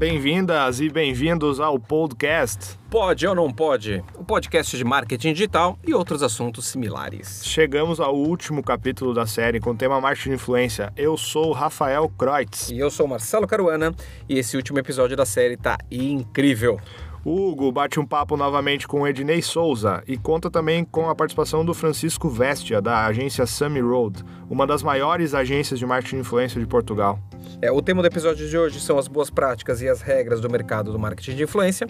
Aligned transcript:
bem-vindas 0.00 0.80
e 0.80 0.88
bem-vindos 0.88 1.60
ao 1.60 1.78
podcast. 1.78 2.78
Pode 2.88 3.26
ou 3.26 3.34
não 3.34 3.52
pode? 3.52 4.02
O 4.16 4.24
podcast 4.24 4.74
de 4.74 4.82
marketing 4.82 5.34
digital 5.34 5.78
e 5.86 5.92
outros 5.92 6.22
assuntos 6.22 6.68
similares. 6.68 7.42
Chegamos 7.44 8.00
ao 8.00 8.16
último 8.16 8.62
capítulo 8.62 9.12
da 9.12 9.26
série 9.26 9.60
com 9.60 9.72
o 9.72 9.76
tema 9.76 10.00
marketing 10.00 10.30
de 10.30 10.34
influência. 10.36 10.90
Eu 10.96 11.18
sou 11.18 11.48
o 11.48 11.52
Rafael 11.52 12.10
Kreutz. 12.16 12.70
E 12.70 12.78
eu 12.78 12.90
sou 12.90 13.04
o 13.04 13.10
Marcelo 13.10 13.46
Caruana 13.46 13.94
e 14.26 14.38
esse 14.38 14.56
último 14.56 14.78
episódio 14.78 15.18
da 15.18 15.26
série 15.26 15.58
tá 15.58 15.76
incrível. 15.90 16.80
O 17.22 17.50
Hugo 17.50 17.70
bate 17.70 18.00
um 18.00 18.06
papo 18.06 18.34
novamente 18.38 18.88
com 18.88 19.02
o 19.02 19.06
Ednei 19.06 19.42
Souza 19.42 20.02
e 20.08 20.16
conta 20.16 20.50
também 20.50 20.82
com 20.82 21.10
a 21.10 21.14
participação 21.14 21.62
do 21.62 21.74
Francisco 21.74 22.30
Vestia, 22.30 22.80
da 22.80 23.04
agência 23.04 23.44
Sammy 23.44 23.80
Road, 23.80 24.24
uma 24.48 24.66
das 24.66 24.82
maiores 24.82 25.34
agências 25.34 25.78
de 25.78 25.84
marketing 25.84 26.16
de 26.16 26.20
influência 26.22 26.58
de 26.58 26.66
Portugal. 26.66 27.18
É, 27.62 27.70
o 27.70 27.82
tema 27.82 28.00
do 28.00 28.08
episódio 28.08 28.48
de 28.48 28.56
hoje 28.56 28.80
são 28.80 28.98
as 28.98 29.06
boas 29.06 29.28
práticas 29.28 29.82
e 29.82 29.88
as 29.88 30.00
regras 30.00 30.40
do 30.40 30.48
mercado 30.48 30.92
do 30.92 30.98
marketing 30.98 31.36
de 31.36 31.42
influência. 31.42 31.86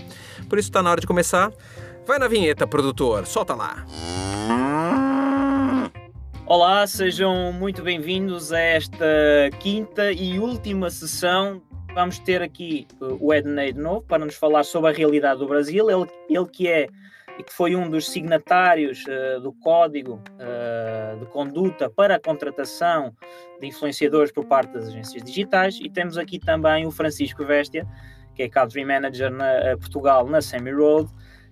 Por 0.48 0.58
isso 0.58 0.68
está 0.68 0.82
na 0.82 0.90
hora 0.90 1.00
de 1.00 1.06
começar. 1.06 1.52
Vai 2.06 2.18
na 2.18 2.26
vinheta, 2.26 2.66
produtor, 2.66 3.26
solta 3.26 3.54
lá. 3.54 3.86
Olá, 6.44 6.84
sejam 6.86 7.52
muito 7.52 7.82
bem-vindos 7.82 8.52
a 8.52 8.58
esta 8.58 9.06
quinta 9.60 10.10
e 10.10 10.38
última 10.38 10.90
sessão 10.90 11.62
vamos 11.94 12.18
ter 12.18 12.42
aqui 12.42 12.86
uh, 13.00 13.16
o 13.20 13.34
Ednei 13.34 13.72
de 13.72 13.80
novo 13.80 14.02
para 14.02 14.24
nos 14.24 14.34
falar 14.34 14.64
sobre 14.64 14.90
a 14.90 14.94
realidade 14.94 15.40
do 15.40 15.46
Brasil. 15.46 15.90
Ele, 15.90 16.08
ele 16.28 16.46
que 16.46 16.68
é 16.68 16.88
e 17.40 17.42
que 17.42 17.52
foi 17.54 17.74
um 17.74 17.88
dos 17.88 18.10
signatários 18.10 19.02
uh, 19.06 19.40
do 19.40 19.50
Código 19.50 20.22
uh, 20.34 21.18
de 21.18 21.24
Conduta 21.26 21.88
para 21.88 22.16
a 22.16 22.20
contratação 22.20 23.14
de 23.58 23.66
influenciadores 23.66 24.30
por 24.30 24.44
parte 24.44 24.74
das 24.74 24.88
agências 24.88 25.22
digitais. 25.22 25.78
E 25.80 25.88
temos 25.88 26.18
aqui 26.18 26.38
também 26.38 26.86
o 26.86 26.90
Francisco 26.90 27.42
Vestia, 27.42 27.86
que 28.34 28.42
é 28.42 28.48
Country 28.48 28.84
Manager 28.84 29.30
na 29.30 29.76
Portugal 29.78 30.26
na 30.28 30.42
Semi 30.42 30.70
Road, 30.70 31.10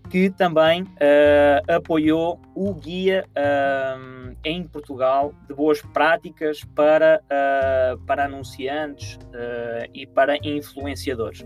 que 0.09 0.31
também 0.31 0.83
uh, 0.83 1.73
apoiou 1.73 2.41
o 2.55 2.75
guia 2.75 3.25
uh, 3.31 4.37
em 4.45 4.65
Portugal 4.65 5.35
de 5.47 5.55
boas 5.55 5.81
práticas 5.83 6.63
para, 6.75 7.21
uh, 7.25 7.99
para 8.07 8.25
anunciantes 8.25 9.19
e 9.95 10.07
para 10.07 10.37
influenciadores. 10.43 11.45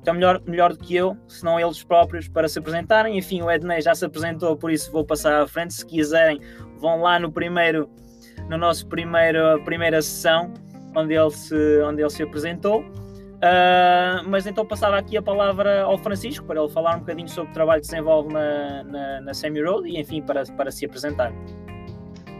Então, 0.00 0.14
melhor, 0.14 0.42
melhor 0.46 0.72
do 0.72 0.78
que 0.78 0.96
eu, 0.96 1.16
se 1.28 1.44
não 1.44 1.58
eles 1.58 1.82
próprios, 1.84 2.28
para 2.28 2.48
se 2.48 2.58
apresentarem. 2.58 3.16
Enfim, 3.16 3.40
o 3.42 3.50
Ednei 3.50 3.80
já 3.80 3.94
se 3.94 4.04
apresentou, 4.04 4.56
por 4.56 4.70
isso 4.70 4.90
vou 4.90 5.04
passar 5.04 5.40
à 5.40 5.46
frente. 5.46 5.74
Se 5.74 5.86
quiserem, 5.86 6.40
vão 6.78 7.02
lá 7.02 7.18
no 7.18 7.30
primeiro, 7.30 7.88
no 8.48 8.58
nosso 8.58 8.86
primeiro, 8.88 9.62
primeira 9.64 10.02
sessão, 10.02 10.52
onde 10.96 11.14
ele 11.14 11.30
se, 11.30 11.82
onde 11.82 12.02
ele 12.02 12.10
se 12.10 12.22
apresentou. 12.22 12.84
Uh, 13.42 14.22
mas 14.28 14.46
então 14.46 14.64
passava 14.64 14.96
aqui 14.96 15.16
a 15.16 15.22
palavra 15.22 15.82
ao 15.82 15.98
Francisco 15.98 16.46
para 16.46 16.60
ele 16.60 16.70
falar 16.70 16.94
um 16.94 17.00
bocadinho 17.00 17.28
sobre 17.28 17.50
o 17.50 17.54
trabalho 17.54 17.82
que 17.82 17.88
desenvolve 17.88 18.32
na, 18.32 18.84
na, 18.84 19.20
na 19.20 19.34
Semi 19.34 19.60
Road 19.60 19.88
e 19.88 19.98
enfim 19.98 20.22
para, 20.22 20.44
para 20.56 20.70
se 20.70 20.86
apresentar. 20.86 21.32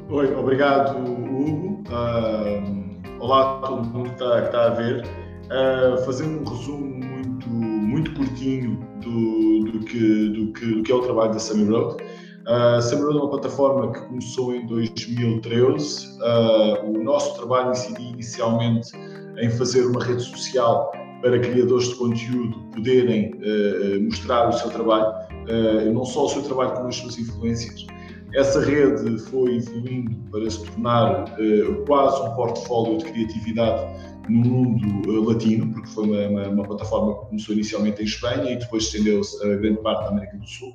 Oi, 0.08 0.33
obrigado 0.36 0.97
Hugo. 0.98 1.83
Uh, 1.89 3.19
olá 3.19 3.58
a 3.58 3.67
todo 3.67 3.84
mundo 3.84 4.11
que 4.11 4.14
está, 4.14 4.42
que 4.42 4.47
está 4.47 4.67
a 4.67 4.70
ver. 4.70 5.05
Uh, 5.47 6.05
fazendo 6.05 6.41
um 6.41 6.45
resumo 6.45 7.05
muito, 7.05 7.48
muito 7.48 8.14
curtinho 8.14 8.78
do, 9.00 9.73
do, 9.73 9.80
que, 9.80 10.28
do, 10.28 10.53
que, 10.53 10.67
do 10.67 10.83
que 10.84 10.92
é 10.92 10.95
o 10.95 11.00
trabalho 11.00 11.33
da 11.33 11.41
Semi 11.41 11.69
Road. 11.69 11.97
A 12.47 12.78
uh, 12.78 13.03
Road 13.03 13.19
é 13.19 13.20
uma 13.20 13.30
plataforma 13.30 13.92
que 13.92 14.00
começou 14.06 14.55
em 14.55 14.64
2013. 14.67 16.19
Uh, 16.20 16.91
o 16.91 17.03
nosso 17.03 17.34
trabalho 17.34 17.73
incidia 17.73 18.08
inicialmente 18.08 18.92
em 19.39 19.51
fazer 19.51 19.87
uma 19.87 20.03
rede 20.05 20.23
social 20.23 20.93
para 21.23 21.39
criadores 21.39 21.89
de 21.89 21.95
conteúdo 21.95 22.59
poderem 22.75 23.33
uh, 23.35 24.03
mostrar 24.03 24.49
o 24.49 24.53
seu 24.53 24.71
trabalho, 24.71 25.15
uh, 25.48 25.93
não 25.93 26.05
só 26.05 26.27
o 26.27 26.29
seu 26.29 26.43
trabalho 26.43 26.73
como 26.73 26.89
as 26.89 26.97
suas 26.97 27.19
influências. 27.19 27.87
Essa 28.35 28.61
rede 28.61 29.19
foi 29.19 29.57
evoluindo 29.57 30.17
para 30.31 30.51
se 30.51 30.65
tornar 30.65 31.25
uh, 31.25 31.85
quase 31.87 32.21
um 32.23 32.35
portfólio 32.35 32.98
de 32.98 33.05
criatividade 33.05 34.13
no 34.29 34.39
mundo 34.39 35.23
latino, 35.23 35.73
porque 35.73 35.89
foi 35.89 36.05
uma, 36.05 36.29
uma, 36.29 36.48
uma, 36.48 36.65
plataforma 36.65 37.15
que 37.15 37.27
começou 37.27 37.55
inicialmente 37.55 38.03
em 38.03 38.05
Espanha 38.05 38.53
e 38.53 38.57
depois 38.57 38.85
estendeu-se 38.85 39.45
a 39.45 39.57
grande 39.57 39.81
parte 39.81 40.05
da 40.05 40.09
América 40.11 40.37
do 40.37 40.48
Sul. 40.48 40.73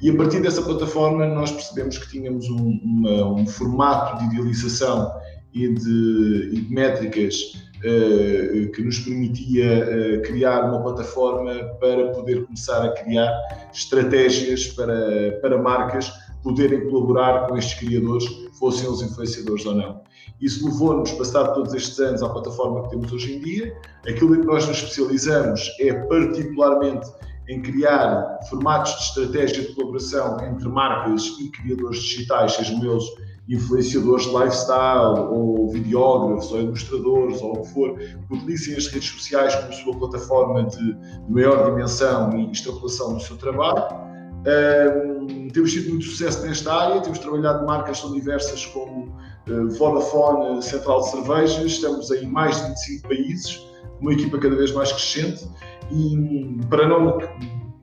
E 0.00 0.10
a 0.10 0.16
partir 0.16 0.42
dessa 0.42 0.62
plataforma 0.62 1.26
nós 1.26 1.52
percebemos 1.52 1.98
que 1.98 2.10
tínhamos 2.10 2.48
um, 2.50 2.80
uma, 2.82 3.26
um 3.34 3.46
formato 3.46 4.18
de 4.18 4.34
idealização 4.34 5.12
e 5.54 5.68
de, 5.72 6.50
e 6.52 6.60
de 6.60 6.74
métricas 6.74 7.52
que 7.82 8.82
nos 8.82 9.00
permitia 9.00 9.66
uh, 9.66 10.22
criar 10.22 10.68
uma 10.68 10.80
plataforma 10.82 11.52
para 11.80 12.12
poder 12.12 12.44
começar 12.44 12.84
a 12.84 12.92
criar 12.92 13.30
estratégias 13.72 14.68
para, 14.68 15.38
para 15.40 15.60
marcas 15.60 16.12
poderem 16.42 16.88
colaborar 16.88 17.46
com 17.46 17.56
estes 17.56 17.78
criadores, 17.78 18.24
fossem 18.58 18.88
os 18.88 19.02
influenciadores 19.02 19.64
ou 19.66 19.74
não. 19.74 20.00
Isso 20.40 20.64
levou-nos, 20.64 21.12
passado 21.12 21.54
todos 21.54 21.72
estes 21.74 21.98
anos, 22.00 22.22
à 22.22 22.28
plataforma 22.28 22.82
que 22.82 22.90
temos 22.90 23.12
hoje 23.12 23.34
em 23.34 23.40
dia. 23.40 23.76
Aquilo 24.08 24.34
em 24.34 24.40
que 24.40 24.46
nós 24.46 24.66
nos 24.66 24.78
especializamos 24.78 25.70
é 25.80 25.92
particularmente 25.92 27.08
em 27.48 27.60
criar 27.62 28.40
formatos 28.48 28.92
de 28.92 29.02
estratégia 29.04 29.62
de 29.62 29.74
colaboração 29.74 30.36
entre 30.40 30.68
marcas 30.68 31.26
e 31.40 31.48
criadores 31.50 31.98
digitais, 32.00 32.54
sejam 32.54 32.82
eles 32.82 33.04
influenciadores 33.52 34.24
de 34.24 34.30
lifestyle, 34.30 35.20
ou 35.30 35.68
videógrafos, 35.70 36.50
ou 36.52 36.60
ilustradores, 36.60 37.42
ou 37.42 37.52
o 37.52 37.62
que 37.62 37.68
for, 37.68 37.98
que 37.98 38.34
utilizem 38.34 38.76
as 38.76 38.86
redes 38.86 39.10
sociais 39.10 39.54
como 39.54 39.72
sua 39.72 39.96
plataforma 39.98 40.64
de, 40.64 40.96
maior 41.28 41.70
dimensão 41.70 42.30
e 42.32 42.50
extrapolação 42.50 43.14
do 43.14 43.20
seu 43.20 43.36
trabalho. 43.36 44.02
Um, 44.42 45.48
temos 45.48 45.72
tido 45.72 45.90
muito 45.90 46.06
sucesso 46.06 46.44
nesta 46.46 46.72
área, 46.72 47.00
temos 47.02 47.18
trabalhado 47.18 47.64
marcas 47.66 48.00
tão 48.00 48.12
diversas 48.12 48.64
como 48.66 49.14
uh, 49.48 49.68
Vodafone, 49.78 50.62
Central 50.62 51.00
de 51.02 51.10
Cervejas, 51.10 51.72
estamos 51.72 52.10
em 52.10 52.26
mais 52.26 52.56
de 52.56 52.68
25 52.68 53.08
países, 53.08 53.66
uma 54.00 54.12
equipa 54.14 54.38
cada 54.38 54.56
vez 54.56 54.72
mais 54.72 54.90
crescente 54.90 55.46
e 55.92 56.58
para 56.68 56.88
não 56.88 57.18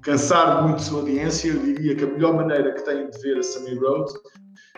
cansar 0.01 0.63
muito 0.63 0.81
sua 0.81 0.99
audiência, 0.99 1.49
eu 1.49 1.59
diria 1.59 1.95
que 1.95 2.03
a 2.03 2.07
melhor 2.07 2.33
maneira 2.33 2.73
que 2.73 2.83
têm 2.83 3.09
de 3.09 3.17
ver 3.21 3.37
a 3.37 3.43
Sammy 3.43 3.75
Road 3.75 4.11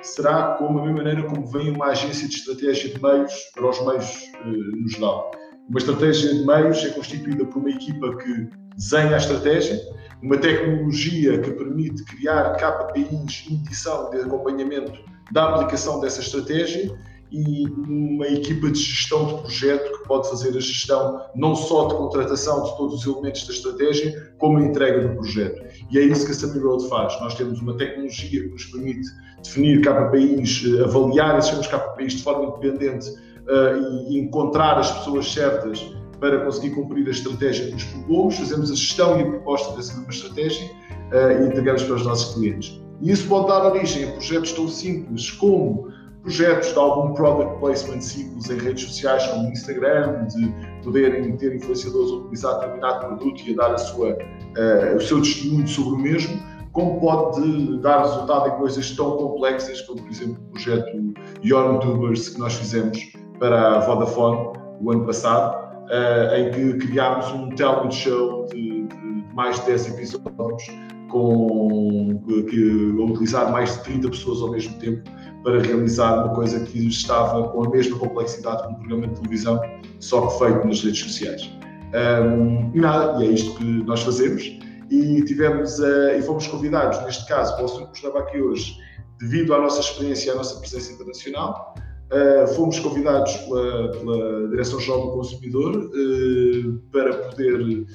será 0.01 0.55
como 0.55 0.79
a 0.79 0.83
mesma 0.83 0.97
maneira 0.97 1.23
como 1.23 1.45
vem 1.47 1.71
uma 1.71 1.87
agência 1.87 2.27
de 2.27 2.35
estratégia 2.35 2.93
de 2.93 3.01
meios 3.01 3.33
para 3.53 3.69
os 3.69 3.85
meios 3.85 4.31
eh, 4.33 4.45
no 4.45 4.87
geral. 4.87 5.31
Uma 5.69 5.77
estratégia 5.77 6.33
de 6.33 6.45
meios 6.45 6.83
é 6.83 6.89
constituída 6.89 7.45
por 7.45 7.59
uma 7.59 7.69
equipa 7.69 8.17
que 8.17 8.49
desenha 8.75 9.15
a 9.15 9.17
estratégia, 9.17 9.79
uma 10.21 10.37
tecnologia 10.37 11.39
que 11.39 11.51
permite 11.51 12.03
criar 12.05 12.55
KPIs 12.57 13.47
medição 13.49 14.09
de 14.09 14.17
acompanhamento 14.17 14.99
da 15.31 15.49
aplicação 15.49 15.99
dessa 15.99 16.21
estratégia 16.21 16.91
e 17.31 17.65
uma 17.87 18.27
equipa 18.27 18.69
de 18.69 18.79
gestão 18.79 19.25
de 19.25 19.41
projeto 19.41 19.99
que 19.99 20.07
pode 20.07 20.29
fazer 20.29 20.49
a 20.49 20.59
gestão 20.59 21.21
não 21.33 21.55
só 21.55 21.87
de 21.87 21.95
contratação 21.95 22.63
de 22.63 22.77
todos 22.77 22.95
os 22.95 23.05
elementos 23.05 23.47
da 23.47 23.53
estratégia, 23.53 24.33
como 24.37 24.57
a 24.57 24.61
entrega 24.61 25.07
do 25.07 25.15
projeto. 25.15 25.63
E 25.89 25.97
é 25.97 26.01
isso 26.01 26.25
que 26.25 26.31
a 26.31 26.35
Sammy 26.35 26.59
Road 26.59 26.87
faz. 26.89 27.19
Nós 27.21 27.33
temos 27.35 27.59
uma 27.61 27.77
tecnologia 27.77 28.43
que 28.43 28.49
nos 28.49 28.65
permite 28.65 29.07
definir 29.41 29.81
KPIs, 29.81 30.63
eh, 30.65 30.83
avaliar 30.83 31.39
esses 31.39 31.67
KPIs 31.67 32.13
de 32.13 32.23
forma 32.23 32.45
independente 32.45 33.09
uh, 33.09 34.09
e 34.09 34.19
encontrar 34.19 34.77
as 34.77 34.91
pessoas 34.91 35.31
certas 35.31 35.79
para 36.19 36.45
conseguir 36.45 36.75
cumprir 36.75 37.07
a 37.07 37.11
estratégia 37.11 37.65
que 37.67 37.73
nos 37.73 37.83
propomos, 37.85 38.37
fazemos 38.37 38.71
a 38.71 38.75
gestão 38.75 39.19
e 39.19 39.23
a 39.23 39.25
proposta 39.25 39.75
dessa 39.75 39.95
mesma 39.95 40.11
estratégia 40.11 40.65
uh, 40.67 41.43
e 41.43 41.47
entregamos 41.47 41.83
para 41.83 41.95
os 41.95 42.05
nossos 42.05 42.35
clientes. 42.35 42.79
E 43.01 43.09
isso 43.09 43.27
pode 43.27 43.47
dar 43.47 43.65
origem 43.65 44.07
a 44.07 44.11
projetos 44.11 44.51
tão 44.51 44.67
simples 44.67 45.31
como 45.31 45.91
projetos 46.21 46.69
de 46.69 46.77
algum 46.77 47.13
product 47.13 47.59
placement 47.59 48.01
simples 48.01 48.49
em 48.49 48.57
redes 48.57 48.83
sociais 48.83 49.25
como 49.27 49.49
Instagram, 49.49 50.27
de 50.27 50.53
poderem 50.83 51.35
ter 51.37 51.55
influenciadores 51.55 52.11
a 52.11 52.15
utilizar 52.15 52.59
determinado 52.59 53.07
produto 53.07 53.41
e 53.45 53.53
a 53.53 53.55
dar 53.55 53.73
a 53.73 53.77
sua, 53.77 54.13
uh, 54.13 54.95
o 54.95 55.01
seu 55.01 55.21
testemunho 55.21 55.67
sobre 55.67 55.93
o 55.93 55.97
mesmo, 55.97 56.39
como 56.71 56.99
pode 57.01 57.79
dar 57.81 58.01
resultado 58.01 58.49
em 58.49 58.57
coisas 58.57 58.91
tão 58.91 59.17
complexas 59.17 59.81
como, 59.81 60.01
por 60.01 60.11
exemplo, 60.11 60.37
o 60.47 60.51
projeto 60.51 61.13
YouTubers 61.43 62.29
que 62.29 62.39
nós 62.39 62.53
fizemos 62.53 62.97
para 63.39 63.77
a 63.77 63.79
Vodafone 63.79 64.57
o 64.79 64.91
ano 64.91 65.05
passado, 65.05 65.57
uh, 65.85 66.35
em 66.35 66.51
que 66.51 66.87
criámos 66.87 67.29
um 67.31 67.49
talent 67.55 67.91
show 67.91 68.45
de, 68.45 68.87
de 68.87 69.35
mais 69.35 69.59
de 69.59 69.65
10 69.67 69.87
episódios 69.89 70.63
com, 71.09 72.23
que, 72.49 72.95
a 72.97 73.03
utilizar 73.03 73.51
mais 73.51 73.77
de 73.77 73.83
30 73.83 74.09
pessoas 74.09 74.41
ao 74.41 74.51
mesmo 74.51 74.77
tempo 74.79 75.03
para 75.43 75.61
realizar 75.61 76.25
uma 76.25 76.33
coisa 76.33 76.59
que 76.59 76.87
estava 76.87 77.47
com 77.49 77.65
a 77.65 77.69
mesma 77.69 77.97
complexidade 77.97 78.63
que 78.63 78.69
um 78.69 78.75
programa 78.75 79.07
de 79.07 79.15
televisão, 79.15 79.59
só 79.99 80.27
que 80.27 80.39
feito 80.39 80.67
nas 80.67 80.83
redes 80.83 80.99
sociais. 80.99 81.49
Um, 81.93 82.71
e 82.73 82.79
nada, 82.79 83.23
e 83.23 83.27
é 83.27 83.31
isto 83.31 83.55
que 83.55 83.63
nós 83.63 84.01
fazemos. 84.01 84.43
E 84.89 85.23
tivemos 85.23 85.79
uh, 85.79 86.11
e 86.17 86.21
fomos 86.21 86.47
convidados, 86.47 87.01
neste 87.03 87.25
caso, 87.25 87.53
para 87.55 87.63
o 87.63 87.65
assunto 87.65 87.91
que 87.91 87.97
estava 87.97 88.19
aqui 88.19 88.41
hoje, 88.41 88.75
devido 89.19 89.53
à 89.53 89.59
nossa 89.59 89.79
experiência 89.79 90.29
e 90.29 90.31
à 90.33 90.35
nossa 90.35 90.59
presença 90.59 90.91
internacional, 90.93 91.75
uh, 92.11 92.47
fomos 92.55 92.79
convidados 92.79 93.35
pela, 93.37 93.91
pela 93.91 94.49
Direção-Geral 94.49 95.07
do 95.07 95.11
Consumidor 95.13 95.75
uh, 95.75 96.79
para 96.91 97.13
poder 97.13 97.85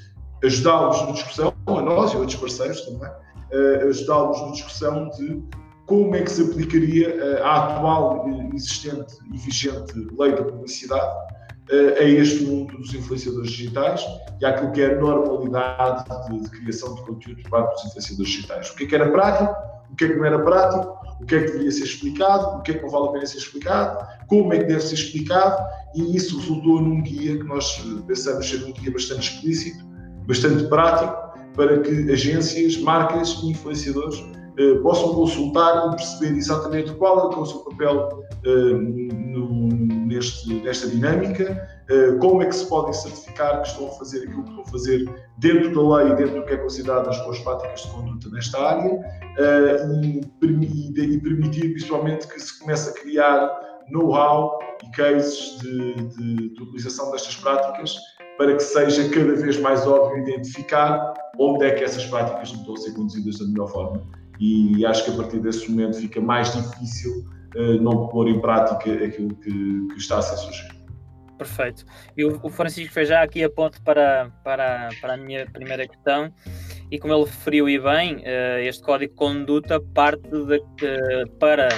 ajudá-los 0.43 1.01
na 1.03 1.13
discussão, 1.13 1.53
a 1.67 1.81
nós 1.83 2.13
e 2.13 2.17
outros 2.17 2.37
parceiros 2.37 2.81
também, 2.83 3.11
ajudá-los 3.89 4.41
na 4.43 4.51
discussão 4.53 5.09
de 5.11 5.43
como 5.87 6.15
é 6.15 6.23
que 6.23 6.31
se 6.31 6.43
aplicaria 6.43 7.43
a 7.43 7.75
atual 7.75 8.29
existente 8.55 9.15
e 9.33 9.39
vigente 9.39 9.95
lei 10.19 10.33
da 10.33 10.43
publicidade 10.43 11.17
a 11.99 12.05
este 12.05 12.45
mundo 12.45 12.77
dos 12.77 12.95
influenciadores 12.95 13.51
digitais 13.51 14.05
e 14.41 14.47
àquilo 14.47 14.73
que 14.73 14.83
é 14.83 14.95
a 14.95 15.01
normalidade 15.01 16.05
de, 16.29 16.41
de 16.41 16.51
criação 16.51 16.95
de 16.95 17.03
conteúdo 17.03 17.43
por 17.43 17.51
parte 17.51 17.75
dos 17.75 17.87
influenciadores 17.87 18.31
digitais. 18.31 18.71
O 18.71 18.77
que 18.77 18.85
é 18.85 18.87
que 18.87 18.95
era 18.95 19.11
prático, 19.11 19.55
o 19.91 19.97
que 19.97 20.05
é 20.05 20.09
que 20.09 20.15
não 20.15 20.25
era 20.25 20.39
prático, 20.39 20.97
o 21.21 21.27
que 21.27 21.35
é 21.35 21.45
que 21.45 21.53
devia 21.53 21.71
ser 21.71 21.85
explicado, 21.85 22.59
o 22.59 22.63
que 22.63 22.73
é 22.73 22.75
que 22.75 22.83
não 22.83 22.91
vale 22.91 23.09
a 23.09 23.13
pena 23.13 23.27
ser 23.27 23.39
explicado, 23.39 24.07
como 24.29 24.53
é 24.53 24.59
que 24.59 24.65
deve 24.65 24.81
ser 24.81 24.95
explicado, 24.95 25.65
e 25.95 26.17
isso 26.17 26.39
resultou 26.39 26.81
num 26.81 27.03
guia 27.03 27.39
que 27.39 27.45
nós 27.45 27.83
pensamos 28.07 28.49
ser 28.49 28.65
um 28.65 28.73
guia 28.73 28.93
bastante 28.93 29.33
explícito, 29.33 29.85
bastante 30.27 30.65
prático, 30.65 31.17
para 31.55 31.81
que 31.81 32.13
agências, 32.13 32.77
marcas 32.77 33.41
e 33.43 33.51
influenciadores 33.51 34.19
eh, 34.19 34.46
possam 34.83 35.15
consultar 35.15 35.89
e 35.89 35.97
perceber 35.97 36.37
exatamente 36.37 36.93
qual 36.95 37.31
é, 37.31 37.35
é 37.35 37.39
o 37.39 37.45
seu 37.45 37.59
papel 37.61 38.25
eh, 38.45 38.49
no, 38.49 39.69
neste, 39.69 40.53
nesta 40.63 40.89
dinâmica, 40.89 41.69
eh, 41.91 42.13
como 42.21 42.43
é 42.43 42.47
que 42.47 42.55
se 42.55 42.67
podem 42.67 42.93
certificar 42.93 43.61
que 43.61 43.69
estão 43.69 43.89
a 43.89 43.91
fazer 43.91 44.23
aquilo 44.23 44.45
que 44.45 44.49
estão 44.49 44.65
a 44.65 44.67
fazer 44.69 45.27
dentro 45.39 45.75
da 45.75 45.97
lei 45.97 46.13
e 46.13 46.17
dentro 46.17 46.41
do 46.41 46.47
que 46.47 46.55
é 46.55 46.57
considerado 46.57 47.09
as 47.09 47.23
boas 47.23 47.39
práticas 47.41 47.83
de 47.83 47.89
conduta 47.89 48.31
nesta 48.31 48.59
área 48.59 49.01
e, 50.03 50.21
e, 50.21 51.21
permitir 51.21 51.73
principalmente 51.73 52.27
que 52.27 52.41
se 52.41 52.59
comece 52.59 52.91
a 52.91 52.93
criar 52.95 53.61
know-how 53.91 54.59
e 54.83 54.91
cases 54.93 55.59
de, 55.61 55.95
de, 55.95 56.55
de 56.55 56.63
utilização 56.63 57.11
destas 57.13 57.37
práticas 57.37 57.97
para 58.39 58.55
que 58.55 58.63
seja 58.63 59.09
cada 59.11 59.35
vez 59.35 59.59
mais 59.61 59.87
óbvio 59.87 60.23
identificar 60.23 61.15
onde 61.39 61.67
é 61.67 61.71
que 61.73 61.85
essas 61.85 62.05
práticas 62.07 62.53
não 62.53 62.61
estão 62.61 62.75
a 62.75 62.77
ser 62.79 62.95
conduzidas 62.95 63.39
da 63.39 63.47
melhor 63.47 63.69
forma. 63.69 64.03
E 64.39 64.85
acho 64.85 65.05
que 65.05 65.11
a 65.11 65.15
partir 65.15 65.41
desse 65.41 65.71
momento 65.71 65.99
fica 65.99 66.21
mais 66.21 66.53
difícil 66.53 67.25
uh, 67.57 67.81
não 67.81 68.09
pôr 68.09 68.29
em 68.29 68.41
prática 68.41 68.93
aquilo 69.05 69.35
que, 69.37 69.89
que, 69.89 69.97
está 69.97 70.19
a 70.19 70.23
ser 70.23 70.37
sugerido. 70.37 70.77
Perfeito. 71.39 71.85
E 72.17 72.25
o, 72.25 72.49
Francisco 72.49 72.93
fez 72.93 73.09
já 73.09 73.23
aqui 73.23 73.45
a 73.45 73.51
ponte 73.51 73.81
para, 73.83 74.31
para, 74.43 74.89
para 75.01 75.15
a 75.15 75.17
minha 75.17 75.47
primeira 75.51 75.87
questão. 75.87 76.33
E 76.91 76.99
como 76.99 77.13
ele 77.13 77.25
referiu 77.25 77.69
e 77.69 77.79
bem, 77.79 78.17
uh, 78.17 78.59
este 78.61 78.83
código 78.83 79.13
de 79.13 79.19
conduta 79.19 79.81
parte 79.95 80.29
de, 80.31 80.59
uh, 80.59 81.29
para, 81.39 81.69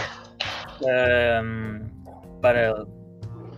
para 2.40 2.86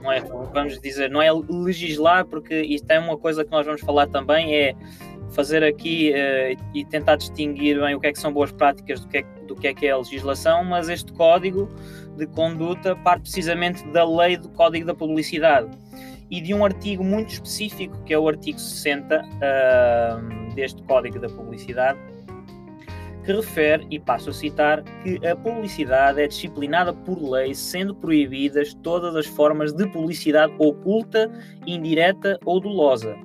não 0.01 0.11
é, 0.11 0.21
vamos 0.21 0.81
dizer, 0.81 1.11
não 1.11 1.21
é 1.21 1.31
legislar, 1.33 2.25
porque 2.27 2.61
isto 2.63 2.91
é 2.91 2.99
uma 2.99 3.17
coisa 3.19 3.45
que 3.45 3.51
nós 3.51 3.67
vamos 3.67 3.81
falar 3.81 4.07
também, 4.09 4.55
é 4.55 4.75
fazer 5.31 5.63
aqui 5.63 6.13
uh, 6.13 6.63
e 6.75 6.85
tentar 6.85 7.17
distinguir 7.17 7.81
bem 7.81 7.95
o 7.95 8.01
que 8.01 8.09
é 8.09 8.13
que 8.13 8.19
são 8.19 8.33
boas 8.33 8.53
práticas 8.53 9.01
do 9.01 9.09
que 9.09 9.19
é, 9.19 9.23
do 9.47 9.55
que 9.55 9.69
é 9.69 9.75
que 9.75 9.87
é 9.87 9.91
a 9.91 9.99
legislação, 9.99 10.65
mas 10.65 10.89
este 10.89 11.13
código 11.13 11.69
de 12.17 12.27
conduta 12.27 12.95
parte 12.97 13.23
precisamente 13.23 13.87
da 13.89 14.05
lei 14.05 14.37
do 14.37 14.49
Código 14.51 14.87
da 14.87 14.95
Publicidade 14.95 15.71
e 16.31 16.41
de 16.41 16.55
um 16.55 16.65
artigo 16.65 17.03
muito 17.03 17.31
específico, 17.31 17.97
que 18.05 18.15
é 18.15 18.19
o 18.19 18.29
artigo 18.29 18.59
60 18.59 19.25
uh, 19.25 20.55
deste 20.55 20.83
Código 20.85 21.19
da 21.19 21.29
Publicidade, 21.29 21.99
que 23.25 23.33
refere, 23.33 23.87
e 23.91 23.99
passo 23.99 24.31
a 24.31 24.33
citar, 24.33 24.83
que 25.03 25.27
a 25.27 25.37
publicidade 25.37 26.21
é 26.21 26.27
disciplinada 26.27 26.93
por 26.93 27.21
lei, 27.21 27.55
sendo 27.55 27.95
proibidas 27.95 28.75
todas 28.75 29.15
as 29.15 29.27
formas 29.27 29.73
de 29.73 29.87
publicidade 29.89 30.53
oculta, 30.59 31.31
indireta 31.67 32.39
ou 32.45 32.61
dolosa. 32.61 33.17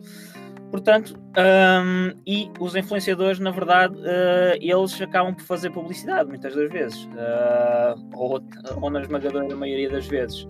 Portanto, 0.76 1.18
um, 1.38 2.12
e 2.28 2.52
os 2.60 2.76
influenciadores, 2.76 3.40
na 3.40 3.50
verdade, 3.50 3.96
uh, 3.96 4.58
eles 4.60 5.02
acabam 5.02 5.34
por 5.34 5.44
fazer 5.44 5.70
publicidade 5.70 6.28
muitas 6.28 6.54
das 6.54 6.70
vezes, 6.70 7.06
uh, 7.06 7.98
ou, 8.14 8.44
ou 8.82 8.90
na 8.90 9.02
esmagadora 9.02 9.56
maioria 9.56 9.90
das 9.90 10.06
vezes. 10.06 10.46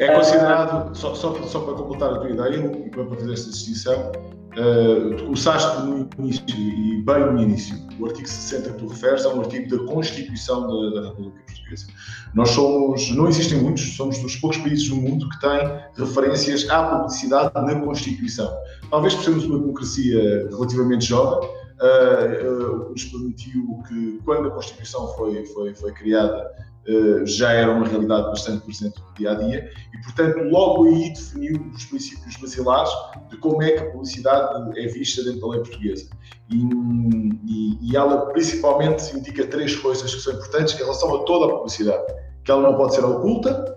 É 0.00 0.12
considerado, 0.12 0.90
uh, 0.90 0.94
só, 0.96 1.14
só, 1.14 1.32
só, 1.44 1.60
para 1.60 1.74
completar 1.74 2.12
a 2.12 2.18
tua 2.18 2.30
ideia 2.30 2.56
e 2.56 2.90
para 2.90 3.06
fazer 3.06 3.32
esta 3.32 3.50
distinção, 3.50 4.12
Uh, 4.52 5.16
começaste 5.24 5.80
no 5.86 6.06
início 6.18 6.44
e 6.50 7.02
bem 7.06 7.20
no 7.20 7.40
início. 7.40 7.74
O 7.98 8.04
artigo 8.04 8.28
60 8.28 8.72
que 8.72 8.78
tu 8.80 8.86
referes 8.86 9.24
é 9.24 9.28
um 9.28 9.40
artigo 9.40 9.78
da 9.78 9.90
Constituição 9.90 10.60
da, 10.66 11.00
da, 11.00 11.08
República 11.08 11.40
Portuguesa. 11.72 11.86
Nós 12.34 12.50
somos, 12.50 13.10
não 13.10 13.28
existem 13.28 13.58
muitos, 13.58 13.96
somos 13.96 14.18
dos 14.18 14.36
poucos 14.36 14.58
países 14.58 14.88
do 14.88 14.96
mundo 14.96 15.28
que 15.28 15.40
têm 15.40 15.60
referências 15.96 16.68
à 16.68 16.82
publicidade 16.84 17.52
na 17.54 17.80
Constituição. 17.80 18.52
Talvez 18.90 19.14
por 19.14 19.24
sermos 19.24 19.44
uma 19.44 19.58
democracia 19.58 20.48
relativamente 20.50 21.06
jovem, 21.06 21.48
uh, 21.48 22.86
uh, 22.86 22.90
nos 22.90 23.04
permitiu 23.04 23.82
que, 23.88 24.20
quando 24.24 24.48
a 24.48 24.50
Constituição 24.50 25.08
foi, 25.14 25.44
foi, 25.46 25.74
foi 25.74 25.92
criada, 25.92 26.50
já 27.24 27.52
era 27.52 27.70
uma 27.70 27.86
realidade 27.86 28.24
bastante 28.24 28.64
presente 28.64 29.00
no 29.00 29.14
dia 29.14 29.30
a 29.30 29.34
dia 29.34 29.70
e, 29.94 30.02
portanto, 30.02 30.38
logo 30.48 30.86
aí 30.86 31.12
definiu 31.12 31.70
os 31.74 31.84
princípios 31.84 32.36
basilares 32.36 32.90
de 33.30 33.36
como 33.36 33.62
é 33.62 33.70
que 33.70 33.78
a 33.78 33.90
publicidade 33.90 34.78
é 34.78 34.86
vista 34.88 35.22
dentro 35.22 35.40
da 35.40 35.48
lei 35.48 35.60
portuguesa. 35.60 36.08
E, 36.50 36.56
e, 37.46 37.90
e, 37.90 37.96
ela 37.96 38.26
principalmente 38.26 39.16
indica 39.16 39.46
três 39.46 39.76
coisas 39.76 40.14
que 40.14 40.20
são 40.20 40.34
importantes 40.34 40.74
em 40.74 40.78
relação 40.78 41.14
a 41.14 41.24
toda 41.24 41.46
a 41.46 41.56
publicidade: 41.56 42.14
que 42.44 42.50
ela 42.50 42.62
não 42.62 42.76
pode 42.76 42.94
ser 42.94 43.04
oculta, 43.04 43.76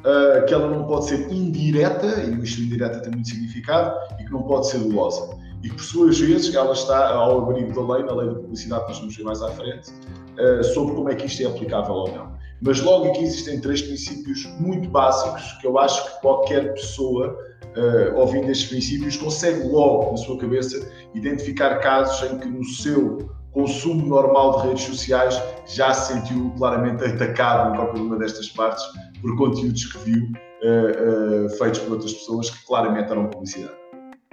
uh, 0.00 0.44
que 0.46 0.52
ela 0.52 0.68
não 0.68 0.86
pode 0.86 1.06
ser 1.06 1.32
indireta, 1.32 2.06
e 2.22 2.42
isto 2.42 2.60
indireta 2.60 3.00
tem 3.00 3.12
muito 3.12 3.28
significado, 3.28 3.96
e 4.20 4.24
que 4.24 4.32
não 4.32 4.42
pode 4.42 4.66
ser 4.66 4.78
dolosa. 4.78 5.38
E 5.62 5.68
por 5.68 5.82
suas 5.82 6.18
vezes, 6.18 6.54
ela 6.54 6.72
está 6.72 7.10
ao 7.10 7.42
abrigo 7.42 7.74
da 7.74 7.94
lei, 7.94 8.04
na 8.04 8.14
lei 8.14 8.28
da 8.28 8.34
publicidade, 8.34 8.84
que 8.84 8.90
nós 8.90 8.98
vamos 8.98 9.16
ver 9.16 9.24
mais 9.24 9.42
à 9.42 9.50
frente, 9.50 9.90
uh, 9.90 10.64
sobre 10.64 10.94
como 10.94 11.10
é 11.10 11.14
que 11.14 11.26
isto 11.26 11.42
é 11.42 11.46
aplicável 11.46 11.94
ou 11.94 12.08
não. 12.12 12.39
Mas 12.62 12.80
logo 12.80 13.10
aqui 13.10 13.22
existem 13.22 13.60
três 13.60 13.80
princípios 13.80 14.44
muito 14.58 14.88
básicos 14.88 15.52
que 15.60 15.66
eu 15.66 15.78
acho 15.78 16.04
que 16.04 16.20
qualquer 16.20 16.72
pessoa, 16.74 17.36
uh, 17.76 18.18
ouvindo 18.18 18.50
estes 18.50 18.68
princípios, 18.68 19.16
consegue 19.16 19.66
logo, 19.66 20.10
na 20.10 20.16
sua 20.18 20.38
cabeça, 20.38 20.90
identificar 21.14 21.78
casos 21.78 22.30
em 22.30 22.38
que 22.38 22.48
no 22.48 22.64
seu 22.64 23.30
consumo 23.52 24.06
normal 24.06 24.60
de 24.60 24.68
redes 24.68 24.84
sociais 24.84 25.40
já 25.66 25.92
se 25.92 26.12
sentiu 26.12 26.52
claramente 26.56 27.04
atacado 27.04 27.72
em 27.72 27.76
qualquer 27.76 28.00
uma 28.00 28.18
destas 28.18 28.48
partes 28.48 28.84
por 29.20 29.36
conteúdos 29.36 29.84
que 29.86 29.98
viu 29.98 30.24
uh, 30.62 31.46
uh, 31.46 31.50
feitos 31.56 31.80
por 31.80 31.92
outras 31.92 32.12
pessoas 32.12 32.50
que 32.50 32.66
claramente 32.66 33.10
eram 33.10 33.28
publicidade. 33.28 33.80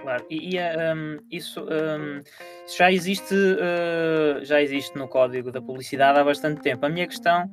Claro, 0.00 0.24
e, 0.30 0.56
e 0.56 0.58
um, 0.58 1.18
isso, 1.30 1.60
um, 1.60 2.22
já 2.78 2.90
existe 2.90 3.34
uh, 3.34 4.44
já 4.44 4.62
existe 4.62 4.96
no 4.96 5.08
código 5.08 5.50
da 5.50 5.60
publicidade 5.60 6.18
há 6.18 6.24
bastante 6.24 6.62
tempo. 6.62 6.86
A 6.86 6.88
minha 6.88 7.06
questão 7.06 7.50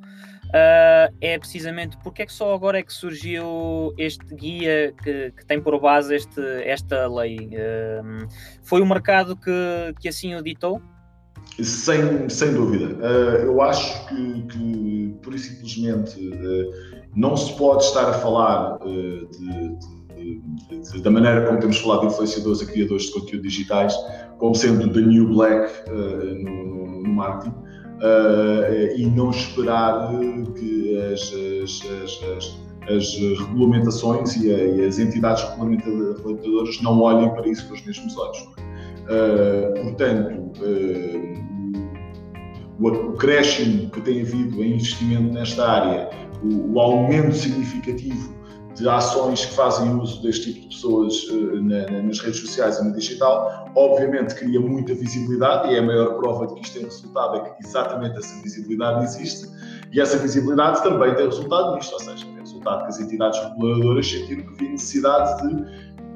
uh, 0.48 1.14
é 1.20 1.38
precisamente 1.38 1.96
porque 2.02 2.22
é 2.22 2.26
que 2.26 2.32
só 2.32 2.54
agora 2.54 2.78
é 2.78 2.82
que 2.82 2.92
surgiu 2.92 3.92
este 3.98 4.24
guia 4.34 4.94
que, 5.02 5.32
que 5.32 5.46
tem 5.46 5.60
por 5.60 5.78
base 5.80 6.14
este, 6.14 6.40
esta 6.64 7.06
lei? 7.06 7.36
Uh, 7.52 8.26
foi 8.62 8.80
o 8.80 8.86
mercado 8.86 9.36
que, 9.36 9.94
que 10.00 10.08
assim 10.08 10.34
o 10.34 10.42
ditou? 10.42 10.80
Sem, 11.60 12.28
sem 12.28 12.52
dúvida. 12.52 12.94
Uh, 12.96 13.44
eu 13.44 13.62
acho 13.62 14.08
que, 14.08 14.42
que 14.42 15.16
por 15.22 15.38
simplesmente 15.38 16.18
não 17.14 17.36
se 17.36 17.56
pode 17.56 17.84
estar 17.84 18.08
a 18.10 18.14
falar 18.14 18.78
de, 18.78 19.28
de, 20.82 21.02
da 21.02 21.10
maneira 21.10 21.46
como 21.46 21.58
temos 21.58 21.78
falado 21.78 22.00
de 22.02 22.06
influenciadores 22.08 22.62
a 22.62 22.66
criadores 22.66 23.04
de 23.04 23.12
conteúdo 23.12 23.42
digitais 23.42 23.94
como 24.38 24.54
sendo 24.54 24.92
the 24.92 25.00
new 25.00 25.28
black 25.28 25.72
no, 25.88 27.02
no 27.02 27.08
marketing 27.08 27.50
uh, 27.50 27.65
e 28.96 29.06
não 29.06 29.30
esperar 29.30 30.10
que 30.54 30.98
as, 31.12 31.32
as, 31.62 32.20
as, 32.36 32.58
as 32.88 33.14
regulamentações 33.40 34.36
e, 34.36 34.52
a, 34.52 34.58
e, 34.58 34.84
as 34.84 34.98
entidades 34.98 35.42
regulamentadoras 35.44 36.80
não 36.82 37.00
olhem 37.00 37.30
para 37.30 37.48
isso 37.48 37.66
com 37.68 37.74
os 37.74 37.84
mesmos 37.84 38.16
olhos. 38.16 38.38
Uh, 39.06 39.82
portanto, 39.82 40.52
o, 42.78 42.88
o 42.88 43.12
crescimento 43.14 43.90
que 43.90 44.00
tem 44.00 44.20
havido 44.20 44.62
em 44.62 44.74
investimento 44.74 45.32
nesta 45.32 45.68
área, 45.68 46.10
o, 46.42 46.74
o 46.74 46.80
aumento 46.80 47.34
significativo 47.34 48.35
de 48.76 48.88
ações 48.88 49.46
que 49.46 49.54
fazem 49.54 49.98
uso 49.98 50.22
deste 50.22 50.52
tipo 50.52 50.68
de 50.68 50.74
pessoas 50.74 51.24
uh, 51.24 51.62
na, 51.62 52.02
nas 52.02 52.20
redes 52.20 52.40
sociais 52.40 52.78
e 52.78 52.84
no 52.84 52.92
digital, 52.92 53.70
obviamente 53.74 54.34
cria 54.34 54.60
muita 54.60 54.94
visibilidade 54.94 55.72
e 55.72 55.76
é 55.76 55.78
a 55.78 55.82
maior 55.82 56.18
prova 56.18 56.46
de 56.46 56.54
que 56.54 56.60
isto 56.60 56.74
tem 56.74 56.84
resultado 56.84 57.36
é 57.36 57.40
que 57.40 57.66
exatamente 57.66 58.18
essa 58.18 58.42
visibilidade 58.42 59.04
existe 59.04 59.48
e 59.92 60.00
essa 60.00 60.18
visibilidade 60.18 60.82
também 60.82 61.14
tem 61.14 61.24
resultado 61.24 61.74
nisto, 61.76 61.94
ou 61.94 62.00
seja, 62.00 62.24
tem 62.24 62.38
resultado 62.38 62.82
que 62.82 62.88
as 62.88 63.00
entidades 63.00 63.40
reguladoras 63.40 64.10
sentiram 64.10 64.42
que 64.42 64.52
havia 64.52 64.70
necessidade 64.70 65.48
de 65.48 65.54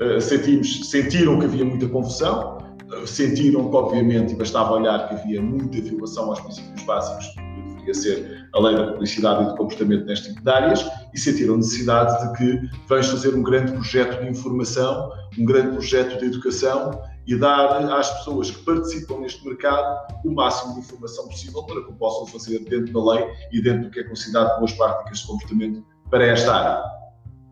uh, 0.05 0.21
sentimos, 0.21 0.91
sentiram 0.91 1.39
que 1.39 1.47
havia 1.47 1.65
muita 1.65 1.89
confusão, 1.89 2.59
uh, 2.93 3.07
sentiram 3.07 3.71
que 3.71 3.77
obviamente 3.77 4.35
bastava 4.35 4.73
olhar 4.73 5.09
que 5.09 5.15
havia 5.15 5.41
muita 5.41 5.81
violação 5.81 6.27
aos 6.27 6.41
princípios 6.41 6.83
básicos 6.83 7.35
de 7.81 7.91
poderia 7.91 7.95
ser 7.95 8.49
a 8.53 8.61
lei 8.61 8.77
da 8.77 8.93
publicidade 8.93 9.43
e 9.43 9.47
do 9.47 9.57
comportamento 9.57 10.07
neste 10.07 10.29
tipo 10.29 10.43
de 10.43 10.51
áreas, 10.51 10.91
e 11.13 11.19
sentiram 11.19 11.57
necessidade 11.57 12.29
de 12.29 12.39
que 12.39 12.71
vamos 12.89 13.09
fazer 13.09 13.35
um 13.35 13.43
grande 13.43 13.73
projeto 13.73 14.23
de 14.23 14.31
informação, 14.31 15.13
um 15.39 15.45
grande 15.45 15.73
projeto 15.73 16.19
de 16.19 16.27
educação 16.27 17.03
e 17.27 17.37
dar 17.37 17.77
às 17.93 18.11
pessoas 18.19 18.51
que 18.51 18.65
participam 18.65 19.21
neste 19.21 19.47
mercado 19.47 20.15
o 20.25 20.33
máximo 20.33 20.75
de 20.75 20.81
informação 20.81 21.29
possível 21.29 21.63
para 21.65 21.83
que 21.83 21.91
o 21.91 21.95
possam 21.95 22.27
fazer 22.27 22.59
dentro 22.61 22.93
da 22.93 23.15
lei 23.15 23.29
e 23.53 23.63
dentro 23.63 23.85
do 23.85 23.91
que 23.91 24.01
é 24.01 24.05
considerado 24.05 24.59
boas 24.59 24.73
práticas 24.73 25.19
de 25.19 25.27
comportamento 25.27 25.85
para 26.11 26.27
esta 26.27 26.55
área. 26.55 27.01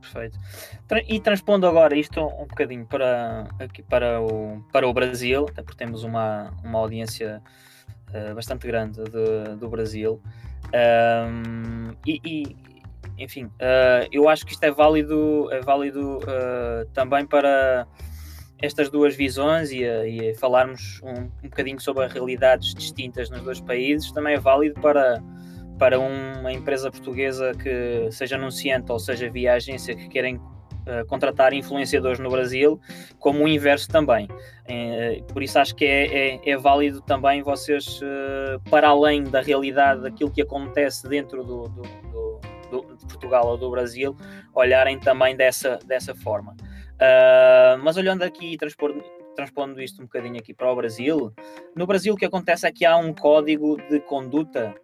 Perfeito. 0.00 0.38
E 1.06 1.20
transpondo 1.20 1.66
agora 1.66 1.97
isto 1.97 2.20
um 2.20 2.47
bocadinho 2.47 2.87
para, 2.87 3.47
aqui 3.58 3.82
para, 3.82 4.23
o, 4.23 4.62
para 4.73 4.88
o 4.88 4.92
Brasil, 4.92 5.47
até 5.49 5.62
porque 5.62 5.76
temos 5.76 6.02
uma, 6.02 6.50
uma 6.64 6.78
audiência 6.78 7.42
uh, 8.15 8.35
bastante 8.35 8.67
grande 8.67 9.03
de, 9.05 9.57
do 9.57 9.69
Brasil. 9.69 10.21
Um, 10.69 11.95
e, 12.07 12.21
e, 12.25 12.57
enfim, 13.19 13.45
uh, 13.45 14.09
eu 14.12 14.29
acho 14.29 14.45
que 14.45 14.53
isto 14.53 14.62
é 14.65 14.71
válido, 14.71 15.49
é 15.50 15.61
válido 15.61 16.19
uh, 16.19 16.87
também 16.93 17.27
para 17.27 17.87
estas 18.61 18.91
duas 18.91 19.15
visões 19.15 19.71
e, 19.71 19.83
e 19.83 20.35
falarmos 20.35 21.00
um, 21.03 21.25
um 21.45 21.49
bocadinho 21.49 21.81
sobre 21.81 22.05
as 22.05 22.12
realidades 22.12 22.75
distintas 22.75 23.31
nos 23.31 23.41
dois 23.43 23.61
países 23.61 24.11
também 24.11 24.35
é 24.35 24.38
válido 24.38 24.81
para, 24.81 25.23
para 25.79 25.99
uma 25.99 26.53
empresa 26.53 26.91
portuguesa 26.91 27.53
que 27.55 28.11
seja 28.11 28.35
anunciante 28.35 28.91
ou 28.91 28.99
seja 28.99 29.31
via 29.31 29.55
agência 29.55 29.95
que 29.95 30.09
querem 30.09 30.41
contratar 31.09 31.52
influenciadores 31.52 32.18
no 32.18 32.30
Brasil, 32.30 32.80
como 33.18 33.45
o 33.45 33.49
inverso 33.49 33.88
também. 33.88 34.26
Uh, 34.26 35.23
por 35.33 35.42
isso 35.42 35.59
acho 35.59 35.75
que 35.75 35.85
é, 35.85 36.35
é, 36.35 36.50
é 36.50 36.57
válido 36.57 37.00
também 37.00 37.42
vocês, 37.42 38.00
uh, 38.02 38.61
para 38.71 38.88
além 38.88 39.25
da 39.25 39.40
realidade 39.40 40.02
daquilo 40.02 40.30
que 40.30 40.42
acontece 40.42 41.09
dentro 41.09 41.42
do, 41.42 41.68
do, 41.68 41.83
do, 41.83 42.40
do, 42.71 42.97
de 42.97 43.07
Portugal 43.07 43.47
ou 43.47 43.57
do 43.57 43.71
Brasil, 43.71 44.16
olharem 44.54 44.99
também 44.99 45.37
dessa, 45.37 45.78
dessa 45.87 46.14
forma. 46.14 46.54
Uh, 46.99 47.78
mas 47.83 47.97
olhando 47.97 48.23
aqui 48.23 48.54
e 48.54 48.57
transpondo, 48.59 49.02
transpondo 49.37 49.80
isto 49.80 50.02
um 50.02 50.04
bocadinho 50.04 50.37
aqui 50.37 50.52
para 50.52 50.71
o 50.71 50.76
Brasil, 50.76 51.33
no 51.75 51.87
Brasil 51.87 52.12
o 52.12 52.16
que 52.16 52.25
acontece 52.25 52.66
é 52.66 52.73
que 52.73 52.85
há 52.85 52.97
um 52.97 53.14
código 53.14 53.76
de 53.88 54.00
conduta 54.00 54.75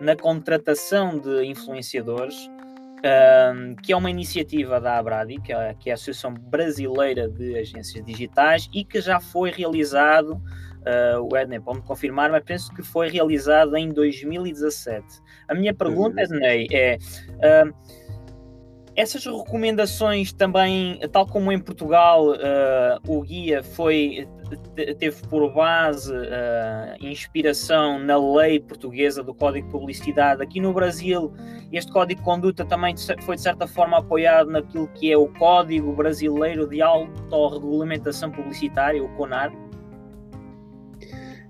na 0.00 0.16
contratação 0.16 1.18
de 1.18 1.44
influenciadores, 1.44 2.50
uh, 3.02 3.76
que 3.82 3.92
é 3.92 3.96
uma 3.96 4.10
iniciativa 4.10 4.80
da 4.80 4.98
Abradi, 4.98 5.40
que 5.40 5.52
é, 5.52 5.74
que 5.74 5.90
é 5.90 5.92
a 5.92 5.94
Associação 5.94 6.32
Brasileira 6.34 7.28
de 7.28 7.58
Agências 7.58 8.04
Digitais, 8.04 8.68
e 8.72 8.84
que 8.84 9.00
já 9.00 9.20
foi 9.20 9.50
realizado, 9.50 10.32
uh, 10.32 11.28
o 11.30 11.36
Edney 11.36 11.60
pode 11.60 11.82
confirmar, 11.82 12.30
mas 12.30 12.44
penso 12.44 12.72
que 12.74 12.82
foi 12.82 13.08
realizado 13.08 13.76
em 13.76 13.88
2017. 13.88 15.04
A 15.48 15.54
minha 15.54 15.74
pergunta, 15.74 16.22
Edney, 16.22 16.68
é 16.70 16.98
essas 18.94 19.24
recomendações 19.24 20.32
também, 20.32 20.98
tal 21.10 21.26
como 21.26 21.50
em 21.50 21.58
Portugal, 21.58 22.32
uh, 22.32 22.36
o 23.06 23.22
guia 23.22 23.62
foi 23.62 24.28
teve 24.98 25.26
por 25.28 25.50
base 25.52 26.12
uh, 26.12 26.96
inspiração 27.00 27.98
na 27.98 28.18
lei 28.18 28.60
portuguesa 28.60 29.22
do 29.22 29.34
Código 29.34 29.66
de 29.66 29.72
Publicidade. 29.72 30.42
Aqui 30.42 30.60
no 30.60 30.72
Brasil, 30.72 31.32
este 31.72 31.90
Código 31.90 32.20
de 32.20 32.24
Conduta 32.24 32.64
também 32.64 32.94
foi 33.22 33.36
de 33.36 33.42
certa 33.42 33.66
forma 33.66 33.98
apoiado 33.98 34.50
naquilo 34.50 34.88
que 34.88 35.10
é 35.10 35.16
o 35.16 35.28
Código 35.28 35.92
Brasileiro 35.94 36.68
de 36.68 36.82
Autorregulamentação 36.82 38.30
Publicitária, 38.30 39.02
o 39.02 39.08
CONAR. 39.16 39.52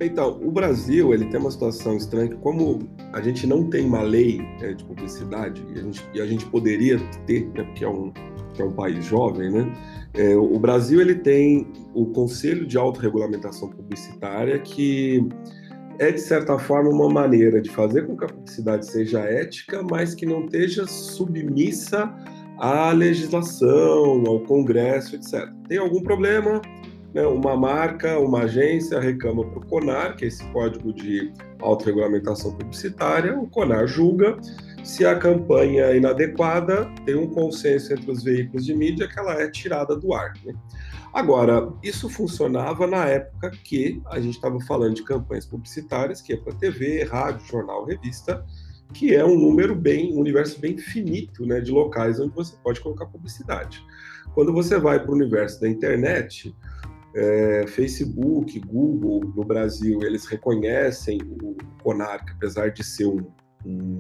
Então, 0.04 0.40
o 0.42 0.50
Brasil 0.50 1.12
ele 1.14 1.26
tem 1.26 1.38
uma 1.38 1.50
situação 1.50 1.96
estranha 1.96 2.28
que 2.28 2.36
como 2.36 2.80
a 3.12 3.20
gente 3.20 3.46
não 3.46 3.68
tem 3.68 3.84
uma 3.84 4.02
lei 4.02 4.40
é, 4.60 4.72
de 4.72 4.84
publicidade 4.84 5.64
e 5.74 5.78
a, 5.78 5.82
gente, 5.82 6.08
e 6.14 6.20
a 6.20 6.26
gente 6.26 6.46
poderia 6.46 6.98
ter, 7.26 7.46
né, 7.48 7.62
porque 7.64 7.84
é 7.84 7.88
um, 7.88 8.12
é 8.58 8.64
um 8.64 8.72
país 8.72 9.04
jovem, 9.04 9.50
né? 9.50 9.72
É, 10.14 10.36
o 10.36 10.58
Brasil 10.58 11.00
ele 11.00 11.14
tem 11.14 11.66
o 11.94 12.06
Conselho 12.06 12.66
de 12.66 12.76
Autorregulamentação 12.76 13.70
Publicitária 13.70 14.58
que 14.58 15.26
é 15.98 16.10
de 16.10 16.20
certa 16.20 16.58
forma 16.58 16.90
uma 16.90 17.08
maneira 17.08 17.60
de 17.60 17.70
fazer 17.70 18.06
com 18.06 18.16
que 18.16 18.24
a 18.24 18.28
publicidade 18.28 18.86
seja 18.86 19.20
ética, 19.20 19.82
mas 19.82 20.14
que 20.14 20.26
não 20.26 20.44
esteja 20.44 20.86
submissa 20.86 22.12
à 22.58 22.92
legislação, 22.92 24.24
ao 24.26 24.40
Congresso, 24.40 25.16
etc. 25.16 25.48
Tem 25.68 25.78
algum 25.78 26.02
problema? 26.02 26.60
Né, 27.14 27.26
uma 27.26 27.56
marca, 27.56 28.18
uma 28.18 28.42
agência 28.42 28.98
reclama 28.98 29.44
para 29.44 29.58
o 29.58 29.66
CONAR, 29.66 30.16
que 30.16 30.24
é 30.24 30.28
esse 30.28 30.44
código 30.48 30.92
de 30.92 31.32
autorregulamentação 31.60 32.56
publicitária, 32.56 33.38
o 33.38 33.46
CONAR 33.48 33.86
julga 33.86 34.36
se 34.82 35.06
a 35.06 35.16
campanha 35.16 35.84
é 35.84 35.96
inadequada, 35.96 36.92
tem 37.06 37.14
um 37.14 37.28
consenso 37.28 37.92
entre 37.92 38.10
os 38.10 38.24
veículos 38.24 38.66
de 38.66 38.74
mídia 38.74 39.06
que 39.06 39.18
ela 39.18 39.40
é 39.40 39.48
tirada 39.48 39.94
do 39.94 40.12
ar. 40.12 40.32
Né? 40.44 40.52
Agora, 41.12 41.72
isso 41.82 42.08
funcionava 42.08 42.86
na 42.86 43.06
época 43.06 43.50
que 43.50 44.02
a 44.06 44.18
gente 44.18 44.34
estava 44.34 44.58
falando 44.60 44.94
de 44.94 45.04
campanhas 45.04 45.46
publicitárias, 45.46 46.20
que 46.20 46.32
é 46.32 46.36
para 46.36 46.54
TV, 46.54 47.04
rádio, 47.04 47.46
jornal, 47.46 47.84
revista, 47.84 48.44
que 48.92 49.14
é 49.14 49.24
um 49.24 49.38
número 49.38 49.74
bem, 49.74 50.12
um 50.14 50.20
universo 50.20 50.60
bem 50.60 50.76
finito 50.76 51.46
né, 51.46 51.60
de 51.60 51.70
locais 51.70 52.18
onde 52.18 52.34
você 52.34 52.56
pode 52.62 52.80
colocar 52.80 53.06
publicidade. 53.06 53.84
Quando 54.34 54.52
você 54.52 54.78
vai 54.78 54.98
para 54.98 55.10
o 55.10 55.14
universo 55.14 55.60
da 55.60 55.68
internet, 55.68 56.54
é, 57.14 57.64
Facebook, 57.66 58.58
Google 58.60 59.20
no 59.34 59.44
Brasil, 59.44 60.02
eles 60.02 60.24
reconhecem 60.26 61.18
o 61.42 61.56
CONARC, 61.82 62.30
apesar 62.32 62.70
de 62.70 62.82
ser 62.82 63.06
um, 63.06 63.26
um 63.64 63.98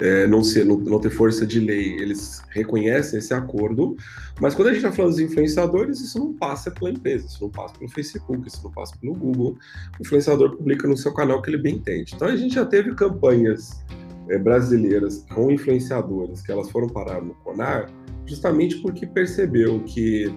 é, 0.00 0.26
não, 0.26 0.42
ser, 0.42 0.64
não, 0.64 0.76
não, 0.76 0.98
ter 0.98 1.10
força 1.10 1.46
de 1.46 1.60
lei, 1.60 1.94
eles 2.00 2.42
reconhecem 2.50 3.18
esse 3.18 3.32
acordo, 3.32 3.96
mas 4.40 4.54
quando 4.54 4.68
a 4.68 4.70
gente 4.72 4.84
está 4.84 4.92
falando 4.92 5.12
dos 5.12 5.20
influenciadores, 5.20 6.00
isso 6.00 6.18
não 6.18 6.32
passa 6.34 6.70
pela 6.70 6.90
empresa, 6.90 7.26
isso 7.26 7.42
não 7.42 7.50
passa 7.50 7.74
pelo 7.78 7.90
Facebook, 7.90 8.48
isso 8.48 8.60
não 8.64 8.72
passa 8.72 8.96
pelo 8.98 9.14
Google, 9.14 9.56
o 9.98 10.02
influenciador 10.02 10.56
publica 10.56 10.88
no 10.88 10.96
seu 10.96 11.14
canal 11.14 11.40
que 11.40 11.50
ele 11.50 11.58
bem 11.58 11.76
entende. 11.76 12.14
Então 12.16 12.26
a 12.26 12.36
gente 12.36 12.56
já 12.56 12.66
teve 12.66 12.92
campanhas 12.94 13.84
é, 14.28 14.38
brasileiras 14.38 15.24
com 15.32 15.50
influenciadores 15.50 16.42
que 16.42 16.50
elas 16.50 16.68
foram 16.70 16.88
parar 16.88 17.22
no 17.22 17.34
CONAR, 17.36 17.88
justamente 18.26 18.76
porque 18.78 19.06
percebeu 19.06 19.80
que 19.84 20.34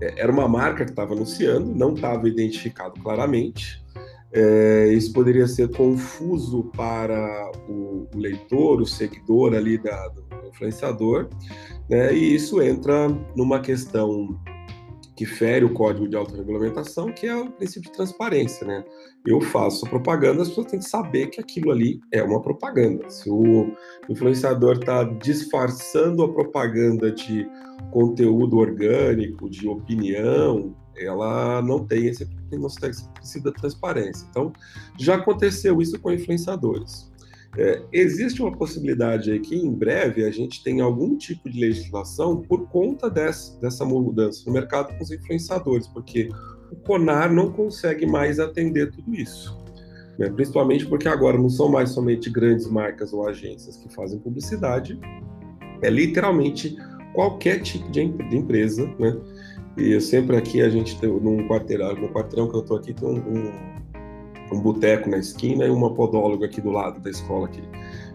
era 0.00 0.30
uma 0.30 0.48
marca 0.48 0.84
que 0.84 0.90
estava 0.90 1.14
anunciando, 1.14 1.74
não 1.74 1.94
estava 1.94 2.28
identificado 2.28 3.00
claramente. 3.00 3.84
É, 4.32 4.92
isso 4.92 5.12
poderia 5.12 5.46
ser 5.46 5.70
confuso 5.74 6.64
para 6.76 7.50
o, 7.68 8.08
o, 8.14 8.18
leitor, 8.18 8.80
o 8.80 8.86
seguidor 8.86 9.54
ali 9.54 9.78
da, 9.78 10.08
do 10.08 10.26
influenciador, 10.48 11.28
né? 11.88 12.12
e 12.12 12.34
isso 12.34 12.60
entra 12.60 13.08
numa 13.34 13.60
questão 13.60 14.38
que 15.16 15.24
fere 15.24 15.64
o 15.64 15.72
código 15.72 16.06
de 16.06 16.14
autorregulamentação, 16.14 17.10
que 17.10 17.26
é 17.26 17.34
o 17.34 17.50
princípio 17.50 17.90
de 17.90 17.96
transparência, 17.96 18.66
né? 18.66 18.84
Eu 19.26 19.40
faço 19.40 19.88
propaganda, 19.88 20.42
as 20.42 20.48
pessoas 20.48 20.66
têm 20.66 20.78
que 20.78 20.88
saber 20.88 21.28
que 21.28 21.40
aquilo 21.40 21.70
ali 21.70 22.00
é 22.12 22.22
uma 22.22 22.40
propaganda. 22.40 23.08
Se 23.08 23.30
o 23.30 23.72
influenciador 24.08 24.76
está 24.76 25.04
disfarçando 25.04 26.22
a 26.22 26.32
propaganda 26.32 27.10
de 27.10 27.48
conteúdo 27.90 28.58
orgânico, 28.58 29.48
de 29.48 29.66
opinião, 29.66 30.76
ela 30.96 31.62
não 31.62 31.84
tem 31.84 32.06
esse, 32.06 32.28
não 32.52 32.68
tem 32.68 32.90
esse 32.90 33.08
princípio 33.10 33.50
da 33.50 33.58
transparência. 33.58 34.26
Então, 34.30 34.52
já 34.98 35.16
aconteceu 35.16 35.80
isso 35.80 35.98
com 35.98 36.12
influenciadores. 36.12 37.10
É, 37.58 37.82
existe 37.92 38.42
uma 38.42 38.52
possibilidade 38.52 39.30
aí 39.30 39.40
que 39.40 39.56
em 39.56 39.72
breve 39.72 40.24
a 40.24 40.30
gente 40.30 40.62
tenha 40.62 40.84
algum 40.84 41.16
tipo 41.16 41.48
de 41.48 41.58
legislação 41.58 42.42
por 42.42 42.68
conta 42.68 43.08
dessa, 43.08 43.58
dessa 43.60 43.84
mudança 43.84 44.42
no 44.46 44.52
mercado 44.52 44.96
com 44.96 45.02
os 45.02 45.10
influenciadores, 45.10 45.86
porque 45.86 46.28
o 46.70 46.76
CONAR 46.76 47.32
não 47.32 47.50
consegue 47.50 48.04
mais 48.06 48.38
atender 48.38 48.90
tudo 48.90 49.14
isso. 49.14 49.56
Né? 50.18 50.28
Principalmente 50.30 50.86
porque 50.86 51.08
agora 51.08 51.38
não 51.38 51.48
são 51.48 51.68
mais 51.68 51.90
somente 51.90 52.28
grandes 52.30 52.66
marcas 52.66 53.12
ou 53.12 53.26
agências 53.26 53.76
que 53.76 53.92
fazem 53.94 54.18
publicidade, 54.18 54.98
é 55.82 55.90
literalmente 55.90 56.76
qualquer 57.14 57.60
tipo 57.60 57.90
de, 57.90 58.02
empresa, 58.02 58.86
né? 58.98 59.16
E 59.76 60.00
sempre 60.00 60.36
aqui 60.36 60.62
a 60.62 60.70
gente 60.70 60.98
tem, 60.98 61.08
num 61.08 61.46
quarteirão, 61.48 61.94
no 61.94 62.08
quarteirão 62.08 62.48
que 62.48 62.56
eu 62.56 62.60
estou 62.60 62.76
aqui, 62.78 62.94
tem 62.94 63.06
um, 63.06 63.16
um 63.16 63.52
um 64.52 64.60
boteco 64.60 65.10
na 65.10 65.18
esquina 65.18 65.66
e 65.66 65.70
uma 65.70 65.92
podóloga 65.92 66.46
aqui 66.46 66.60
do 66.60 66.70
lado 66.70 67.00
da 67.00 67.10
escola 67.10 67.46
aqui. 67.46 67.62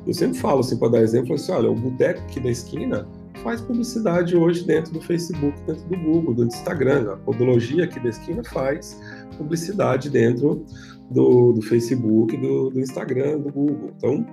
Eu 0.05 0.13
sempre 0.13 0.38
falo 0.39 0.61
assim 0.61 0.77
para 0.77 0.89
dar 0.89 1.01
exemplo, 1.01 1.35
assim, 1.35 1.51
olha, 1.51 1.69
o 1.69 1.75
boteco 1.75 2.21
aqui 2.21 2.39
da 2.39 2.50
esquina 2.50 3.07
faz 3.43 3.61
publicidade 3.61 4.35
hoje 4.35 4.65
dentro 4.65 4.93
do 4.93 5.01
Facebook, 5.01 5.59
dentro 5.65 5.88
do 5.88 5.97
Google, 5.97 6.33
do 6.33 6.45
Instagram. 6.45 7.13
A 7.13 7.17
podologia 7.17 7.83
aqui 7.83 8.00
da 8.00 8.09
esquina 8.09 8.43
faz 8.43 9.00
publicidade 9.38 10.09
dentro 10.09 10.65
do, 11.09 11.53
do 11.53 11.61
Facebook, 11.61 12.35
do, 12.38 12.69
do 12.69 12.79
Instagram, 12.79 13.39
do 13.39 13.51
Google. 13.51 13.91
Então, 13.97 14.25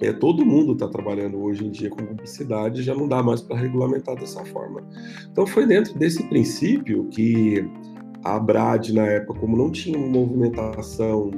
é, 0.00 0.12
todo 0.12 0.44
mundo 0.44 0.72
está 0.72 0.88
trabalhando 0.88 1.40
hoje 1.40 1.66
em 1.66 1.70
dia 1.70 1.88
com 1.88 2.04
publicidade, 2.04 2.82
já 2.82 2.94
não 2.94 3.08
dá 3.08 3.22
mais 3.22 3.40
para 3.40 3.56
regulamentar 3.56 4.16
dessa 4.16 4.44
forma. 4.44 4.82
Então, 5.30 5.46
foi 5.46 5.66
dentro 5.66 5.96
desse 5.98 6.22
princípio 6.28 7.04
que 7.08 7.68
a 8.24 8.38
Brad, 8.38 8.88
na 8.88 9.06
época, 9.06 9.38
como 9.38 9.56
não 9.56 9.70
tinha 9.70 9.98
uma 9.98 10.08
movimentação 10.08 11.30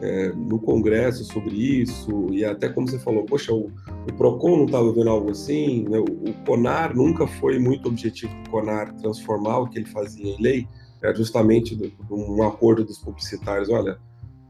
é, 0.00 0.32
no 0.32 0.58
Congresso 0.58 1.24
sobre 1.24 1.54
isso, 1.54 2.28
e 2.32 2.44
até 2.44 2.68
como 2.68 2.88
você 2.88 2.98
falou, 2.98 3.24
poxa, 3.24 3.52
o, 3.52 3.70
o 4.08 4.12
PROCON 4.16 4.56
não 4.56 4.64
estava 4.66 4.92
vendo 4.92 5.08
algo 5.08 5.30
assim, 5.30 5.84
né? 5.88 5.98
o, 5.98 6.02
o, 6.02 6.34
CONAR 6.44 6.96
nunca 6.96 7.24
foi 7.28 7.60
muito 7.60 7.88
objetivo 7.88 8.34
do 8.42 8.50
CONAR 8.50 8.92
transformar 8.96 9.58
o 9.58 9.68
que 9.68 9.78
ele 9.78 9.86
fazia 9.86 10.34
em 10.34 10.42
lei, 10.42 10.66
é 11.00 11.14
justamente 11.14 11.76
do, 11.76 11.92
um 12.10 12.42
acordo 12.42 12.84
dos 12.84 12.98
publicitários, 12.98 13.70
olha, 13.70 13.96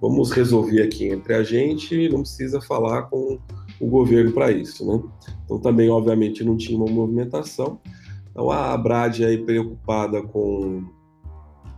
vamos 0.00 0.32
resolver 0.32 0.82
aqui 0.82 1.08
entre 1.08 1.34
a 1.34 1.42
gente, 1.42 2.08
não 2.08 2.22
precisa 2.22 2.58
falar 2.62 3.02
com 3.02 3.38
o 3.78 3.86
governo 3.86 4.32
para 4.32 4.50
isso, 4.50 4.86
né? 4.86 5.02
Então 5.44 5.58
também, 5.58 5.90
obviamente, 5.90 6.42
não 6.42 6.56
tinha 6.56 6.78
uma 6.78 6.90
movimentação. 6.90 7.78
Então 8.30 8.50
a 8.50 8.76
Brad 8.76 9.20
aí 9.20 9.38
preocupada 9.38 10.22
com 10.22 10.84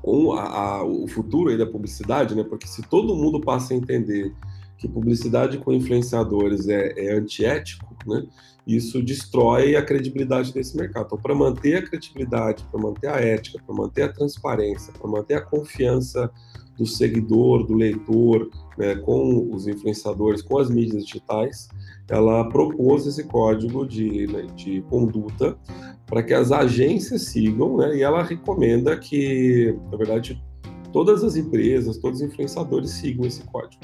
com 0.05 0.35
a, 0.35 0.43
a, 0.43 0.85
o 0.85 1.09
futuro 1.09 1.49
aí 1.49 1.57
da 1.57 1.65
publicidade, 1.65 2.35
né? 2.35 2.45
Porque 2.45 2.69
se 2.69 2.83
todo 2.83 3.17
mundo 3.17 3.41
passa 3.41 3.73
a 3.73 3.77
entender 3.77 4.35
que 4.77 4.87
publicidade 4.87 5.57
com 5.57 5.73
influenciadores 5.73 6.69
é, 6.69 6.93
é 7.07 7.15
antiético, 7.15 7.97
né? 8.07 8.27
Isso 8.67 9.03
destrói 9.03 9.77
a 9.77 9.83
credibilidade 9.83 10.53
desse 10.53 10.77
mercado. 10.77 11.07
Então, 11.07 11.19
para 11.19 11.35
manter 11.35 11.77
a 11.77 11.83
credibilidade, 11.83 12.63
para 12.71 12.79
manter 12.79 13.07
a 13.07 13.17
ética, 13.17 13.59
para 13.65 13.75
manter 13.75 14.03
a 14.03 14.13
transparência, 14.13 14.93
para 14.93 15.11
manter 15.11 15.35
a 15.37 15.41
confiança 15.41 16.31
do 16.77 16.85
seguidor, 16.85 17.67
do 17.67 17.73
leitor, 17.73 18.51
né, 18.77 18.97
com 18.97 19.51
os 19.55 19.67
influenciadores, 19.67 20.43
com 20.43 20.59
as 20.59 20.69
mídias 20.69 21.07
digitais, 21.07 21.69
ela 22.09 22.49
propôs 22.49 23.07
esse 23.07 23.25
código 23.25 23.87
de, 23.87 24.27
né, 24.27 24.47
de 24.55 24.83
conduta 24.83 25.57
para 26.07 26.23
que 26.23 26.35
as 26.35 26.53
agências 26.53 27.23
sigam, 27.23 27.79
né, 27.79 27.97
e 27.97 28.03
ela 28.03 28.23
recomenda 28.23 28.97
que, 28.97 29.77
na 29.91 29.97
verdade, 29.97 30.43
todas 30.93 31.25
as 31.25 31.37
empresas, 31.37 31.99
todos 31.99 32.21
os 32.21 32.27
influenciadores 32.27 32.91
sigam 32.91 33.27
esse 33.27 33.43
código. 33.45 33.83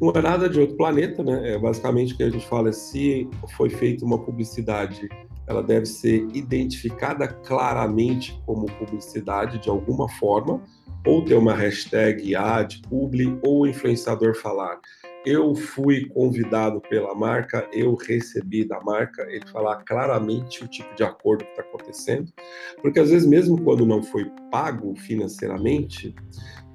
Não 0.00 0.10
é 0.10 0.20
nada 0.20 0.48
de 0.48 0.60
outro 0.60 0.76
planeta, 0.76 1.22
né? 1.22 1.54
É 1.54 1.58
basicamente 1.58 2.12
o 2.12 2.16
que 2.18 2.22
a 2.22 2.28
gente 2.28 2.46
fala, 2.46 2.70
se 2.70 3.28
foi 3.56 3.70
feita 3.70 4.04
uma 4.04 4.18
publicidade, 4.18 5.08
ela 5.46 5.62
deve 5.62 5.86
ser 5.86 6.26
identificada 6.34 7.28
claramente 7.28 8.38
como 8.44 8.66
publicidade 8.66 9.58
de 9.58 9.70
alguma 9.70 10.08
forma, 10.18 10.60
ou 11.06 11.24
ter 11.24 11.34
uma 11.34 11.54
hashtag 11.54 12.34
ad, 12.34 12.82
publi, 12.90 13.38
ou 13.42 13.66
influenciador 13.66 14.34
falar 14.34 14.80
eu 15.26 15.56
fui 15.56 16.06
convidado 16.06 16.80
pela 16.80 17.12
marca, 17.12 17.68
eu 17.72 17.96
recebi 17.96 18.64
da 18.64 18.80
marca, 18.80 19.22
ele 19.28 19.44
falar 19.48 19.82
claramente 19.82 20.62
o 20.62 20.68
tipo 20.68 20.94
de 20.94 21.02
acordo 21.02 21.44
que 21.44 21.50
está 21.50 21.62
acontecendo, 21.62 22.32
porque 22.80 23.00
às 23.00 23.10
vezes 23.10 23.26
mesmo 23.26 23.60
quando 23.60 23.84
não 23.84 24.04
foi 24.04 24.30
pago 24.52 24.94
financeiramente, 24.94 26.14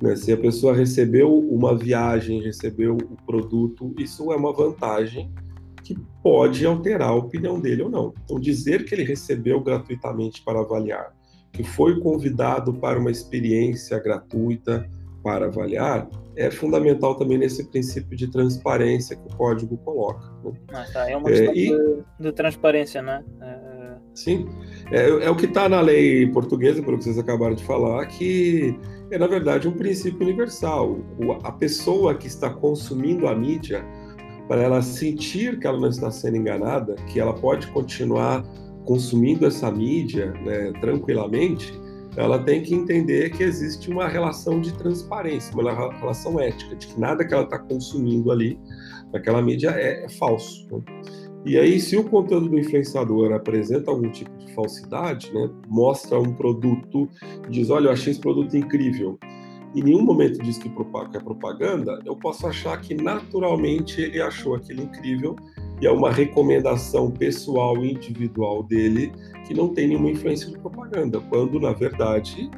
né, 0.02 0.18
se 0.18 0.34
a 0.34 0.38
pessoa 0.38 0.76
recebeu 0.76 1.34
uma 1.34 1.78
viagem, 1.78 2.44
recebeu 2.44 2.98
o 2.98 3.26
produto, 3.26 3.96
isso 3.98 4.34
é 4.34 4.36
uma 4.36 4.52
vantagem 4.52 5.34
que 5.82 5.98
pode 6.22 6.66
alterar 6.66 7.10
a 7.10 7.16
opinião 7.16 7.58
dele 7.58 7.84
ou 7.84 7.90
não. 7.90 8.14
Então 8.26 8.38
dizer 8.38 8.84
que 8.84 8.94
ele 8.94 9.04
recebeu 9.04 9.62
gratuitamente 9.62 10.44
para 10.44 10.60
avaliar, 10.60 11.14
que 11.54 11.64
foi 11.64 12.02
convidado 12.02 12.74
para 12.74 13.00
uma 13.00 13.12
experiência 13.12 13.98
gratuita 13.98 14.90
para 15.24 15.46
avaliar, 15.46 16.10
é 16.36 16.50
fundamental 16.50 17.16
também 17.16 17.38
nesse 17.38 17.68
princípio 17.70 18.16
de 18.16 18.30
transparência 18.30 19.16
que 19.16 19.34
o 19.34 19.38
código 19.38 19.78
coloca. 19.78 20.26
Né? 20.44 20.52
Ah, 20.70 20.86
tá. 20.92 21.10
É 21.10 21.16
uma 21.16 21.28
questão 21.28 21.54
é, 21.54 21.58
e... 21.58 21.70
de, 21.70 22.04
de, 22.20 22.32
transparência, 22.32 23.02
né? 23.02 23.24
É... 23.42 23.72
Sim, 24.14 24.48
é, 24.92 25.08
é 25.26 25.30
o 25.30 25.36
que 25.36 25.46
está 25.46 25.70
na 25.70 25.80
lei 25.80 26.28
portuguesa, 26.28 26.84
pelo 26.84 26.98
que 26.98 27.06
vocês 27.06 27.18
acabaram 27.18 27.56
de 27.56 27.64
falar, 27.64 28.06
que 28.08 28.78
é, 29.10 29.18
na 29.18 29.28
verdade, 29.28 29.68
um 29.68 29.74
princípio 29.74 30.22
universal. 30.22 31.00
O, 31.20 31.34
a 31.44 31.52
pessoa 31.52 32.16
que 32.16 32.28
está 32.28 32.50
consumindo 32.50 33.28
a 33.28 33.36
mídia, 33.36 33.86
para 34.48 34.62
ela 34.62 34.82
sentir 34.82 35.60
que 35.60 35.68
ela 35.68 35.80
não 35.80 35.90
está 35.90 36.12
sendo 36.12 36.38
enganada, 36.38 36.96
que 37.08 37.20
ela 37.20 37.34
pode 37.34 37.68
continuar 37.68 38.44
consumindo 38.86 39.46
essa 39.46 39.72
mídia 39.72 40.32
né, 40.44 40.74
tranquilamente, 40.82 41.74
ela 42.16 42.40
tem 42.40 42.62
que 42.62 42.76
entender 42.76 43.30
que 43.32 43.44
existe 43.44 43.90
uma 43.90 44.08
relação 44.08 44.60
de 44.60 44.74
transparência, 44.74 45.54
uma 45.54 45.72
relação 45.98 46.40
ética, 46.40 46.76
de 46.76 46.88
que 46.88 47.00
nada 47.00 47.26
que 47.26 47.34
ela 47.34 47.44
está 47.44 47.58
consumindo 47.58 48.32
ali, 48.32 48.60
naquela 49.14 49.42
mídia, 49.42 49.70
é, 49.70 50.06
é 50.06 50.10
falso. 50.10 50.68
Né? 50.72 50.82
E 51.46 51.58
aí, 51.58 51.80
se 51.80 51.98
o 51.98 52.04
conteúdo 52.04 52.50
do 52.50 52.60
influenciador 52.60 53.34
apresenta 53.34 53.90
algum 53.90 54.10
tipo 54.12 54.30
de 54.38 54.54
falsidade, 54.54 55.34
né, 55.34 55.50
mostra 55.68 56.20
um 56.20 56.34
produto, 56.34 57.10
diz, 57.50 57.70
olha, 57.70 57.88
eu 57.88 57.92
achei 57.92 58.12
esse 58.12 58.22
produto 58.22 58.56
incrível, 58.56 59.18
em 59.74 59.82
nenhum 59.84 60.04
momento 60.04 60.44
diz 60.44 60.58
que 60.58 60.68
é 60.68 61.20
propaganda, 61.20 62.00
eu 62.06 62.16
posso 62.16 62.46
achar 62.46 62.80
que 62.82 62.94
naturalmente 62.94 64.02
ele 64.02 64.22
achou 64.22 64.56
aquilo 64.56 64.84
incrível 64.84 65.36
e 65.82 65.88
é 65.88 65.92
uma 65.92 66.12
recomendação 66.12 67.10
pessoal 67.10 67.78
e 67.84 67.94
individual 67.94 68.64
dele 68.64 69.14
que 69.52 69.58
não 69.58 69.68
tem 69.68 69.90
nenhuma 69.90 70.10
influência 70.10 70.50
de 70.50 70.58
propaganda, 70.58 71.20
quando 71.20 71.60
na 71.60 71.74
verdade 71.74 72.50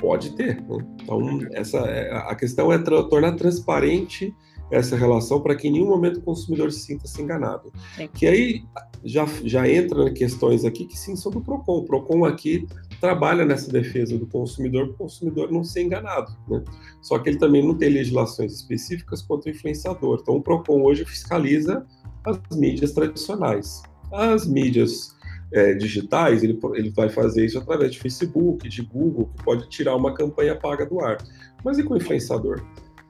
pode 0.00 0.30
ter. 0.30 0.60
Né? 0.62 0.84
Então 1.00 1.40
essa 1.52 1.78
é, 1.78 2.12
a 2.12 2.34
questão 2.34 2.72
é 2.72 2.78
tra 2.78 3.04
tornar 3.04 3.36
transparente 3.36 4.34
essa 4.70 4.96
relação 4.96 5.40
para 5.40 5.54
que 5.54 5.68
em 5.68 5.72
nenhum 5.72 5.86
momento 5.86 6.18
o 6.18 6.22
consumidor 6.22 6.72
se 6.72 6.80
sinta 6.80 7.06
se 7.06 7.22
enganado. 7.22 7.72
Sim. 7.96 8.08
Que 8.12 8.26
aí 8.26 8.64
já, 9.02 9.24
já 9.44 9.66
entra 9.68 10.12
questões 10.12 10.64
aqui 10.64 10.84
que 10.84 10.98
sim 10.98 11.16
são 11.16 11.30
do 11.32 11.40
Procon. 11.40 11.78
O 11.78 11.84
Procon 11.84 12.24
aqui 12.24 12.66
trabalha 13.00 13.46
nessa 13.46 13.70
defesa 13.70 14.18
do 14.18 14.26
consumidor 14.26 14.88
para 14.88 14.94
o 14.94 14.98
consumidor 14.98 15.50
não 15.50 15.64
ser 15.64 15.84
enganado. 15.84 16.36
Né? 16.48 16.62
Só 17.00 17.18
que 17.18 17.30
ele 17.30 17.38
também 17.38 17.64
não 17.64 17.74
tem 17.74 17.88
legislações 17.90 18.52
específicas 18.52 19.22
quanto 19.22 19.48
ao 19.48 19.54
influenciador. 19.54 20.18
Então 20.20 20.36
o 20.36 20.42
Procon 20.42 20.82
hoje 20.82 21.04
fiscaliza 21.04 21.86
as 22.24 22.38
mídias 22.56 22.92
tradicionais. 22.92 23.82
As 24.12 24.46
mídias 24.46 25.16
é, 25.52 25.74
digitais, 25.74 26.42
ele, 26.42 26.58
ele 26.74 26.90
vai 26.90 27.08
fazer 27.08 27.44
isso 27.44 27.58
através 27.58 27.92
de 27.92 27.98
Facebook, 27.98 28.68
de 28.68 28.82
Google, 28.82 29.30
que 29.36 29.44
pode 29.44 29.68
tirar 29.68 29.96
uma 29.96 30.12
campanha 30.14 30.54
paga 30.54 30.86
do 30.86 31.00
ar. 31.00 31.18
Mas 31.64 31.78
e 31.78 31.82
com 31.82 31.94
o 31.94 31.96
influenciador? 31.96 32.62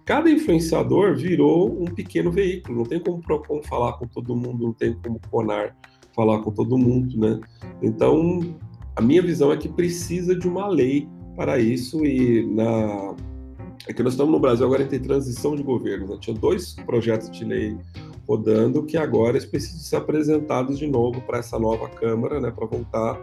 Cada 0.04 0.30
influenciador 0.30 1.16
virou 1.16 1.82
um 1.82 1.84
pequeno 1.84 2.30
veículo, 2.30 2.78
não 2.78 2.84
tem 2.84 2.98
como 2.98 3.18
o 3.18 3.20
Procon 3.20 3.62
falar 3.62 3.92
com 3.94 4.06
todo 4.06 4.34
mundo, 4.34 4.64
não 4.64 4.72
tem 4.72 4.94
como 4.94 5.20
Conar 5.30 5.76
falar 6.14 6.40
com 6.40 6.50
todo 6.50 6.78
mundo, 6.78 7.16
né? 7.18 7.38
Então, 7.82 8.40
a 8.96 9.02
minha 9.02 9.22
visão 9.22 9.52
é 9.52 9.56
que 9.56 9.68
precisa 9.68 10.34
de 10.34 10.48
uma 10.48 10.66
lei 10.66 11.06
para 11.36 11.58
isso 11.58 12.04
e 12.04 12.44
na 12.46 13.14
é 13.86 13.92
que 13.92 14.02
nós 14.02 14.14
estamos 14.14 14.32
no 14.32 14.40
Brasil 14.40 14.66
agora 14.66 14.82
em 14.82 15.00
transição 15.00 15.54
de 15.54 15.62
governo, 15.62 16.08
né? 16.08 16.16
tinha 16.20 16.36
dois 16.36 16.74
projetos 16.74 17.30
de 17.30 17.44
lei 17.44 17.76
rodando 18.28 18.84
que 18.84 18.98
agora 18.98 19.40
precisam 19.40 19.78
ser 19.78 19.96
apresentados 19.96 20.78
de 20.78 20.86
novo 20.86 21.22
para 21.22 21.38
essa 21.38 21.58
nova 21.58 21.88
Câmara, 21.88 22.38
né, 22.38 22.50
para 22.50 22.66
voltar 22.66 23.18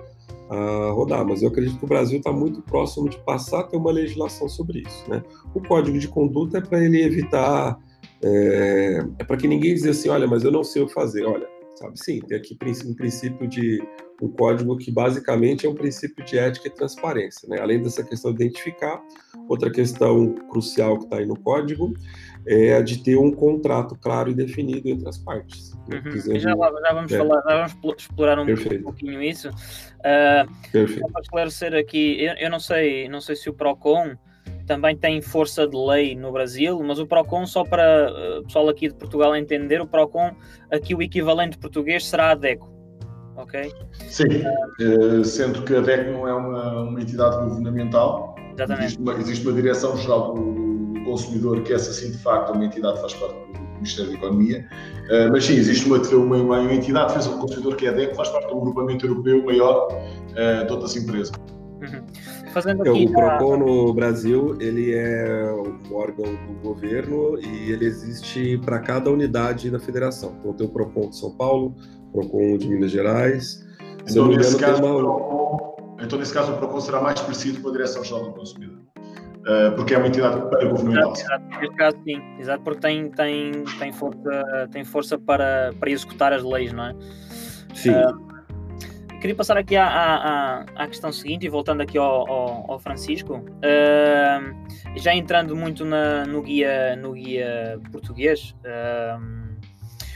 a 0.49 0.89
rodar. 0.91 1.23
Mas 1.23 1.43
eu 1.43 1.49
acredito 1.49 1.77
que 1.77 1.85
o 1.85 1.87
Brasil 1.87 2.17
está 2.17 2.31
muito 2.31 2.61
próximo 2.63 3.07
de 3.07 3.17
passar 3.19 3.59
a 3.59 3.63
ter 3.63 3.77
uma 3.77 3.91
legislação 3.91 4.49
sobre 4.49 4.79
isso. 4.79 5.09
Né? 5.09 5.23
O 5.53 5.61
Código 5.61 5.99
de 5.99 6.07
Conduta 6.07 6.57
é 6.57 6.61
para 6.61 6.83
ele 6.83 7.03
evitar, 7.03 7.77
é, 8.23 9.05
é 9.19 9.23
para 9.23 9.37
que 9.37 9.47
ninguém 9.47 9.75
diga 9.75 9.91
assim, 9.91 10.09
olha, 10.09 10.25
mas 10.25 10.43
eu 10.43 10.51
não 10.51 10.63
sei 10.63 10.81
o 10.81 10.87
fazer. 10.87 11.23
Olha, 11.23 11.47
sabe, 11.75 11.99
sim, 11.99 12.19
tem 12.21 12.37
aqui 12.37 12.57
um 12.87 12.95
princípio 12.95 13.47
de 13.47 13.83
um 14.21 14.29
código 14.29 14.75
que 14.77 14.91
basicamente 14.91 15.65
é 15.65 15.69
um 15.69 15.75
princípio 15.75 16.23
de 16.25 16.37
ética 16.37 16.67
e 16.67 16.71
transparência, 16.71 17.47
né? 17.49 17.59
Além 17.59 17.81
dessa 17.81 18.01
questão 18.01 18.33
de 18.33 18.43
identificar, 18.43 19.03
outra 19.47 19.69
questão 19.69 20.33
crucial 20.49 20.97
que 20.97 21.03
está 21.03 21.17
aí 21.17 21.25
no 21.25 21.37
código 21.37 21.93
é 22.47 22.75
a 22.75 22.81
de 22.81 22.97
ter 22.99 23.15
um 23.17 23.31
contrato 23.31 23.97
claro 23.99 24.29
e 24.29 24.33
definido 24.33 24.87
entre 24.87 25.07
as 25.09 25.17
partes. 25.17 25.73
Uhum. 25.91 26.11
Dizendo, 26.11 26.39
já, 26.39 26.49
já, 26.51 26.93
vamos 26.93 27.11
é. 27.11 27.17
falar, 27.17 27.41
já 27.41 27.67
vamos 27.67 27.75
explorar 27.97 28.39
um, 28.39 28.43
um 28.43 28.83
pouquinho 28.83 29.21
isso. 29.21 29.49
Uh, 29.49 30.71
Perfeito. 30.71 31.11
Para 31.11 31.21
esclarecer 31.21 31.73
aqui, 31.73 32.23
eu, 32.23 32.33
eu, 32.33 32.49
não 32.49 32.59
sei, 32.59 33.09
não 33.09 33.21
sei 33.21 33.35
se 33.35 33.49
o 33.49 33.53
Procon 33.53 34.15
também 34.67 34.95
tem 34.95 35.21
força 35.21 35.67
de 35.67 35.77
lei 35.77 36.15
no 36.15 36.31
Brasil, 36.31 36.81
mas 36.83 36.99
o 36.99 37.05
Procon, 37.05 37.45
só 37.45 37.63
para 37.63 38.11
o 38.11 38.39
uh, 38.39 38.43
pessoal 38.43 38.69
aqui 38.69 38.87
de 38.87 38.95
Portugal 38.95 39.35
entender, 39.35 39.81
o 39.81 39.87
Procon, 39.87 40.35
aqui 40.71 40.95
o 40.95 41.01
equivalente 41.01 41.57
português 41.57 42.05
será 42.07 42.31
a 42.31 42.35
DECO. 42.35 42.73
Ok? 43.37 43.71
Sim, 44.07 44.23
uh, 44.81 45.23
sendo 45.23 45.63
que 45.63 45.75
a 45.75 45.81
DECO 45.81 46.11
não 46.11 46.27
é 46.27 46.33
uma, 46.33 46.83
uma 46.83 47.01
entidade 47.01 47.37
governamental, 47.37 48.35
Exatamente. 48.55 48.85
Existe, 48.85 49.01
uma, 49.01 49.13
existe 49.13 49.47
uma 49.47 49.53
direção-geral 49.53 50.33
do 50.33 50.64
consumidor, 51.05 51.61
que 51.61 51.73
essa 51.73 51.93
sim 51.93 52.11
de 52.11 52.17
facto 52.17 52.51
é 52.51 52.55
uma 52.55 52.65
entidade 52.65 52.95
que 52.95 53.01
faz 53.01 53.13
parte 53.13 53.35
do 53.35 53.75
Ministério 53.75 54.11
da 54.11 54.17
Economia, 54.17 54.67
uh, 55.09 55.31
mas 55.31 55.45
sim, 55.45 55.53
existe 55.53 55.87
uma, 55.87 55.97
uma, 55.97 56.59
uma 56.59 56.73
entidade 56.73 57.07
de 57.07 57.13
defesa 57.13 57.35
do 57.35 57.41
consumidor 57.41 57.75
que 57.75 57.85
é 57.85 57.89
a 57.89 57.91
DEC, 57.93 58.09
que 58.09 58.15
faz 58.15 58.29
parte 58.29 58.49
do 58.49 58.57
agrupamento 58.57 59.05
europeu 59.05 59.43
maior 59.45 59.87
uh, 59.91 60.65
de 60.65 60.71
outras 60.71 60.95
empresas. 60.95 61.31
Uhum. 61.81 62.05
Fazendo 62.53 62.81
aqui 62.83 63.05
o 63.05 63.11
PROCON 63.11 63.57
no 63.57 63.93
Brasil, 63.93 64.57
ele 64.61 64.93
é 64.93 65.51
um 65.51 65.93
órgão 65.93 66.25
do 66.25 66.53
governo 66.63 67.37
e 67.39 67.71
ele 67.71 67.85
existe 67.85 68.57
para 68.59 68.79
cada 68.79 69.11
unidade 69.11 69.69
da 69.69 69.79
federação. 69.79 70.35
Então 70.39 70.53
tem 70.53 70.65
o 70.65 70.69
PROCON 70.69 71.09
de 71.09 71.17
São 71.17 71.31
Paulo, 71.31 71.75
PROCON 72.13 72.57
de 72.57 72.69
Minas 72.69 72.91
Gerais. 72.91 73.65
Então, 74.09 74.27
nesse 74.29 74.57
caso, 74.57 74.81
uma... 74.81 74.97
PROCON, 74.97 75.75
então, 76.01 76.19
nesse 76.19 76.33
caso, 76.33 76.53
o 76.53 76.57
PROCON 76.57 76.79
será 76.79 77.01
mais 77.01 77.19
parecido 77.19 77.61
com 77.61 77.69
a 77.69 77.71
Direção-Geral 77.71 78.25
do 78.25 78.33
Consumidor. 78.33 78.84
Uh, 79.45 79.75
porque 79.75 79.93
é 79.93 79.97
uma 79.97 80.07
entidade 80.07 80.39
governamental. 80.39 81.13
Exato, 81.13 81.45
neste 81.59 81.75
caso, 81.75 81.97
sim, 82.03 82.21
exato, 82.39 82.63
porque 82.63 82.79
tem, 82.81 83.09
tem, 83.11 83.63
tem 83.79 83.93
força, 83.93 84.69
tem 84.71 84.83
força 84.83 85.17
para, 85.17 85.73
para 85.79 85.89
executar 85.89 86.33
as 86.33 86.43
leis, 86.43 86.73
não 86.73 86.85
é? 86.85 86.95
Sim. 87.73 87.91
Uh, 87.91 88.25
queria 89.19 89.35
passar 89.35 89.57
aqui 89.57 89.75
à, 89.75 89.87
à, 89.87 90.65
à, 90.75 90.87
questão 90.87 91.11
seguinte 91.11 91.45
e 91.45 91.49
voltando 91.49 91.81
aqui 91.81 91.97
ao, 91.97 92.29
ao, 92.29 92.71
ao 92.71 92.79
Francisco, 92.79 93.37
uh, 93.37 94.97
já 94.97 95.13
entrando 95.13 95.55
muito 95.55 95.83
na, 95.83 96.25
no, 96.25 96.41
guia, 96.41 96.95
no 96.95 97.13
guia 97.13 97.79
português. 97.91 98.55
Uh, 98.63 99.44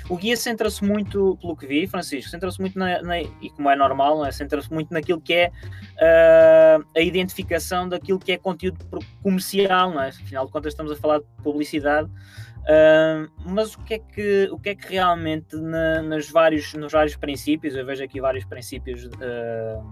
o 0.10 0.18
guia 0.18 0.36
centra-se 0.36 0.84
muito, 0.84 1.38
pelo 1.40 1.56
que 1.56 1.68
vi, 1.68 1.88
Francisco, 1.88 2.32
centra-se 2.32 2.60
muito, 2.60 2.78
na, 2.78 3.02
na, 3.04 3.22
e 3.22 3.50
como 3.56 3.70
é 3.70 3.76
normal, 3.76 4.26
é? 4.26 4.32
centra-se 4.32 4.74
muito 4.74 4.92
naquilo 4.92 5.22
que 5.22 5.34
é 5.34 5.52
uh, 5.52 6.86
a 6.98 7.00
identificação 7.00 7.88
daquilo 7.88 8.18
que 8.18 8.32
é 8.32 8.38
conteúdo 8.38 8.84
comercial, 9.22 9.92
não 9.92 10.02
é? 10.02 10.10
afinal 10.10 10.48
de 10.48 10.52
contas 10.52 10.74
estamos 10.74 10.92
a 10.92 10.96
falar 10.96 11.20
de 11.20 11.26
publicidade, 11.44 12.10
uh, 12.10 13.32
mas 13.46 13.76
o 13.76 13.80
que 13.84 13.94
é 13.94 14.00
que, 14.00 14.50
o 14.52 14.60
que, 14.60 14.70
é 14.70 14.76
que 14.76 14.94
realmente 14.94 15.56
na, 15.56 16.02
nos, 16.02 16.30
vários, 16.32 16.74
nos 16.74 16.92
vários 16.92 17.16
princípios, 17.16 17.76
eu 17.76 17.86
vejo 17.86 18.04
aqui 18.04 18.20
vários 18.20 18.46
princípios 18.46 19.06
uh, 19.06 19.92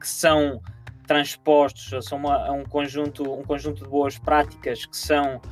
que 0.00 0.08
são 0.08 0.62
transpostos, 1.06 2.06
são 2.06 2.16
uma, 2.16 2.50
um, 2.50 2.64
conjunto, 2.64 3.30
um 3.30 3.42
conjunto 3.42 3.84
de 3.84 3.90
boas 3.90 4.18
práticas 4.18 4.86
que 4.86 4.96
são 4.96 5.42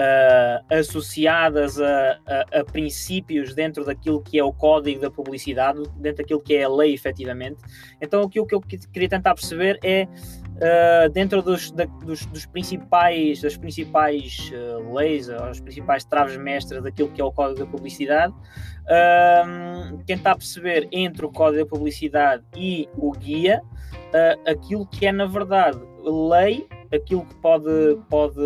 uh, 0.00 0.74
associadas 0.74 1.80
a, 1.80 2.18
a, 2.26 2.60
a, 2.60 2.64
princípios 2.64 3.54
dentro 3.54 3.84
daquilo 3.84 4.22
que 4.22 4.38
é 4.38 4.44
o 4.44 4.52
código 4.52 5.00
da 5.00 5.10
publicidade, 5.10 5.82
dentro 5.96 6.22
daquilo 6.22 6.40
que 6.40 6.54
é 6.54 6.64
a 6.64 6.68
lei, 6.68 6.94
efetivamente. 6.94 7.58
Então, 8.00 8.22
aquilo 8.22 8.46
que 8.46 8.54
eu 8.54 8.60
queria 8.60 9.08
tentar 9.08 9.34
perceber 9.34 9.78
é, 9.84 10.06
uh, 10.06 11.10
dentro 11.10 11.42
dos, 11.42 11.70
da, 11.70 11.84
dos, 11.84 12.24
dos, 12.26 12.46
principais, 12.46 13.42
das 13.42 13.56
principais 13.56 14.50
uh, 14.54 14.94
leis, 14.94 15.28
as 15.28 15.60
principais 15.60 16.04
traves 16.04 16.36
mestras 16.36 16.82
daquilo 16.82 17.10
que 17.10 17.20
é 17.20 17.24
o 17.24 17.32
código 17.32 17.60
da 17.60 17.66
publicidade, 17.66 18.34
tentar 20.04 20.34
perceber 20.34 20.88
entre 20.90 21.24
o 21.24 21.30
código 21.30 21.62
da 21.62 21.68
publicidade 21.68 22.42
e 22.56 22.88
o 22.96 23.12
guia 23.12 23.62
aquilo 24.44 24.84
que 24.84 25.06
é, 25.06 25.12
na 25.12 25.26
verdade, 25.26 25.78
lei, 26.02 26.66
aquilo 26.92 27.24
que 27.24 27.34
pode, 27.36 27.70
pode 28.08 28.40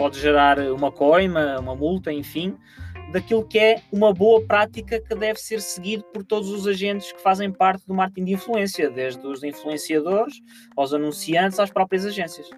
pode 0.00 0.18
gerar 0.18 0.58
uma 0.58 0.90
coima, 0.90 1.60
uma 1.60 1.76
multa, 1.76 2.10
enfim, 2.10 2.56
daquilo 3.12 3.44
que 3.44 3.58
é 3.58 3.82
uma 3.92 4.14
boa 4.14 4.40
prática 4.40 4.98
que 4.98 5.14
deve 5.14 5.38
ser 5.38 5.60
seguido 5.60 6.02
por 6.04 6.24
todos 6.24 6.48
os 6.48 6.66
agentes 6.66 7.12
que 7.12 7.20
fazem 7.20 7.52
parte 7.52 7.86
do 7.86 7.92
marketing 7.92 8.24
de 8.24 8.32
influência, 8.32 8.88
desde 8.88 9.26
os 9.26 9.44
influenciadores 9.44 10.40
aos 10.74 10.94
anunciantes 10.94 11.60
às 11.60 11.70
próprias 11.70 12.06
agências. 12.06 12.48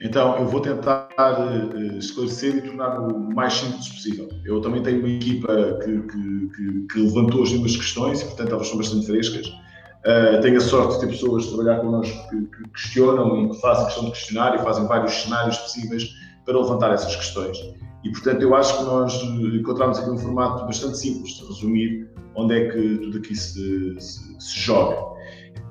Então, 0.00 0.36
eu 0.38 0.48
vou 0.48 0.60
tentar 0.60 1.08
uh, 1.20 1.98
esclarecer 1.98 2.56
e 2.56 2.62
tornar 2.62 2.98
o 2.98 3.32
mais 3.32 3.52
simples 3.52 3.88
possível. 3.88 4.28
Eu 4.44 4.60
também 4.60 4.82
tenho 4.82 4.98
uma 4.98 5.08
equipa 5.08 5.78
que, 5.84 6.02
que, 6.02 6.86
que 6.92 6.98
levantou 6.98 7.44
as 7.44 7.52
mesmas 7.52 7.76
questões 7.76 8.22
e, 8.22 8.24
portanto, 8.24 8.54
elas 8.54 8.66
são 8.66 8.78
bastante 8.78 9.06
frescas. 9.06 9.46
Uh, 9.46 10.40
tenho 10.42 10.56
a 10.56 10.60
sorte 10.60 10.94
de 10.94 11.00
ter 11.02 11.06
pessoas 11.12 11.46
a 11.46 11.48
trabalhar 11.54 11.80
connosco 11.80 12.28
que, 12.28 12.40
que 12.40 12.70
questionam 12.70 13.44
e 13.44 13.50
que 13.50 13.60
fazem 13.60 13.84
questão 13.84 14.04
de 14.06 14.10
questionar 14.10 14.56
e 14.56 14.58
fazem 14.58 14.84
vários 14.88 15.12
cenários 15.12 15.56
possíveis 15.58 16.12
para 16.44 16.58
levantar 16.58 16.92
essas 16.92 17.14
questões. 17.14 17.58
E, 18.04 18.10
portanto, 18.10 18.42
eu 18.42 18.54
acho 18.54 18.78
que 18.78 18.84
nós 18.84 19.14
encontramos 19.22 19.98
aqui 19.98 20.10
um 20.10 20.18
formato 20.18 20.64
bastante 20.66 20.98
simples 20.98 21.34
de 21.34 21.46
resumir 21.46 22.10
onde 22.34 22.54
é 22.54 22.70
que 22.70 22.98
tudo 22.98 23.18
aqui 23.18 23.34
se, 23.34 24.00
se, 24.00 24.40
se 24.40 24.60
joga. 24.60 25.00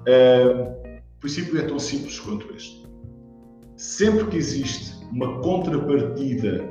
Uh, 0.07 0.91
o 1.17 1.19
princípio 1.19 1.59
é 1.59 1.63
tão 1.63 1.77
simples 1.77 2.19
quanto 2.19 2.51
este. 2.53 2.85
Sempre 3.75 4.25
que 4.27 4.37
existe 4.37 4.95
uma 5.11 5.39
contrapartida 5.41 6.63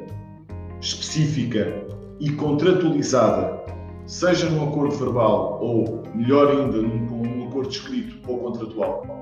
específica 0.80 1.86
e 2.18 2.30
contratualizada, 2.32 3.60
seja 4.06 4.48
num 4.48 4.68
acordo 4.68 4.94
verbal 4.96 5.58
ou, 5.62 6.02
melhor 6.14 6.48
ainda, 6.50 6.78
num, 6.78 7.22
num 7.22 7.48
acordo 7.48 7.70
escrito 7.70 8.16
ou 8.30 8.38
contratual, 8.38 9.20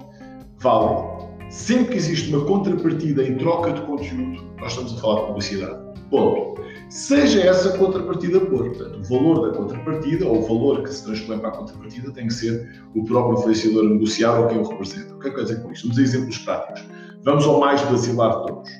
válido, 0.58 1.27
Sempre 1.50 1.92
que 1.92 1.96
existe 1.96 2.34
uma 2.34 2.44
contrapartida 2.44 3.22
em 3.22 3.36
troca 3.38 3.72
de 3.72 3.80
conteúdo, 3.82 4.44
nós 4.58 4.72
estamos 4.72 4.96
a 4.96 5.00
falar 5.00 5.20
de 5.20 5.26
publicidade. 5.28 5.88
Ponto. 6.10 6.60
Seja 6.90 7.42
essa 7.42 7.76
contrapartida 7.76 8.40
por, 8.40 8.64
portanto, 8.64 8.98
o 8.98 9.02
valor 9.02 9.50
da 9.50 9.56
contrapartida 9.56 10.26
ou 10.26 10.38
o 10.38 10.42
valor 10.42 10.82
que 10.82 10.92
se 10.92 11.04
transpõe 11.04 11.38
para 11.38 11.48
a 11.48 11.52
contrapartida 11.52 12.10
tem 12.12 12.26
que 12.26 12.34
ser 12.34 12.82
o 12.94 13.04
próprio 13.04 13.42
a 13.44 13.82
negociar 13.82 14.40
ou 14.40 14.46
quem 14.48 14.58
o 14.58 14.62
representa. 14.62 15.14
O 15.14 15.18
que 15.18 15.28
é 15.28 15.30
que 15.30 15.36
quer 15.36 15.42
dizer 15.42 15.62
com 15.62 15.72
isto? 15.72 15.88
Vamos 15.88 15.98
a 15.98 16.02
exemplos 16.02 16.38
práticos. 16.38 16.84
Vamos 17.22 17.46
ao 17.46 17.60
mais 17.60 17.82
basilar 17.82 18.40
de 18.40 18.46
todos. 18.46 18.70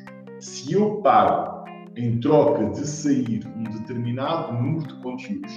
Se 0.41 0.73
eu 0.73 0.97
pago 1.03 1.65
em 1.97 2.19
troca 2.21 2.65
de 2.71 2.87
sair 2.87 3.47
um 3.57 3.65
determinado 3.65 4.53
número 4.55 4.87
de 4.87 4.95
conteúdos, 5.03 5.53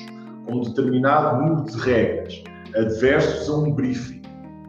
com 0.45 0.55
um 0.55 0.61
determinado 0.61 1.41
número 1.41 1.63
de 1.65 1.77
regras, 1.77 2.43
adversos 2.75 3.49
a 3.49 3.57
um 3.57 3.71
briefing, 3.73 4.20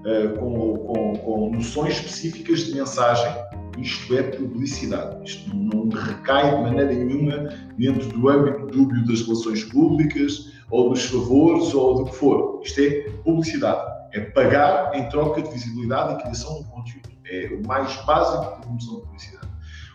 uh, 0.04 0.38
com, 0.38 0.76
com, 0.78 1.16
com, 1.16 1.50
noções 1.50 1.94
específicas 1.94 2.60
de 2.60 2.74
mensagem. 2.74 3.32
Isto 3.78 4.14
é 4.14 4.22
publicidade. 4.22 5.24
Isto 5.24 5.56
não 5.56 5.88
recai 5.88 6.54
de 6.54 6.62
maneira 6.62 6.92
nenhuma 6.92 7.48
dentro 7.78 8.06
do 8.08 8.28
âmbito 8.28 8.66
dúbio 8.66 9.04
das 9.06 9.22
relações 9.22 9.64
públicas 9.64 10.52
ou 10.70 10.90
dos 10.90 11.04
favores 11.06 11.74
ou 11.74 11.94
do 11.96 12.10
que 12.10 12.16
for. 12.16 12.60
Isto 12.62 12.80
é 12.80 13.10
publicidade. 13.24 13.90
É 14.12 14.20
pagar 14.20 14.94
em 14.94 15.08
troca 15.08 15.40
de 15.40 15.50
visibilidade 15.50 16.14
e 16.14 16.22
criação 16.22 16.60
de 16.60 16.68
conteúdo. 16.68 17.08
É 17.24 17.46
o 17.54 17.66
mais 17.66 17.96
básico 18.04 18.42
da 18.42 18.50
promoção 18.58 18.96
de 18.96 19.02
publicidade. 19.02 19.52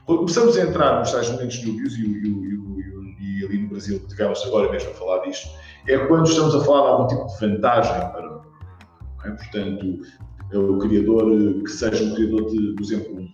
Quando 0.08 0.20
começamos 0.20 0.58
a 0.58 0.62
entrar 0.62 1.00
nos 1.00 1.12
tais 1.12 1.30
momentos 1.30 1.60
dúbios, 1.60 1.93
e, 1.98 2.02
e, 2.02 2.28
e, 2.28 3.41
e 3.41 3.46
ali 3.46 3.60
no 3.60 3.67
Brasil, 3.67 4.00
tivemos 4.08 4.41
agora 4.46 4.72
mesmo 4.72 4.89
a 4.89 4.93
falar 4.93 5.20
disto, 5.26 5.50
é 5.86 5.98
quando 5.98 6.28
estamos 6.28 6.56
a 6.56 6.63
falar 6.63 6.82
de 6.82 6.88
algum 6.88 7.08
tipo 7.08 7.28
de 7.28 7.39
vantagem 7.39 8.12
para 8.12 8.37
é? 9.28 9.32
Portanto, 9.32 10.02
é 10.52 10.58
o 10.58 10.78
criador 10.78 11.63
que 11.63 11.70
seja 11.70 12.04
um 12.04 12.16
criador 12.16 12.50
de, 12.50 12.74
por 12.74 12.84
exemplo, 12.84 13.16
um, 13.16 13.30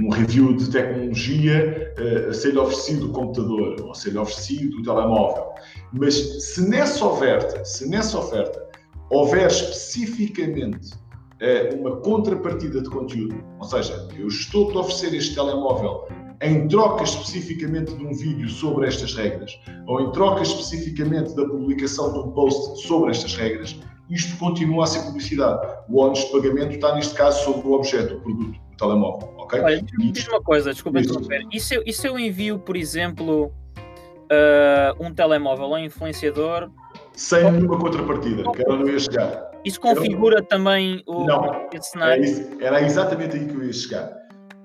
um, 0.00 0.06
um 0.06 0.10
review 0.10 0.56
de 0.56 0.70
tecnologia 0.70 1.94
uh, 1.98 2.30
a 2.30 2.32
ser 2.32 2.58
oferecido 2.58 3.10
o 3.10 3.12
computador 3.12 3.80
ou 3.80 3.90
a 3.92 3.94
ser 3.94 4.16
oferecido 4.18 4.78
o 4.78 4.82
telemóvel. 4.82 5.44
Mas 5.92 6.14
se 6.14 6.68
nessa 6.68 7.04
oferta, 7.04 7.64
se 7.64 7.88
nessa 7.88 8.18
oferta 8.18 8.68
houver 9.10 9.46
especificamente 9.46 10.92
uh, 10.92 11.80
uma 11.80 11.96
contrapartida 11.96 12.80
de 12.80 12.88
conteúdo, 12.88 13.42
ou 13.58 13.64
seja, 13.64 14.08
eu 14.18 14.28
estou 14.28 14.70
a 14.72 14.80
oferecer 14.80 15.14
este 15.14 15.34
telemóvel 15.34 16.08
em 16.42 16.66
troca 16.68 17.04
especificamente 17.04 17.94
de 17.94 18.04
um 18.04 18.12
vídeo 18.12 18.48
sobre 18.48 18.86
estas 18.86 19.14
regras, 19.14 19.58
ou 19.86 20.00
em 20.00 20.12
troca 20.12 20.42
especificamente 20.42 21.34
da 21.36 21.44
publicação 21.44 22.12
de 22.12 22.18
um 22.18 22.30
post 22.32 22.86
sobre 22.86 23.10
estas 23.10 23.34
regras, 23.34 23.78
isto 24.08 24.36
continua 24.38 24.84
a 24.84 24.86
ser 24.86 25.02
publicidade. 25.02 25.60
O 25.88 26.00
ónus 26.00 26.20
de 26.20 26.32
pagamento 26.32 26.74
está, 26.74 26.94
neste 26.94 27.14
caso, 27.14 27.44
sobre 27.44 27.68
o 27.68 27.72
objeto, 27.72 28.14
o 28.14 28.20
produto, 28.20 28.58
o 28.72 28.76
telemóvel. 28.76 29.28
Ok? 29.38 29.60
Olha, 29.60 29.82
diz 29.82 30.26
uma 30.28 30.40
coisa, 30.40 30.72
desculpa 30.72 31.00
interromper. 31.00 31.46
E 31.52 31.60
se, 31.60 31.74
eu, 31.74 31.82
e 31.86 31.92
se 31.92 32.08
eu 32.08 32.18
envio, 32.18 32.58
por 32.58 32.76
exemplo, 32.76 33.46
uh, 33.46 35.04
um 35.04 35.12
telemóvel 35.12 35.66
a 35.66 35.78
um 35.78 35.84
influenciador. 35.84 36.70
Sem 37.12 37.52
nenhuma 37.52 37.78
contrapartida, 37.78 38.50
que 38.50 38.62
era 38.62 38.72
onde 38.72 38.84
eu 38.84 38.94
ia 38.94 38.98
chegar. 38.98 39.50
Isso 39.64 39.78
configura 39.78 40.42
também 40.42 41.02
o, 41.06 41.24
não, 41.24 41.68
esse 41.72 41.90
cenário? 41.90 42.24
Era, 42.58 42.78
era 42.78 42.82
exatamente 42.82 43.36
aí 43.36 43.46
que 43.46 43.54
eu 43.54 43.62
ia 43.62 43.72
chegar 43.72 44.19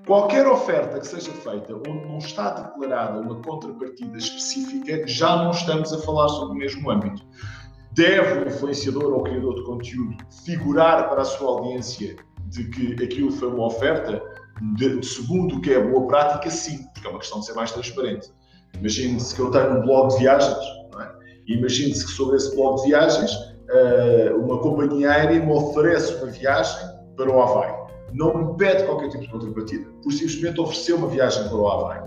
Qualquer 0.06 0.46
oferta 0.46 1.00
que 1.00 1.06
seja 1.06 1.32
feita 1.32 1.74
onde 1.74 2.06
não 2.06 2.18
está 2.18 2.50
declarada 2.50 3.20
uma 3.20 3.42
contrapartida 3.42 4.16
específica, 4.16 5.04
já 5.04 5.34
não 5.34 5.50
estamos 5.50 5.92
a 5.92 5.98
falar 5.98 6.28
sobre 6.28 6.54
o 6.54 6.58
mesmo 6.58 6.88
âmbito. 6.88 7.26
Deve 7.90 8.38
o 8.38 8.46
influenciador 8.46 9.12
ou 9.12 9.24
criador 9.24 9.56
de 9.56 9.64
conteúdo 9.64 10.16
figurar 10.44 11.08
para 11.08 11.22
a 11.22 11.24
sua 11.24 11.48
audiência 11.48 12.14
de 12.44 12.68
que 12.70 13.02
aquilo 13.02 13.32
foi 13.32 13.48
uma 13.48 13.66
oferta? 13.66 14.22
De, 14.76 15.04
segundo 15.04 15.56
o 15.56 15.60
que 15.60 15.72
é 15.72 15.82
boa 15.82 16.06
prática, 16.06 16.50
sim, 16.50 16.84
porque 16.94 17.08
é 17.08 17.10
uma 17.10 17.18
questão 17.18 17.40
de 17.40 17.46
ser 17.46 17.54
mais 17.54 17.72
transparente. 17.72 18.32
Imagine-se 18.78 19.34
que 19.34 19.40
eu 19.40 19.50
tenho 19.50 19.78
um 19.78 19.82
blog 19.82 20.12
de 20.12 20.18
viagens, 20.20 20.64
é? 21.00 21.52
imagine-se 21.52 22.06
que 22.06 22.12
sobre 22.12 22.36
esse 22.36 22.54
blog 22.54 22.80
de 22.80 22.90
viagens 22.90 23.32
eh, 23.68 24.32
uma 24.36 24.60
companhia 24.60 25.10
aérea 25.10 25.44
me 25.44 25.52
oferece 25.52 26.14
uma 26.14 26.26
viagem 26.26 26.88
para 27.16 27.28
o 27.28 27.42
Havaí 27.42 27.85
não 28.12 28.52
me 28.52 28.56
pede 28.56 28.84
qualquer 28.84 29.08
tipo 29.10 29.24
de 29.24 29.30
contrapartida, 29.30 29.90
por 30.02 30.12
simplesmente 30.12 30.60
oferecer 30.60 30.94
uma 30.94 31.08
viagem 31.08 31.44
para 31.48 31.56
o 31.56 31.68
Havaí. 31.68 32.00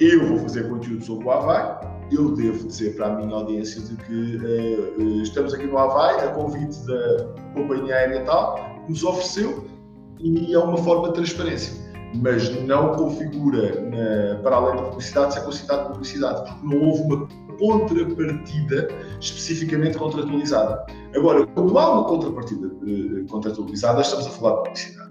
Eu 0.00 0.26
vou 0.26 0.38
fazer 0.38 0.68
conteúdo 0.68 1.04
sobre 1.04 1.26
o 1.26 1.30
Havaí, 1.30 1.94
eu 2.12 2.34
devo 2.34 2.66
dizer 2.66 2.96
para 2.96 3.06
a 3.06 3.16
minha 3.16 3.34
audiência 3.34 3.80
de 3.80 3.96
que 3.96 4.36
uh, 4.36 5.22
estamos 5.22 5.54
aqui 5.54 5.66
no 5.66 5.78
Havaí, 5.78 6.20
a 6.20 6.28
convite 6.28 6.76
da 6.86 7.34
companhia 7.54 7.94
aérea 7.94 8.24
tal, 8.24 8.58
nos 8.88 9.02
ofereceu 9.02 9.66
e 10.18 10.54
é 10.54 10.58
uma 10.58 10.76
forma 10.78 11.08
de 11.08 11.14
transparência. 11.14 11.84
Mas 12.22 12.48
não 12.62 12.94
configura, 12.94 13.80
na, 13.80 14.40
para 14.40 14.56
além 14.56 14.76
da 14.76 14.82
publicidade, 14.82 15.32
se 15.32 15.40
é 15.40 15.42
considerado 15.42 15.88
publicidade, 15.88 16.48
porque 16.48 16.66
não 16.66 16.88
houve 16.88 17.02
uma 17.02 17.28
contrapartida 17.58 18.88
especificamente 19.20 19.98
contratualizada. 19.98 20.84
Agora, 21.14 21.46
quando 21.46 21.76
há 21.78 21.92
uma 21.92 22.04
contrapartida 22.04 22.68
uh, 22.68 23.26
contratualizada, 23.28 24.00
estamos 24.00 24.26
a 24.26 24.30
falar 24.30 24.56
de 24.56 24.62
publicidade. 24.64 25.03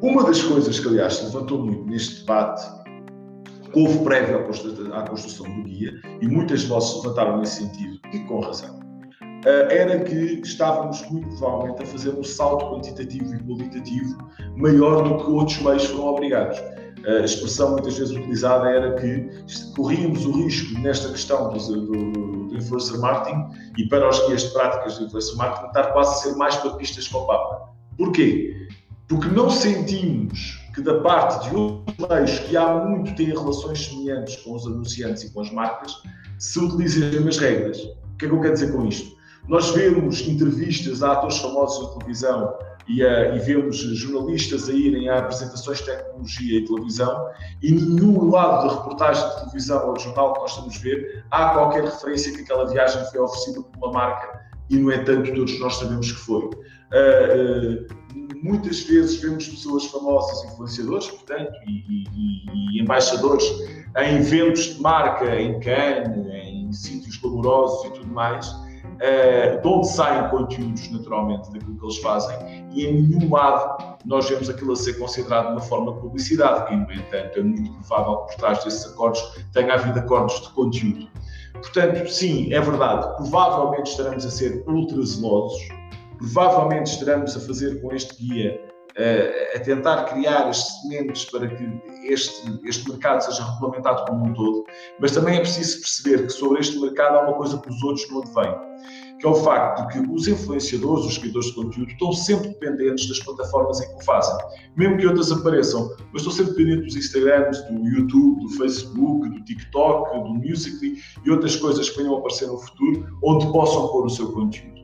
Uma 0.00 0.22
das 0.22 0.40
coisas 0.40 0.78
que, 0.78 0.86
aliás, 0.86 1.14
se 1.14 1.24
levantou 1.24 1.58
muito 1.58 1.84
neste 1.84 2.20
debate, 2.20 2.64
que 3.72 3.78
houve 3.78 3.98
prévio 4.04 4.38
à 4.92 5.02
construção 5.02 5.46
do 5.56 5.64
guia, 5.64 5.92
e 6.20 6.28
muitas 6.28 6.62
vozes 6.64 7.02
levantaram 7.02 7.38
nesse 7.38 7.64
sentido, 7.64 7.98
e 8.12 8.20
com 8.20 8.38
razão, 8.38 8.78
eh, 9.44 9.68
era 9.70 9.98
que 10.00 10.40
estávamos 10.44 11.04
muito 11.10 11.28
provavelmente 11.36 11.82
a 11.82 11.86
fazer 11.86 12.10
um 12.10 12.22
salto 12.22 12.66
quantitativo 12.66 13.34
e 13.34 13.38
qualitativo 13.40 14.18
maior 14.56 15.02
do 15.02 15.16
que 15.16 15.30
outros 15.30 15.60
meios 15.62 15.84
foram 15.86 16.06
obrigados. 16.06 16.58
A 17.06 17.24
expressão 17.24 17.72
muitas 17.72 17.96
vezes 17.96 18.14
utilizada 18.14 18.68
era 18.68 18.94
que 18.94 19.28
corríamos 19.74 20.26
o 20.26 20.32
risco 20.32 20.78
nesta 20.80 21.08
questão 21.08 21.48
do, 21.50 21.58
do, 21.58 22.12
do 22.48 22.56
influencer 22.56 23.00
marketing 23.00 23.46
e 23.78 23.88
para 23.88 24.08
os 24.08 24.26
guias 24.26 24.42
de 24.42 24.50
práticas 24.50 24.98
do 24.98 25.06
influencer 25.06 25.36
marketing 25.36 25.66
estar 25.68 25.92
quase 25.92 26.10
a 26.10 26.14
ser 26.14 26.36
mais 26.36 26.56
papistas 26.56 27.08
com 27.08 27.18
o 27.18 27.26
Papa. 27.26 27.70
Porquê? 27.96 28.68
Porque 29.08 29.28
não 29.28 29.50
sentimos 29.50 30.60
que 30.74 30.82
da 30.82 31.00
parte 31.00 31.48
de 31.48 31.56
outros 31.56 32.08
meios 32.08 32.38
que 32.40 32.56
há 32.56 32.74
muito 32.74 33.16
têm 33.16 33.28
relações 33.28 33.86
semelhantes 33.86 34.36
com 34.36 34.54
os 34.54 34.66
anunciantes 34.66 35.24
e 35.24 35.32
com 35.32 35.40
as 35.40 35.50
marcas, 35.50 35.92
se 36.38 36.58
utilizem 36.58 37.08
as 37.08 37.14
mesmas 37.14 37.38
regras. 37.38 37.78
O 37.78 38.16
que 38.18 38.26
é 38.26 38.28
que 38.28 38.34
eu 38.34 38.40
quero 38.40 38.52
dizer 38.52 38.72
com 38.72 38.86
isto? 38.86 39.16
Nós 39.48 39.70
vemos 39.70 40.20
entrevistas 40.20 41.02
a 41.02 41.12
atores 41.12 41.38
famosos 41.38 41.82
na 41.82 41.96
televisão 41.96 42.54
e, 42.86 43.02
uh, 43.02 43.34
e, 43.34 43.38
vemos 43.40 43.78
jornalistas 43.78 44.68
a 44.68 44.72
irem 44.72 45.08
a 45.08 45.18
apresentações 45.18 45.78
de 45.78 45.84
tecnologia 45.84 46.58
e 46.58 46.64
televisão 46.64 47.28
e 47.62 47.72
nenhum 47.72 48.30
lado 48.30 48.68
da 48.68 48.74
reportagem 48.74 49.26
de 49.26 49.36
televisão 49.40 49.88
ou 49.88 49.94
de 49.94 50.04
jornal 50.04 50.34
que 50.34 50.40
nós 50.40 50.50
estamos 50.50 50.76
a 50.76 50.78
ver 50.80 51.24
há 51.30 51.50
qualquer 51.50 51.84
referência 51.84 52.32
que 52.32 52.42
aquela 52.42 52.66
viagem 52.66 53.02
foi 53.10 53.20
oferecida 53.20 53.62
por 53.62 53.76
uma 53.78 53.92
marca 53.92 54.40
e, 54.70 54.76
no 54.76 54.92
entanto, 54.92 55.32
todos 55.34 55.58
nós 55.60 55.76
sabemos 55.76 56.12
que 56.12 56.18
foi. 56.18 56.44
Uh, 56.44 57.84
uh, 57.84 58.07
muitas 58.42 58.80
vezes 58.82 59.20
vemos 59.20 59.48
pessoas 59.48 59.86
famosas, 59.86 60.44
influenciadores, 60.52 61.08
portanto, 61.08 61.52
e, 61.66 61.84
e, 61.88 62.78
e, 62.78 62.82
embaixadores 62.82 63.44
em 63.96 64.16
eventos 64.16 64.74
de 64.74 64.80
marca, 64.80 65.40
em 65.40 65.58
Cannes, 65.60 66.26
em 66.26 66.72
sítios 66.72 67.16
glamourosos 67.16 67.86
e 67.86 67.90
tudo 67.92 68.08
mais, 68.08 68.48
uh, 68.48 69.60
de 69.60 69.66
onde 69.66 69.88
saem 69.88 70.28
conteúdos, 70.28 70.90
naturalmente, 70.90 71.50
daquilo 71.52 71.78
que 71.78 71.84
eles 71.84 71.98
fazem, 71.98 72.66
e 72.72 72.86
em 72.86 73.02
nenhum 73.02 73.30
lado 73.30 73.98
nós 74.04 74.28
vemos 74.28 74.48
aquilo 74.48 74.72
a 74.72 74.76
ser 74.76 74.98
considerado 74.98 75.52
uma 75.52 75.60
forma 75.60 75.94
de 75.94 76.00
publicidade, 76.00 76.72
e, 76.72 76.76
no 76.76 76.92
entanto, 76.92 77.38
é 77.38 77.42
muito 77.42 77.72
provável 77.72 78.16
que 78.18 78.34
por 78.34 78.40
trás 78.40 78.64
desses 78.64 78.86
acordos 78.86 79.22
tenha 79.52 79.74
havido 79.74 79.98
acordos 79.98 80.40
de 80.40 80.50
conteúdo. 80.50 81.08
Portanto, 81.54 82.08
sim, 82.08 82.52
é 82.52 82.60
verdade, 82.60 83.16
provavelmente 83.16 83.90
estaremos 83.90 84.24
a 84.24 84.30
ser 84.30 84.62
ultra 84.68 85.02
zelosos, 85.02 85.68
provavelmente 86.18 86.92
estaremos 86.92 87.36
a 87.36 87.40
fazer 87.40 87.80
com 87.80 87.92
este 87.94 88.14
guia 88.16 88.60
uh, 88.98 89.56
a 89.56 89.60
tentar 89.60 90.04
criar 90.04 90.48
as 90.48 90.80
sementes 90.80 91.24
para 91.26 91.48
que 91.48 91.64
este, 92.04 92.60
este 92.64 92.88
mercado 92.88 93.22
seja 93.22 93.44
regulamentado 93.44 94.04
como 94.06 94.26
um 94.26 94.34
todo, 94.34 94.64
mas 95.00 95.12
também 95.12 95.36
é 95.36 95.40
preciso 95.40 95.80
perceber 95.80 96.26
que 96.26 96.32
sobre 96.32 96.60
este 96.60 96.78
mercado 96.78 97.18
há 97.18 97.22
uma 97.22 97.36
coisa 97.36 97.58
que 97.58 97.70
os 97.70 97.82
outros 97.82 98.10
não 98.10 98.22
advêm, 98.22 98.54
que 99.20 99.26
é 99.26 99.30
o 99.30 99.34
facto 99.34 99.86
de 99.86 99.92
que 99.92 100.12
os 100.12 100.28
influenciadores, 100.28 101.04
os 101.04 101.18
criadores 101.18 101.48
de 101.48 101.54
conteúdo, 101.54 101.90
estão 101.90 102.12
sempre 102.12 102.48
dependentes 102.48 103.08
das 103.08 103.18
plataformas 103.20 103.80
em 103.80 103.88
que 103.88 103.94
o 103.94 104.04
fazem. 104.04 104.36
Mesmo 104.76 104.96
que 104.96 105.06
outras 105.06 105.32
apareçam, 105.32 105.90
mas 106.12 106.22
estão 106.22 106.32
sempre 106.32 106.52
dependentes 106.52 106.94
dos 106.94 107.04
Instagrams, 107.04 107.62
do 107.62 107.86
YouTube, 107.88 108.40
do 108.42 108.50
Facebook, 108.50 109.28
do 109.28 109.44
TikTok, 109.44 110.20
do 110.20 110.34
Musical.ly 110.34 111.02
e 111.24 111.30
outras 111.30 111.56
coisas 111.56 111.90
que 111.90 111.96
venham 111.98 112.14
a 112.14 112.18
aparecer 112.18 112.46
no 112.46 112.58
futuro, 112.58 113.18
onde 113.24 113.46
possam 113.52 113.88
pôr 113.88 114.06
o 114.06 114.10
seu 114.10 114.30
conteúdo. 114.32 114.77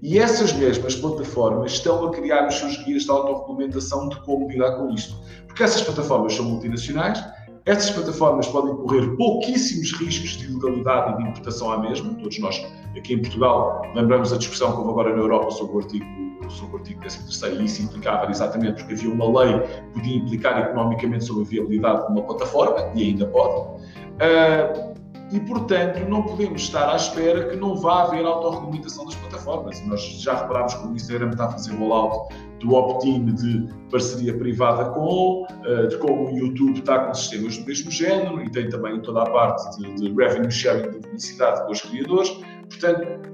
E 0.00 0.18
essas 0.18 0.52
mesmas 0.52 0.94
plataformas 0.94 1.72
estão 1.72 2.06
a 2.06 2.10
criar 2.12 2.46
os 2.46 2.54
seus 2.54 2.76
guias 2.84 3.02
de 3.02 3.10
autorregulamentação 3.10 4.08
de 4.08 4.20
como 4.20 4.48
lidar 4.48 4.76
com 4.76 4.90
isto. 4.90 5.16
Porque 5.46 5.62
essas 5.62 5.82
plataformas 5.82 6.34
são 6.34 6.44
multinacionais, 6.44 7.24
essas 7.66 7.90
plataformas 7.90 8.46
podem 8.46 8.74
correr 8.76 9.14
pouquíssimos 9.16 9.92
riscos 9.92 10.38
de 10.38 10.46
ilegalidade 10.46 11.12
e 11.12 11.16
de 11.22 11.30
importação 11.30 11.70
à 11.70 11.78
mesma. 11.78 12.14
Todos 12.14 12.38
nós, 12.38 12.64
aqui 12.96 13.14
em 13.14 13.20
Portugal, 13.20 13.82
lembramos 13.94 14.32
a 14.32 14.38
discussão 14.38 14.72
que 14.72 14.78
houve 14.78 14.90
agora 14.90 15.14
na 15.14 15.20
Europa 15.20 15.50
sobre 15.50 15.76
o 15.76 15.78
artigo, 15.80 16.06
sobre 16.48 16.76
o 16.76 16.78
artigo 16.78 17.00
13 17.00 17.60
e 17.60 17.64
isso 17.64 17.82
implicava 17.82 18.30
exatamente 18.30 18.76
porque 18.76 18.94
havia 18.94 19.10
uma 19.10 19.42
lei 19.42 19.60
que 19.60 19.82
podia 19.92 20.16
implicar 20.16 20.62
economicamente 20.62 21.24
sobre 21.24 21.42
a 21.42 21.46
viabilidade 21.46 22.06
de 22.06 22.12
uma 22.12 22.22
plataforma, 22.22 22.90
e 22.94 23.02
ainda 23.02 23.26
pode. 23.26 23.60
Uh, 23.60 24.97
e, 25.30 25.40
portanto, 25.40 26.00
não 26.08 26.22
podemos 26.22 26.62
estar 26.62 26.90
à 26.90 26.96
espera 26.96 27.48
que 27.48 27.56
não 27.56 27.76
vá 27.76 28.04
haver 28.04 28.24
autorregulamentação 28.24 29.04
das 29.04 29.14
plataformas. 29.16 29.80
Nós 29.86 30.00
já 30.00 30.34
reparámos 30.34 30.74
que 30.74 30.86
o 30.86 30.94
Instagram 30.94 31.30
está 31.30 31.46
a 31.46 31.50
fazer 31.50 31.72
rollout 31.72 32.34
do 32.60 32.74
opt-in 32.74 33.26
de 33.34 33.68
parceria 33.90 34.36
privada 34.36 34.86
com, 34.90 35.46
eh, 35.64 35.86
de 35.86 35.98
como 35.98 36.30
o 36.30 36.36
YouTube 36.36 36.78
está 36.78 37.00
com 37.00 37.14
sistemas 37.14 37.58
do 37.58 37.66
mesmo 37.66 37.90
género 37.90 38.42
e 38.42 38.50
tem 38.50 38.68
também 38.68 39.00
toda 39.02 39.22
a 39.22 39.30
parte 39.30 39.78
de, 39.78 39.94
de 39.94 40.14
revenue 40.14 40.50
sharing 40.50 40.90
de 40.90 40.98
publicidade 40.98 41.64
com 41.66 41.72
os 41.72 41.80
criadores. 41.82 42.30
Portanto, 42.70 43.30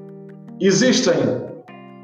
existem 0.61 1.15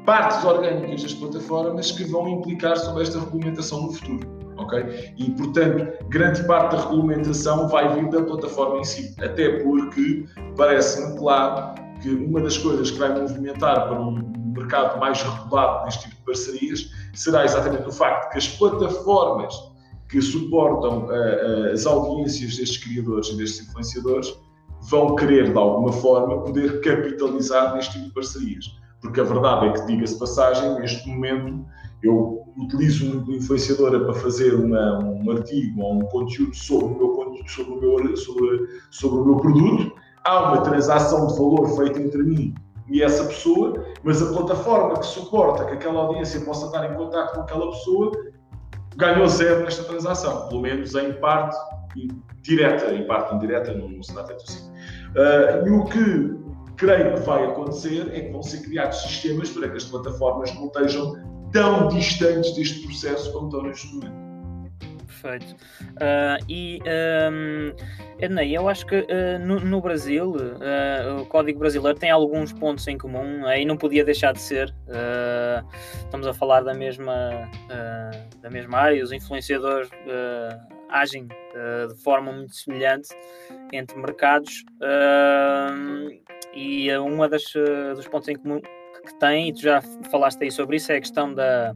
partes 0.05 0.43
orgânicas 0.43 1.03
das 1.03 1.13
plataformas 1.13 1.91
que 1.91 2.05
vão 2.05 2.27
implicar 2.29 2.77
sobre 2.77 3.03
esta 3.03 3.19
regulamentação 3.19 3.83
no 3.83 3.91
futuro 3.91 4.40
ok? 4.61 5.13
E, 5.17 5.31
portanto, 5.31 6.05
grande 6.09 6.43
parte 6.43 6.75
da 6.75 6.81
regulamentação 6.83 7.67
vai 7.67 7.93
vir 7.95 8.09
da 8.09 8.23
plataforma 8.23 8.79
em 8.79 8.83
si, 8.83 9.15
até 9.21 9.59
porque 9.59 10.25
parece-me 10.55 11.17
claro 11.17 11.75
que 12.01 12.09
uma 12.09 12.41
das 12.41 12.57
coisas 12.57 12.91
que 12.91 12.99
vai 12.99 13.13
movimentar 13.19 13.87
para 13.87 13.99
um 13.99 14.31
mercado 14.55 14.99
mais 14.99 15.21
regulado 15.21 15.85
neste 15.85 16.03
tipo 16.03 16.15
de 16.15 16.21
parcerias 16.23 16.91
será 17.13 17.45
exatamente 17.45 17.87
o 17.87 17.91
facto 17.91 18.31
que 18.31 18.37
as 18.37 18.47
plataformas 18.47 19.53
que 20.09 20.21
suportam 20.21 21.05
uh, 21.05 21.71
as 21.71 21.85
audiências 21.85 22.57
destes 22.57 22.83
criadores 22.83 23.29
e 23.29 23.37
destes 23.37 23.67
influenciadores 23.67 24.35
vão 24.89 25.15
querer, 25.15 25.51
de 25.51 25.57
alguma 25.57 25.93
forma, 25.93 26.43
poder 26.43 26.81
capitalizar 26.81 27.73
neste 27.75 27.93
tipo 27.93 28.05
de 28.05 28.11
parcerias. 28.11 28.65
Porque 28.99 29.21
a 29.21 29.23
verdade 29.23 29.67
é 29.67 29.71
que, 29.71 29.85
diga-se 29.85 30.19
passagem, 30.19 30.75
neste 30.79 31.07
momento 31.07 31.65
eu 32.03 32.40
utilizo 32.57 33.19
uma 33.19 33.35
influenciadora 33.35 33.99
para 33.99 34.13
fazer 34.13 34.53
uma, 34.53 34.99
um 34.99 35.31
artigo 35.31 35.81
ou 35.81 35.95
um 35.95 36.01
conteúdo 36.01 36.55
sobre 36.55 36.85
o 36.85 36.97
meu, 36.97 37.47
sobre 37.47 37.73
o 37.73 37.79
meu, 37.79 38.17
sobre, 38.17 38.67
sobre 38.89 39.19
o 39.19 39.25
meu 39.25 39.37
produto, 39.37 39.91
há 40.23 40.51
uma 40.51 40.61
transação 40.61 41.27
de 41.27 41.33
valor 41.37 41.67
feita 41.75 41.99
entre 41.99 42.23
mim 42.23 42.53
e 42.89 43.01
essa 43.01 43.23
pessoa, 43.25 43.85
mas 44.03 44.21
a 44.21 44.33
plataforma 44.33 44.99
que 44.99 45.05
suporta 45.05 45.65
que 45.65 45.73
aquela 45.73 46.01
audiência 46.01 46.41
possa 46.41 46.65
estar 46.65 46.91
em 46.91 46.95
contato 46.95 47.35
com 47.35 47.41
aquela 47.41 47.69
pessoa 47.71 48.11
ganhou 48.97 49.27
zero 49.27 49.63
nesta 49.63 49.83
transação, 49.83 50.47
pelo 50.49 50.61
menos 50.61 50.93
em 50.95 51.13
parte 51.13 51.57
direta, 52.41 52.93
em 52.93 53.05
parte 53.07 53.33
indireta 53.35 53.73
não, 53.73 53.89
não 53.89 54.03
será 54.03 54.23
tanto 54.23 54.43
assim. 54.47 54.69
Uh, 55.11 55.67
e 55.67 55.69
o 55.71 55.85
que 55.85 56.41
creio 56.75 57.13
que 57.13 57.19
vai 57.21 57.45
acontecer 57.45 58.09
é 58.13 58.21
que 58.21 58.31
vão 58.31 58.43
ser 58.43 58.61
criados 58.63 59.01
sistemas 59.01 59.49
para 59.49 59.69
que 59.69 59.77
as 59.77 59.85
plataformas 59.85 60.53
não 60.55 60.65
estejam 60.65 61.13
tão 61.51 61.87
distantes 61.89 62.55
deste 62.55 62.81
processo 62.85 63.31
como 63.31 63.47
estão 63.47 63.63
neste 63.63 63.87
momento. 63.93 64.21
Perfeito. 65.21 65.55
Uh, 65.81 66.43
e 66.49 66.79
um, 67.29 67.73
eu 68.51 68.67
acho 68.67 68.85
que 68.85 68.99
uh, 68.99 69.39
no, 69.39 69.59
no, 69.59 69.81
Brasil 69.81 70.31
uh, 70.31 71.21
o 71.21 71.25
Código 71.27 71.59
Brasileiro 71.59 71.97
tem 71.97 72.09
alguns 72.09 72.51
pontos 72.53 72.87
em 72.87 72.97
comum 72.97 73.43
uh, 73.43 73.51
e 73.51 73.65
não 73.65 73.77
podia 73.77 74.03
deixar 74.03 74.33
de 74.33 74.41
ser. 74.41 74.73
estamos 76.03 76.25
a 76.25 76.33
falar 76.33 76.61
da 76.61 76.73
mesma, 76.73 77.49
da 78.41 78.49
mesma 78.49 78.77
área, 78.77 79.03
os 79.03 79.11
influenciadores 79.11 79.89
agem 80.89 81.27
de 81.27 82.03
forma 82.03 82.31
muito 82.31 82.55
semelhante 82.55 83.09
entre 83.71 83.97
mercados 83.97 84.63
e 86.53 86.91
uma 86.97 87.29
das 87.29 87.43
dos 87.95 88.07
pontos 88.07 88.27
em 88.27 88.35
comum 88.35 88.61
que 89.01 89.13
tem, 89.19 89.49
e 89.49 89.53
tu 89.53 89.61
já 89.61 89.81
falaste 90.09 90.43
aí 90.43 90.51
sobre 90.51 90.77
isso, 90.77 90.91
é 90.91 90.97
a 90.97 91.01
questão 91.01 91.33
da, 91.33 91.75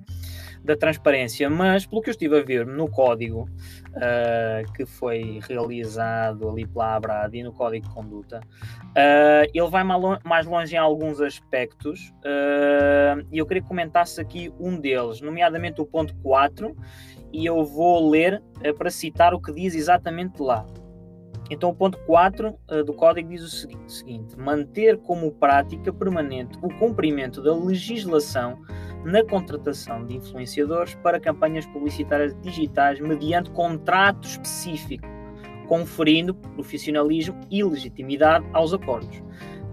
da 0.65 0.75
transparência, 0.75 1.49
mas 1.49 1.85
pelo 1.85 2.01
que 2.01 2.09
eu 2.09 2.11
estive 2.11 2.39
a 2.39 2.43
ver 2.43 2.65
no 2.65 2.89
código 2.89 3.47
uh, 3.91 4.73
que 4.73 4.85
foi 4.85 5.39
realizado 5.47 6.49
ali 6.49 6.65
pela 6.65 6.95
Abrad 6.95 7.33
e 7.33 7.43
no 7.43 7.53
código 7.53 7.87
de 7.87 7.93
conduta, 7.93 8.39
uh, 8.39 9.49
ele 9.53 9.69
vai 9.69 9.83
mais 10.23 10.45
longe 10.47 10.75
em 10.75 10.79
alguns 10.79 11.21
aspectos 11.21 12.13
uh, 12.19 13.25
e 13.31 13.37
eu 13.37 13.45
queria 13.45 13.61
que 13.61 13.67
comentasse 13.67 14.19
aqui 14.19 14.51
um 14.59 14.79
deles, 14.79 15.21
nomeadamente 15.21 15.79
o 15.79 15.85
ponto 15.85 16.15
4, 16.17 16.75
e 17.31 17.45
eu 17.45 17.63
vou 17.63 18.09
ler 18.09 18.41
para 18.77 18.89
citar 18.89 19.33
o 19.33 19.41
que 19.41 19.51
diz 19.51 19.75
exatamente 19.75 20.41
lá. 20.41 20.65
Então, 21.49 21.69
o 21.69 21.75
ponto 21.75 21.97
4 21.99 22.49
uh, 22.49 22.57
eh, 22.69 22.83
do 22.83 22.93
código 22.93 23.29
diz 23.29 23.43
o 23.43 23.89
seguinte: 23.89 24.37
manter 24.37 24.97
como 24.97 25.31
prática 25.31 25.93
permanente 25.93 26.57
o 26.61 26.69
cumprimento 26.79 27.41
da 27.41 27.53
legislação 27.53 28.59
na 29.03 29.23
contratação 29.23 30.03
de 30.05 30.17
influenciadores 30.17 30.95
para 30.95 31.19
campanhas 31.19 31.65
publicitárias 31.67 32.35
digitais 32.41 32.99
mediante 32.99 33.51
contrato 33.51 34.27
específico, 34.27 35.07
conferindo 35.67 36.33
profissionalismo 36.33 37.39
e 37.51 37.63
legitimidade 37.63 38.45
aos 38.51 38.73
acordos. 38.73 39.21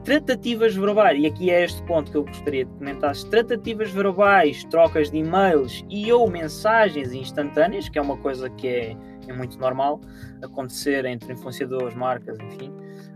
tratativas 0.04 0.74
verbais, 0.74 1.18
e 1.22 1.26
aqui 1.26 1.50
é 1.50 1.64
este 1.64 1.80
ponto 1.84 2.10
que 2.10 2.16
eu 2.18 2.24
gostaria 2.24 2.66
de 2.66 2.72
comentar: 2.72 3.14
tratativas 3.30 3.90
verbais, 3.90 4.62
trocas 4.64 5.10
de 5.10 5.16
e-mails 5.16 5.82
e 5.88 6.12
ou 6.12 6.28
mensagens 6.28 7.14
instantâneas, 7.14 7.88
que 7.88 7.98
é 7.98 8.02
uma 8.02 8.18
coisa 8.18 8.50
que 8.50 8.68
é, 8.68 8.96
é 9.30 9.34
muito 9.34 9.58
normal 9.58 10.00
acontecer 10.42 11.04
entre 11.04 11.32
influenciadores, 11.32 11.94
marcas, 11.94 12.38
enfim. 12.40 12.72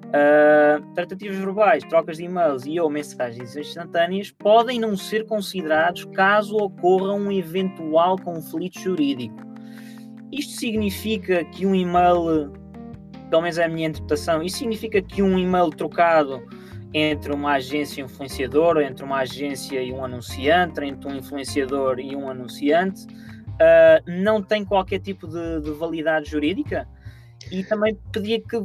Uh, 0.07 0.95
tratativas 0.95 1.37
verbais, 1.37 1.83
trocas 1.85 2.19
de 2.19 2.25
e-mails 2.25 2.64
e 2.64 2.79
ou 2.79 2.88
mensagens 2.88 3.57
instantâneas 3.57 4.31
podem 4.31 4.79
não 4.79 4.97
ser 4.97 5.27
considerados 5.27 6.05
caso 6.14 6.57
ocorra 6.57 7.12
um 7.12 7.31
eventual 7.33 8.16
conflito 8.16 8.79
jurídico. 8.79 9.37
Isto 10.31 10.55
significa 10.55 11.45
que 11.45 11.66
um 11.66 11.75
e-mail, 11.75 12.53
pelo 13.31 13.42
menos 13.42 13.59
é 13.59 13.64
a 13.64 13.69
minha 13.69 13.88
interpretação, 13.88 14.42
isso 14.42 14.59
significa 14.59 15.03
que 15.03 15.23
um 15.23 15.38
e-mail 15.38 15.71
trocado 15.71 16.42
entre 16.95 17.33
uma 17.33 17.53
agência 17.55 18.01
e 18.01 18.03
um 18.03 18.07
influenciador, 18.07 18.79
entre 18.79 19.05
uma 19.05 19.19
agência 19.19 19.83
e 19.83 19.92
um 19.92 20.05
anunciante, 20.05 20.83
entre 20.83 21.09
um 21.09 21.16
influenciador 21.16 21.99
e 21.99 22.16
um 22.16 22.31
anunciante, 22.31 23.07
uh, 23.57 24.11
não 24.23 24.42
tem 24.42 24.64
qualquer 24.64 25.01
tipo 25.01 25.27
de, 25.27 25.61
de 25.61 25.71
validade 25.73 26.31
jurídica? 26.31 26.88
E 27.51 27.62
também 27.64 27.97
pedia 28.12 28.40
que 28.40 28.57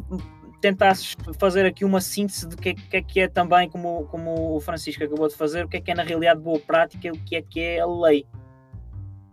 tentasses 0.62 1.16
fazer 1.40 1.66
aqui 1.66 1.84
uma 1.84 2.00
síntese 2.00 2.48
de 2.48 2.56
que, 2.56 2.70
é, 2.70 2.74
que 2.74 2.98
é 2.98 3.02
que 3.02 3.20
é 3.22 3.28
também, 3.28 3.70
como, 3.70 4.06
como 4.06 4.56
o 4.56 4.60
Francisco 4.62 5.04
acabou 5.04 5.28
de 5.28 5.36
fazer, 5.36 5.66
o 5.66 5.68
que 5.68 5.78
é 5.78 5.82
que 5.82 5.92
é 5.92 5.96
na 5.96 6.04
realidade 6.04 6.40
boa 6.40 6.60
prática 6.60 7.08
e 7.08 7.12
o 7.12 7.16
que 7.16 7.36
é 7.36 7.42
que 7.42 7.60
é 7.60 7.80
a 7.80 7.86
lei. 7.86 8.26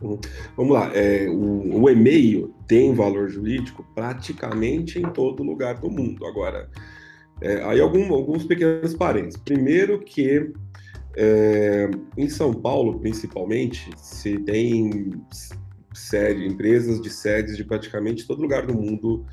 Uhum. 0.01 0.19
Vamos 0.55 0.73
lá, 0.73 0.91
é, 0.95 1.27
o, 1.29 1.81
o, 1.81 1.89
e-mail 1.89 2.53
tem 2.67 2.93
valor 2.93 3.29
jurídico 3.29 3.85
praticamente 3.93 4.97
em 4.97 5.03
todo 5.03 5.43
lugar 5.43 5.75
do 5.75 5.89
mundo. 5.89 6.25
Agora, 6.25 6.69
é, 7.41 7.63
aí 7.63 7.79
algum, 7.79 8.11
alguns 8.13 8.45
pequenos 8.45 8.95
parênteses. 8.95 9.37
Primeiro 9.37 9.99
que 9.99 10.51
é, 11.15 11.89
em 12.17 12.29
São 12.29 12.53
Paulo, 12.53 12.99
principalmente, 12.99 13.89
se 13.97 14.37
tem 14.39 15.11
sede, 15.93 16.45
empresas 16.45 17.01
de 17.01 17.09
sedes 17.09 17.57
de 17.57 17.63
praticamente 17.63 18.25
todo 18.25 18.41
lugar 18.41 18.65
do 18.65 18.73
mundo 18.73 19.25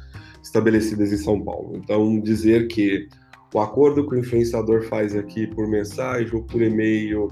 estabelecidas 0.43 1.13
em 1.13 1.17
São 1.17 1.41
Paulo. 1.43 1.77
Então, 1.77 2.21
dizer 2.21 2.69
que 2.69 3.09
o 3.55 3.61
acordo 3.61 4.07
que 4.09 4.15
o 4.15 4.19
influenciador 4.19 4.83
faz 4.83 5.15
aqui 5.15 5.47
por 5.47 5.69
mensagem 5.69 6.35
ou 6.35 6.43
por 6.43 6.61
e-mail, 6.61 7.29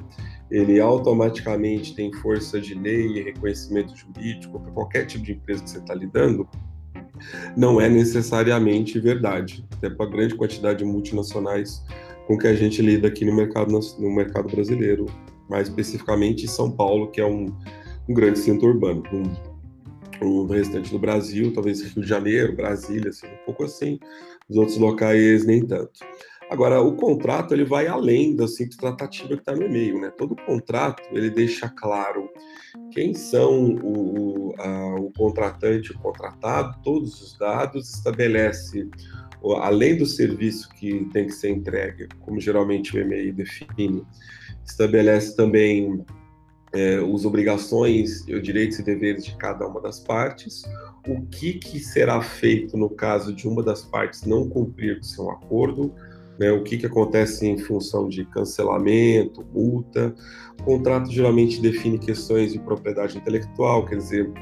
ele 0.51 0.81
automaticamente 0.81 1.95
tem 1.95 2.13
força 2.13 2.61
de 2.61 2.75
lei 2.75 3.19
e 3.19 3.23
reconhecimento 3.23 3.95
jurídico 3.97 4.61
para 4.61 4.73
qualquer 4.73 5.07
tipo 5.07 5.25
de 5.25 5.33
empresa 5.33 5.65
que 5.65 5.71
você 5.71 5.79
está 5.79 5.95
lidando, 5.95 6.49
não 7.57 7.81
é 7.81 7.89
necessariamente 7.89 8.99
verdade, 8.99 9.65
até 9.73 9.89
para 9.91 10.07
a 10.07 10.11
grande 10.11 10.35
quantidade 10.35 10.79
de 10.79 10.85
multinacionais 10.85 11.83
com 12.27 12.39
que 12.39 12.47
a 12.47 12.55
gente 12.55 12.81
lida 12.81 13.09
aqui 13.09 13.25
no 13.25 13.35
mercado, 13.35 13.79
no 13.99 14.11
mercado 14.11 14.49
brasileiro, 14.49 15.07
mais 15.49 15.69
especificamente 15.69 16.45
em 16.45 16.49
São 16.49 16.71
Paulo, 16.71 17.11
que 17.11 17.21
é 17.21 17.27
um, 17.27 17.55
um 18.09 18.15
grande 18.15 18.39
centro 18.39 18.69
urbano. 18.69 19.03
Um, 19.13 19.55
o 20.23 20.47
restante 20.47 20.91
do 20.91 20.99
Brasil, 20.99 21.53
talvez 21.53 21.83
Rio 21.83 22.03
de 22.03 22.09
Janeiro, 22.09 22.55
Brasília, 22.55 23.11
assim, 23.11 23.27
um 23.27 23.45
pouco 23.45 23.65
assim, 23.65 23.99
os 24.49 24.57
outros 24.57 24.79
locais 24.79 25.45
nem 25.45 25.67
tanto. 25.67 26.01
Agora, 26.51 26.81
o 26.81 26.95
contrato 26.95 27.55
ele 27.55 27.65
vai 27.65 27.87
além 27.87 28.37
da 28.37 28.47
simples 28.47 28.77
tratativa 28.77 29.29
que 29.29 29.35
está 29.35 29.55
no 29.55 29.65
e-mail, 29.65 30.01
né? 30.01 30.11
Todo 30.17 30.37
contrato 30.37 31.03
ele 31.11 31.31
deixa 31.31 31.69
claro 31.69 32.29
quem 32.91 33.15
são 33.15 33.75
o, 33.75 34.51
o, 34.51 34.55
a, 34.59 34.95
o 34.97 35.11
contratante, 35.17 35.93
o 35.93 35.99
contratado, 35.99 36.79
todos 36.83 37.21
os 37.21 37.39
dados, 37.39 37.95
estabelece 37.95 38.89
além 39.53 39.97
do 39.97 40.07
serviço 40.07 40.69
que 40.71 41.07
tem 41.13 41.27
que 41.27 41.33
ser 41.33 41.51
entregue, 41.51 42.09
como 42.21 42.41
geralmente 42.41 42.97
o 42.97 43.01
e-mail 43.01 43.33
define, 43.33 44.03
estabelece 44.65 45.37
também 45.37 46.05
é, 46.73 46.97
as 46.97 47.25
obrigações, 47.25 48.27
os 48.27 48.43
direitos 48.43 48.79
e 48.79 48.83
deveres 48.83 49.25
de 49.25 49.37
cada 49.37 49.67
uma 49.67 49.81
das 49.81 50.01
partes, 50.01 50.63
o 51.07 51.23
que, 51.27 51.55
que 51.55 51.79
será 51.79 52.21
feito 52.23 52.77
no 52.77 52.89
caso 52.89 53.33
de 53.35 53.47
uma 53.47 53.63
das 53.63 53.83
partes 53.83 54.25
não 54.25 54.49
cumprir 54.49 54.99
o 54.99 55.05
seu 55.05 55.31
acordo, 55.31 55.95
né, 56.39 56.51
o 56.51 56.65
que, 56.65 56.77
que 56.77 56.87
acontece 56.87 57.47
em 57.47 57.59
função 57.59 58.09
de 58.09 58.25
cancelamento, 58.25 59.47
multa. 59.53 60.15
O 60.61 60.65
contrato 60.65 61.11
geralmente 61.13 61.61
define 61.61 61.99
questões 61.99 62.53
de 62.53 62.59
propriedade 62.59 63.19
intelectual, 63.19 63.85
quer 63.87 63.97
dizer, 63.97 64.33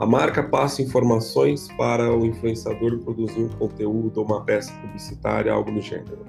a 0.00 0.06
marca 0.06 0.42
passa 0.42 0.80
informações 0.80 1.68
para 1.76 2.10
o 2.10 2.24
influenciador 2.24 2.98
produzir 3.00 3.42
um 3.42 3.48
conteúdo 3.50 4.16
ou 4.16 4.24
uma 4.24 4.42
peça 4.42 4.72
publicitária, 4.80 5.52
algo 5.52 5.70
do 5.70 5.82
gênero. 5.82 6.24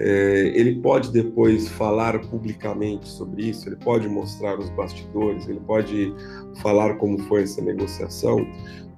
É, 0.00 0.52
ele 0.54 0.76
pode 0.76 1.10
depois 1.10 1.68
falar 1.68 2.20
publicamente 2.28 3.08
sobre 3.08 3.48
isso, 3.48 3.68
ele 3.68 3.76
pode 3.76 4.08
mostrar 4.08 4.56
os 4.56 4.70
bastidores, 4.70 5.48
ele 5.48 5.58
pode 5.60 6.14
falar 6.62 6.94
como 6.94 7.18
foi 7.24 7.42
essa 7.42 7.60
negociação. 7.60 8.46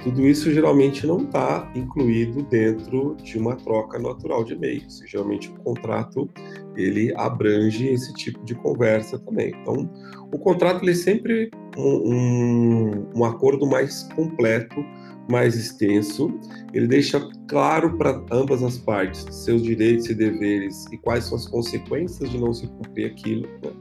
Tudo 0.03 0.27
isso 0.27 0.53
geralmente 0.53 1.07
não 1.07 1.19
está 1.25 1.71
incluído 1.75 2.43
dentro 2.45 3.17
de 3.23 3.39
uma 3.39 3.57
troca 3.57 3.99
natural 3.99 4.45
de 4.45 4.55
e-mails. 4.55 5.03
Geralmente 5.07 5.51
o 5.51 5.55
contrato 5.63 6.29
ele 6.77 7.15
abrange 7.17 7.89
esse 7.89 8.13
tipo 8.15 8.43
de 8.45 8.55
conversa 8.55 9.19
também. 9.19 9.55
Então, 9.61 9.91
o 10.33 10.39
contrato 10.39 10.83
ele 10.83 10.93
é 10.93 10.95
sempre 10.95 11.51
um, 11.77 12.13
um, 12.15 13.11
um 13.17 13.25
acordo 13.25 13.67
mais 13.67 14.03
completo 14.15 14.85
mais 15.31 15.57
extenso, 15.57 16.33
ele 16.73 16.87
deixa 16.87 17.21
claro 17.49 17.97
para 17.97 18.23
ambas 18.31 18.63
as 18.63 18.79
partes 18.79 19.27
seus 19.31 19.63
direitos 19.63 20.09
e 20.09 20.15
deveres 20.15 20.87
e 20.93 20.99
quais 20.99 21.25
são 21.25 21.37
as 21.37 21.47
consequências 21.47 22.31
de 22.31 22.39
não 22.39 22.53
se 22.53 22.67
cumprir 22.67 23.07
aquilo. 23.07 23.49
Né? 23.63 23.73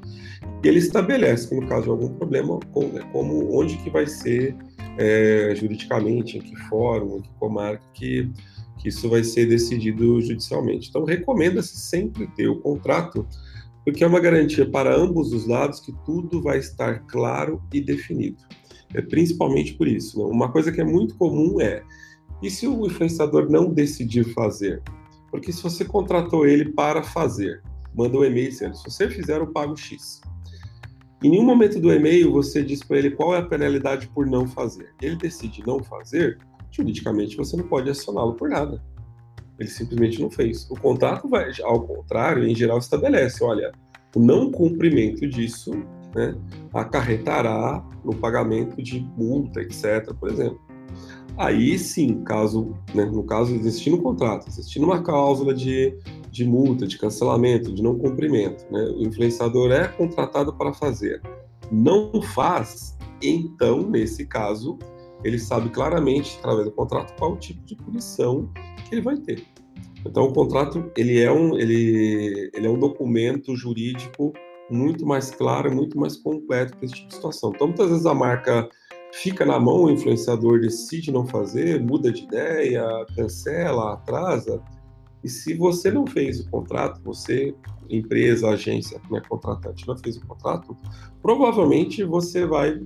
E 0.63 0.67
ele 0.67 0.79
estabelece 0.79 1.53
no 1.53 1.67
caso 1.67 1.83
de 1.83 1.89
algum 1.89 2.09
problema, 2.15 2.59
como, 2.71 2.89
né, 2.89 3.01
como 3.11 3.57
onde 3.57 3.77
que 3.77 3.89
vai 3.89 4.07
ser 4.07 4.55
é, 4.97 5.53
juridicamente, 5.55 6.37
em 6.37 6.41
que 6.41 6.55
fórum, 6.67 7.17
em 7.17 7.21
que 7.21 7.33
comarca 7.39 7.83
que, 7.93 8.29
que 8.77 8.89
isso 8.89 9.09
vai 9.09 9.23
ser 9.23 9.47
decidido 9.47 10.21
judicialmente. 10.21 10.89
Então 10.89 11.03
recomenda-se 11.03 11.77
sempre 11.77 12.27
ter 12.35 12.47
o 12.47 12.59
contrato 12.59 13.25
porque 13.85 14.03
é 14.03 14.07
uma 14.07 14.19
garantia 14.19 14.69
para 14.69 14.95
ambos 14.95 15.33
os 15.33 15.47
lados 15.47 15.79
que 15.79 15.91
tudo 16.05 16.41
vai 16.41 16.59
estar 16.59 16.99
claro 17.07 17.61
e 17.73 17.81
definido. 17.81 18.37
É 18.93 19.01
principalmente 19.01 19.73
por 19.73 19.87
isso. 19.87 20.17
Né? 20.17 20.25
Uma 20.25 20.51
coisa 20.51 20.71
que 20.71 20.81
é 20.81 20.83
muito 20.83 21.15
comum 21.15 21.59
é: 21.61 21.83
e 22.41 22.49
se 22.49 22.67
o 22.67 22.85
influenciador 22.85 23.49
não 23.49 23.71
decidir 23.71 24.33
fazer? 24.33 24.81
Porque 25.29 25.51
se 25.51 25.61
você 25.61 25.85
contratou 25.85 26.47
ele 26.47 26.69
para 26.69 27.03
fazer, 27.03 27.61
manda 27.95 28.17
um 28.17 28.23
e-mail 28.23 28.49
dizendo: 28.49 28.75
se 28.75 28.83
você 28.83 29.09
fizer, 29.09 29.39
eu 29.39 29.47
pago 29.47 29.75
X. 29.77 30.21
Em 31.21 31.29
nenhum 31.29 31.43
momento 31.43 31.79
do 31.81 31.91
e-mail 31.91 32.31
você 32.31 32.63
diz 32.63 32.81
para 32.81 32.97
ele 32.97 33.11
qual 33.11 33.35
é 33.35 33.39
a 33.39 33.45
penalidade 33.45 34.07
por 34.07 34.25
não 34.25 34.47
fazer. 34.47 34.93
Ele 35.01 35.17
decide 35.17 35.61
não 35.67 35.83
fazer, 35.83 36.37
juridicamente 36.71 37.35
você 37.35 37.57
não 37.57 37.67
pode 37.67 37.89
acioná-lo 37.89 38.35
por 38.35 38.49
nada. 38.49 38.81
Ele 39.59 39.69
simplesmente 39.69 40.21
não 40.21 40.31
fez. 40.31 40.69
O 40.71 40.75
contrato 40.75 41.27
vai, 41.27 41.51
ao 41.63 41.85
contrário, 41.85 42.47
em 42.47 42.55
geral 42.55 42.77
estabelece, 42.77 43.43
olha, 43.43 43.73
o 44.15 44.19
não 44.19 44.49
cumprimento 44.49 45.27
disso 45.27 45.71
né, 46.15 46.35
acarretará 46.73 47.83
no 48.03 48.15
pagamento 48.15 48.81
de 48.81 48.99
multa, 49.17 49.61
etc., 49.61 50.13
por 50.19 50.29
exemplo. 50.29 50.59
Aí 51.37 51.77
sim, 51.79 52.23
caso, 52.23 52.75
né, 52.93 53.05
no 53.05 53.23
caso 53.23 53.53
existindo 53.55 53.97
um 53.97 54.01
contrato, 54.01 54.47
existindo 54.47 54.85
uma 54.85 55.01
cláusula 55.01 55.53
de, 55.53 55.97
de 56.29 56.45
multa, 56.45 56.85
de 56.85 56.97
cancelamento, 56.97 57.73
de 57.73 57.81
não 57.81 57.97
cumprimento, 57.97 58.65
né, 58.71 58.81
o 58.97 59.03
influenciador 59.03 59.71
é 59.71 59.87
contratado 59.87 60.53
para 60.53 60.73
fazer, 60.73 61.21
não 61.71 62.21
faz, 62.21 62.97
então, 63.21 63.81
nesse 63.81 64.25
caso, 64.25 64.77
ele 65.23 65.39
sabe 65.39 65.69
claramente, 65.69 66.37
através 66.39 66.65
do 66.65 66.71
contrato, 66.71 67.13
qual 67.17 67.33
o 67.33 67.37
tipo 67.37 67.63
de 67.65 67.75
punição 67.75 68.49
que 68.87 68.95
ele 68.95 69.01
vai 69.01 69.17
ter. 69.17 69.45
Então, 70.05 70.25
o 70.25 70.33
contrato 70.33 70.91
ele 70.97 71.19
é 71.19 71.31
um, 71.31 71.57
ele, 71.57 72.49
ele 72.53 72.67
é 72.67 72.69
um 72.69 72.79
documento 72.79 73.55
jurídico 73.55 74.33
muito 74.69 75.05
mais 75.05 75.31
claro, 75.31 75.73
muito 75.73 75.97
mais 75.97 76.15
completo 76.17 76.75
para 76.77 76.85
esse 76.85 76.95
tipo 76.95 77.07
de 77.07 77.15
situação. 77.15 77.51
Então, 77.53 77.67
muitas 77.67 77.89
vezes 77.89 78.05
a 78.05 78.13
marca 78.13 78.69
fica 79.13 79.45
na 79.45 79.59
mão, 79.59 79.85
o 79.85 79.91
influenciador 79.91 80.59
decide 80.59 81.11
não 81.11 81.25
fazer, 81.25 81.81
muda 81.81 82.11
de 82.11 82.23
ideia, 82.23 82.83
cancela, 83.15 83.93
atrasa. 83.93 84.61
E 85.23 85.29
se 85.29 85.53
você 85.53 85.91
não 85.91 86.05
fez 86.05 86.39
o 86.39 86.49
contrato, 86.49 87.01
você, 87.03 87.53
empresa, 87.89 88.49
agência, 88.49 89.01
né, 89.09 89.21
contratante, 89.27 89.87
não 89.87 89.97
fez 89.97 90.17
o 90.17 90.25
contrato, 90.25 90.77
provavelmente 91.21 92.03
você 92.03 92.45
vai 92.45 92.79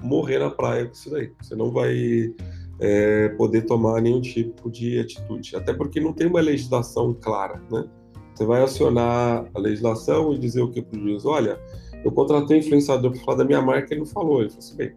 morrer 0.00 0.38
na 0.38 0.50
praia 0.50 0.86
com 0.86 0.92
isso 0.92 1.10
daí. 1.10 1.32
Você 1.40 1.54
não 1.54 1.70
vai 1.70 2.34
é, 2.80 3.28
poder 3.30 3.62
tomar 3.62 4.00
nenhum 4.00 4.20
tipo 4.20 4.70
de 4.70 4.98
atitude. 4.98 5.56
Até 5.56 5.72
porque 5.72 6.00
não 6.00 6.12
tem 6.12 6.26
uma 6.26 6.40
legislação 6.40 7.14
clara, 7.14 7.60
né? 7.70 7.84
Você 8.38 8.46
vai 8.46 8.62
acionar 8.62 9.46
a 9.52 9.58
legislação 9.58 10.32
e 10.32 10.38
dizer 10.38 10.62
o 10.62 10.70
que 10.70 10.80
para 10.80 10.96
o 10.96 11.02
juiz? 11.02 11.26
Olha, 11.26 11.58
eu 12.04 12.12
contratei 12.12 12.58
um 12.58 12.60
influenciador 12.60 13.10
para 13.10 13.20
falar 13.22 13.38
da 13.38 13.44
minha 13.44 13.60
marca 13.60 13.88
e 13.90 13.94
ele 13.94 14.02
não 14.02 14.06
falou. 14.06 14.42
Ele 14.42 14.50
falou 14.50 14.64
assim, 14.64 14.76
bem, 14.76 14.92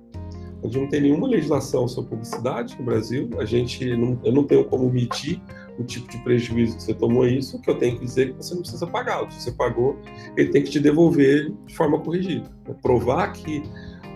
A 0.61 0.67
gente 0.67 0.79
não 0.79 0.87
tem 0.87 1.01
nenhuma 1.01 1.27
legislação 1.27 1.87
sobre 1.87 2.11
publicidade 2.11 2.77
no 2.77 2.85
Brasil. 2.85 3.31
A 3.39 3.45
gente 3.45 3.97
não, 3.97 4.19
eu 4.23 4.31
não 4.31 4.43
tenho 4.43 4.63
como 4.65 4.87
medir 4.91 5.41
o 5.79 5.83
tipo 5.83 6.07
de 6.07 6.19
prejuízo 6.19 6.75
que 6.75 6.83
você 6.83 6.93
tomou 6.93 7.25
isso. 7.25 7.57
O 7.57 7.61
que 7.63 7.71
eu 7.71 7.79
tenho 7.79 7.97
que 7.97 8.05
dizer 8.05 8.29
é 8.29 8.31
que 8.31 8.33
você 8.33 8.53
não 8.53 8.61
precisa 8.61 8.85
pagar. 8.85 9.31
Se 9.31 9.41
você 9.41 9.51
pagou, 9.53 9.97
ele 10.37 10.49
tem 10.49 10.61
que 10.61 10.69
te 10.69 10.79
devolver 10.79 11.51
de 11.65 11.75
forma 11.75 11.97
corrigida. 11.97 12.47
Provar 12.79 13.33
que 13.33 13.63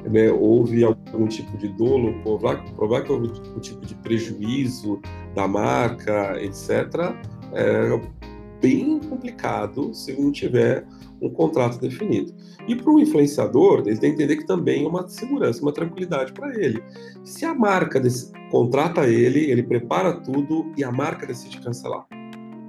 né, 0.08 0.32
houve 0.32 0.84
algum 0.84 1.26
tipo 1.26 1.58
de 1.58 1.70
dolo, 1.70 2.14
provar, 2.22 2.64
provar 2.76 3.02
que 3.02 3.12
houve 3.12 3.30
algum 3.30 3.60
tipo 3.60 3.84
de 3.88 3.96
prejuízo 3.96 5.02
da 5.34 5.48
marca, 5.48 6.40
etc., 6.40 7.12
é 7.54 8.26
bem 8.66 9.00
complicado 9.00 9.94
se 9.94 10.20
não 10.20 10.32
tiver 10.32 10.88
um 11.22 11.30
contrato 11.30 11.80
definido. 11.80 12.34
E 12.68 12.76
para 12.76 12.92
o 12.92 13.00
influenciador, 13.00 13.84
ele 13.86 13.98
tem 13.98 14.10
que 14.10 14.24
entender 14.24 14.38
que 14.38 14.48
também 14.48 14.86
é 14.86 14.88
uma 14.88 15.08
segurança, 15.08 15.62
uma 15.62 15.72
tranquilidade 15.72 16.34
para 16.34 16.60
ele. 16.60 16.84
Se 17.24 17.46
a 17.46 17.54
marca 17.54 18.00
desse, 18.00 18.32
contrata 18.50 19.08
ele, 19.08 19.52
ele 19.52 19.62
prepara 19.62 20.14
tudo 20.14 20.72
e 20.76 20.84
a 20.84 20.92
marca 20.92 21.28
decide 21.28 21.62
cancelar 21.62 22.08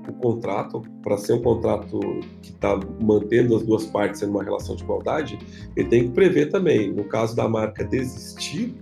o 0.08 0.12
contrato, 0.12 0.82
para 1.02 1.16
ser 1.16 1.32
um 1.32 1.42
contrato 1.42 1.98
que 2.40 2.50
está 2.50 2.78
mantendo 3.00 3.56
as 3.56 3.62
duas 3.64 3.86
partes 3.86 4.22
em 4.22 4.26
uma 4.26 4.44
relação 4.44 4.76
de 4.76 4.84
igualdade, 4.84 5.36
ele 5.74 5.88
tem 5.88 6.04
que 6.04 6.10
prever 6.10 6.46
também, 6.46 6.92
no 6.92 7.04
caso 7.04 7.34
da 7.34 7.48
marca 7.48 7.82
desistir, 7.82 8.72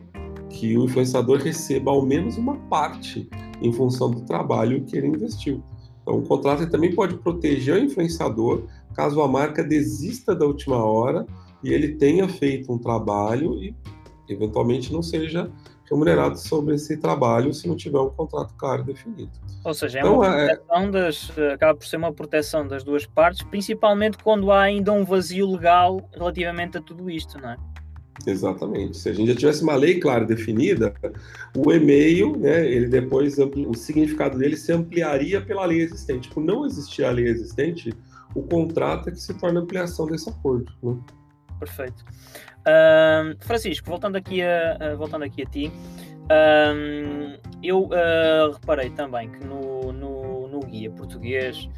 que 0.50 0.76
o 0.76 0.84
influenciador 0.84 1.38
receba 1.38 1.90
ao 1.90 2.04
menos 2.04 2.36
uma 2.36 2.56
parte 2.68 3.26
em 3.62 3.72
função 3.72 4.10
do 4.10 4.20
trabalho 4.20 4.84
que 4.84 4.98
ele 4.98 5.06
investiu. 5.06 5.62
Então, 6.04 6.18
o 6.18 6.22
contrato 6.22 6.68
também 6.70 6.94
pode 6.94 7.16
proteger 7.16 7.76
o 7.76 7.78
influenciador 7.78 8.64
caso 8.94 9.20
a 9.22 9.26
marca 9.26 9.64
desista 9.64 10.34
da 10.36 10.44
última 10.44 10.84
hora 10.84 11.26
e 11.62 11.72
ele 11.72 11.96
tenha 11.96 12.28
feito 12.28 12.70
um 12.70 12.78
trabalho 12.78 13.54
e, 13.54 13.74
eventualmente, 14.28 14.92
não 14.92 15.02
seja 15.02 15.50
remunerado 15.90 16.38
sobre 16.38 16.74
esse 16.74 16.96
trabalho 16.96 17.52
se 17.52 17.66
não 17.66 17.74
tiver 17.74 17.98
um 17.98 18.10
contrato 18.10 18.54
claro 18.56 18.82
e 18.82 18.84
definido. 18.84 19.32
Ou 19.64 19.72
seja, 19.72 19.98
é 19.98 20.00
então, 20.02 20.16
uma 20.16 20.40
é, 20.40 20.56
proteção 20.56 20.90
das, 20.90 21.32
acaba 21.52 21.74
por 21.74 21.86
ser 21.86 21.96
uma 21.96 22.12
proteção 22.12 22.68
das 22.68 22.84
duas 22.84 23.06
partes, 23.06 23.42
principalmente 23.42 24.18
quando 24.18 24.52
há 24.52 24.62
ainda 24.62 24.92
um 24.92 25.04
vazio 25.04 25.50
legal 25.50 26.00
relativamente 26.12 26.76
a 26.78 26.80
tudo 26.80 27.10
isto, 27.10 27.40
não 27.40 27.50
é? 27.50 27.56
Exatamente. 28.26 28.96
Se 28.96 29.08
a 29.08 29.12
gente 29.12 29.28
já 29.28 29.36
tivesse 29.36 29.62
uma 29.62 29.74
lei 29.74 29.98
clara 29.98 30.24
definida, 30.24 30.94
o 31.56 31.72
e-mail, 31.72 32.36
né, 32.36 32.66
ele 32.66 32.86
depois 32.86 33.36
o 33.38 33.74
significado 33.74 34.38
dele 34.38 34.56
se 34.56 34.72
ampliaria 34.72 35.40
pela 35.40 35.64
lei 35.66 35.80
existente. 35.80 36.28
Por 36.28 36.42
não 36.42 36.64
existir 36.64 37.04
a 37.04 37.10
lei 37.10 37.26
existente, 37.26 37.92
o 38.34 38.42
contrato 38.42 39.08
é 39.08 39.12
que 39.12 39.20
se 39.20 39.34
torna 39.34 39.60
ampliação 39.60 40.06
desse 40.06 40.28
acordo. 40.28 40.72
Né? 40.82 40.96
Perfeito. 41.58 42.04
Um, 42.66 43.36
Francisco, 43.40 43.88
voltando 43.88 44.16
aqui 44.16 44.42
a, 44.42 44.94
voltando 44.96 45.24
aqui 45.24 45.42
a 45.42 45.46
ti, 45.46 45.72
um, 46.24 47.36
eu 47.62 47.84
uh, 47.84 48.52
reparei 48.52 48.90
também 48.90 49.30
que 49.30 49.44
no, 49.44 49.92
no, 49.92 50.48
no 50.48 50.60
guia 50.60 50.90
português 50.90 51.68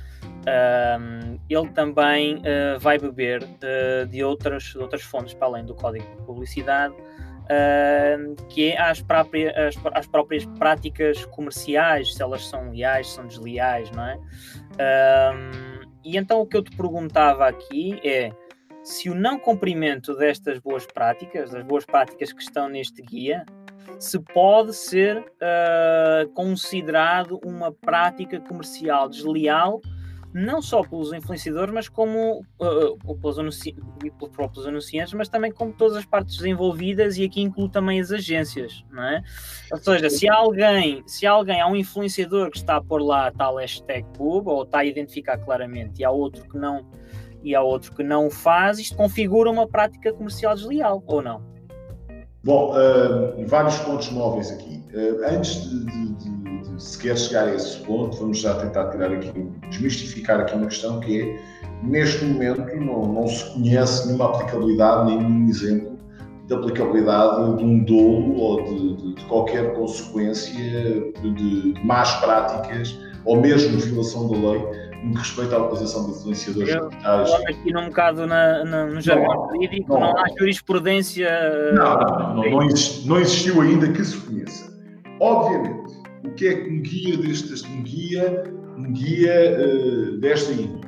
um, 0.47 1.39
ele 1.49 1.69
também 1.71 2.37
uh, 2.37 2.79
vai 2.79 2.99
beber 2.99 3.43
uh, 3.43 4.07
de, 4.07 4.23
outras, 4.23 4.63
de 4.63 4.79
outras 4.79 5.03
fontes 5.03 5.35
para 5.35 5.47
além 5.49 5.65
do 5.65 5.75
código 5.75 6.05
de 6.17 6.23
publicidade, 6.23 6.95
que 8.49 8.73
é 8.73 8.81
as, 8.81 9.05
as, 9.95 10.07
próprias 10.09 10.45
práticas 10.59 11.25
comerciais, 11.27 12.13
se 12.13 12.21
elas 12.21 12.45
são 12.45 12.71
leais, 12.71 13.09
são 13.09 13.25
desleais, 13.25 13.89
não 13.93 14.05
é? 14.05 14.19
e 16.05 16.17
então 16.17 16.41
o 16.41 16.47
que 16.47 16.57
eu 16.57 16.63
te 16.63 16.77
perguntava 16.77 17.47
aqui 17.47 18.01
é 18.03 18.33
se 18.83 19.09
o 19.09 19.15
não 19.15 19.39
cumprimento 19.39 20.17
destas 20.17 20.59
boas 20.59 20.87
práticas, 20.87 21.53
das 21.53 21.63
boas 21.63 21.85
práticas 21.85 22.33
que 22.33 22.43
estão 22.43 22.69
neste 22.69 23.01
guia, 23.01 23.47
se 23.99 24.19
pode 24.19 24.75
ser 24.75 25.19
uh, 25.19 26.29
considerado 26.35 27.41
uma 27.45 27.73
prática 27.73 28.41
comercial 28.41 29.09
desleal 29.09 29.81
não 30.37 30.61
só 30.61 30.83
pelos 30.83 31.15
influenciadores, 31.15 31.73
mas 31.73 31.89
como 31.89 32.45
uh, 32.61 33.17
pelos, 33.17 33.39
anunci 33.39 33.75
pelos 34.19 34.35
próprios 34.35 34.67
anunciantes, 34.67 35.15
mas 35.15 35.31
também 35.31 35.51
como 35.51 35.73
todas 35.73 35.97
as 35.97 36.05
partes 36.05 36.45
envolvidas 36.45 37.17
e 37.17 37.25
aqui 37.25 37.41
incluo 37.41 37.71
também 37.71 37.99
as 37.99 38.13
agências, 38.13 38.85
não 38.93 39.03
é? 39.03 39.23
Ou 39.73 39.79
seja, 39.79 40.11
se 40.11 40.29
alguém, 40.29 41.03
se 41.07 41.27
alguém 41.27 41.63
há 41.63 41.67
um 41.67 41.75
influenciador 41.75 42.51
que 42.51 42.59
está 42.59 42.77
a 42.77 42.83
pôr 42.83 43.01
lá 43.03 43.29
a 43.29 43.33
tal 43.33 43.57
hashtag 43.57 44.07
pub 44.13 44.47
ou 44.47 44.65
está 44.65 44.81
a 44.81 44.85
identificar 44.85 45.39
claramente 45.39 46.03
e 46.03 46.05
há 46.05 46.11
outro 46.11 46.47
que 46.47 46.59
não 46.59 46.87
e 47.43 47.55
há 47.55 47.63
outro 47.63 47.95
que 47.95 48.03
não 48.03 48.27
o 48.27 48.31
faz, 48.31 48.79
isto 48.79 48.95
configura 48.95 49.51
uma 49.51 49.67
prática 49.67 50.13
comercial 50.13 50.55
desleal, 50.55 51.03
ou 51.07 51.23
não? 51.23 51.41
Bom, 52.45 52.75
uh, 52.75 53.47
vários 53.47 53.79
pontos 53.79 54.11
móveis 54.11 54.51
aqui. 54.51 54.85
Uh, 54.93 55.25
antes 55.25 55.71
de, 55.71 55.85
de, 55.85 56.15
de, 56.15 56.46
de, 56.77 56.83
sequer 56.83 57.17
chegar 57.17 57.49
a 57.49 57.55
esse 57.55 57.79
ponto, 57.79 58.17
vamos 58.17 58.39
já 58.39 58.55
tentar 58.55 58.91
tirar 58.91 59.13
aqui, 59.13 59.33
desmistificar 59.69 60.41
aqui 60.41 60.55
uma 60.55 60.67
questão 60.67 61.01
que 61.01 61.21
é, 61.21 61.41
neste 61.83 62.25
momento 62.25 62.77
não, 62.77 63.13
não 63.13 63.27
se 63.27 63.53
conhece 63.53 64.07
nenhuma 64.07 64.27
aplicabilidade, 64.27 65.07
nem 65.11 65.19
nenhum 65.19 65.49
exemplo 65.49 65.97
de 66.47 66.55
aplicabilidade 66.55 67.57
de 67.57 67.65
um 67.65 67.85
dolo 67.85 68.37
ou 68.39 68.65
de, 68.65 69.15
de 69.15 69.25
qualquer 69.25 69.75
consequência 69.75 71.13
de, 71.21 71.75
más 71.85 72.15
práticas 72.21 72.99
ou 73.25 73.41
mesmo 73.41 73.79
violação 73.79 74.29
da 74.29 74.51
lei 74.51 74.87
no 75.03 75.13
que 75.13 75.19
respeita 75.19 75.57
à 75.57 75.65
utilização 75.65 76.07
de 76.07 76.13
influenciadores 76.13 76.75
eu, 76.75 76.89
digitais. 76.89 77.33
aqui 77.33 77.73
num 77.73 77.87
bocado 77.87 78.27
na, 78.27 78.65
na, 78.65 78.87
no 78.87 79.01
jargão 79.01 79.49
jurídico, 79.53 79.93
não, 79.93 80.01
não, 80.01 80.19
há 80.19 80.25
jurisprudência. 80.39 81.29
Não, 81.75 81.99
não, 81.99 82.35
não, 82.35 82.51
não, 82.51 82.69
não 83.05 83.21
existiu 83.21 83.61
ainda 83.61 83.89
que 83.89 84.05
se 84.05 84.17
conheça. 84.19 84.73
Obviamente, 85.21 85.86
o 86.27 86.35
que 86.35 86.49
é 86.49 86.55
que 86.63 86.71
um 86.71 86.81
guia 86.81 87.17
destes, 87.17 87.63
um 87.65 87.83
guia, 87.83 88.45
um 88.77 88.93
guia 88.93 89.57
uh, 89.59 90.19
desta 90.19 90.53
índole, 90.53 90.87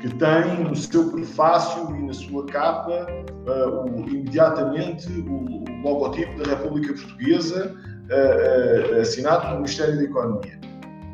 que 0.00 0.08
tem 0.16 0.64
no 0.64 0.74
seu 0.74 1.10
prefácio 1.10 1.96
e 1.96 2.02
na 2.02 2.12
sua 2.12 2.44
capa 2.46 3.06
uh, 3.46 3.90
o, 3.90 4.08
imediatamente 4.08 5.08
o, 5.08 5.30
o, 5.30 5.82
logotipo 5.82 6.42
da 6.42 6.56
República 6.56 6.92
Portuguesa 6.94 7.74
uh, 8.10 9.00
assinado 9.00 9.42
pelo 9.42 9.56
Ministério 9.56 9.96
da 9.96 10.02
Economia. 10.02 10.60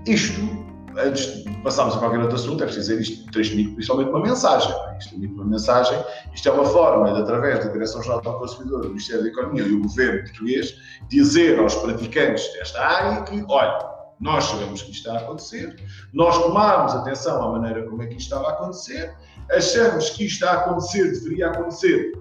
Isto 0.06 0.69
antes 0.98 1.44
de 1.44 1.50
passarmos 1.62 1.96
a 1.96 1.98
qualquer 1.98 2.20
outro 2.20 2.36
assunto, 2.36 2.62
é 2.62 2.66
preciso 2.66 2.96
dizer 2.96 3.02
isto 3.02 3.32
transmite 3.32 3.70
principalmente 3.74 4.10
uma 4.10 4.20
mensagem. 4.20 4.72
É? 4.72 4.98
Isto 4.98 5.10
transmite 5.10 5.34
uma 5.34 5.44
mensagem, 5.44 6.04
isto 6.34 6.48
é 6.48 6.52
uma 6.52 6.64
forma 6.64 7.12
de, 7.12 7.20
através 7.22 7.64
da 7.64 7.72
Direção-Geral 7.72 8.20
do 8.20 8.32
Consumidor, 8.38 8.82
do 8.82 8.88
Ministério 8.88 9.22
da 9.22 9.28
Economia 9.28 9.62
e 9.62 9.68
do 9.68 9.80
Governo 9.80 10.22
português, 10.22 10.76
dizer 11.08 11.58
aos 11.58 11.74
praticantes 11.74 12.52
desta 12.54 12.80
área 12.80 13.22
que, 13.22 13.44
olha, 13.48 13.78
nós 14.20 14.44
sabemos 14.44 14.82
que 14.82 14.90
isto 14.90 15.06
está 15.06 15.18
a 15.18 15.22
acontecer, 15.22 15.76
nós 16.12 16.36
tomámos 16.38 16.94
atenção 16.94 17.42
à 17.42 17.52
maneira 17.52 17.88
como 17.88 18.02
é 18.02 18.06
que 18.06 18.16
isto 18.16 18.34
estava 18.34 18.48
a 18.48 18.52
acontecer, 18.52 19.14
achamos 19.50 20.10
que 20.10 20.26
isto 20.26 20.44
está 20.44 20.52
a 20.52 20.60
acontecer, 20.60 21.10
deveria 21.12 21.48
acontecer 21.48 22.12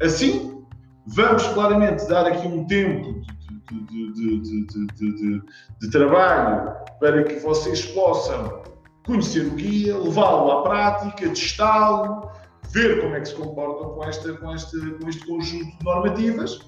assim, 0.00 0.64
vamos 1.06 1.42
claramente 1.48 2.06
dar 2.08 2.26
aqui 2.26 2.46
um 2.46 2.64
tempo 2.66 3.20
de, 3.20 3.37
de, 3.74 4.40
de, 4.40 5.42
de, 5.80 5.90
trabalho 5.90 6.74
para 7.00 7.22
que 7.24 7.36
vocês 7.36 7.84
possam 7.86 8.62
conhecer 9.06 9.46
o 9.46 9.50
guia, 9.50 9.96
levá-lo 9.96 10.50
à 10.52 10.62
prática, 10.62 11.28
testá-lo, 11.28 12.30
ver 12.70 13.00
como 13.00 13.14
é 13.14 13.20
que 13.20 13.28
se 13.28 13.34
comportam 13.34 13.90
com, 13.90 14.04
esta, 14.04 14.32
com, 14.34 14.54
este, 14.54 14.78
com 14.78 15.08
este 15.08 15.26
conjunto 15.26 15.78
de 15.78 15.84
normativas. 15.84 16.58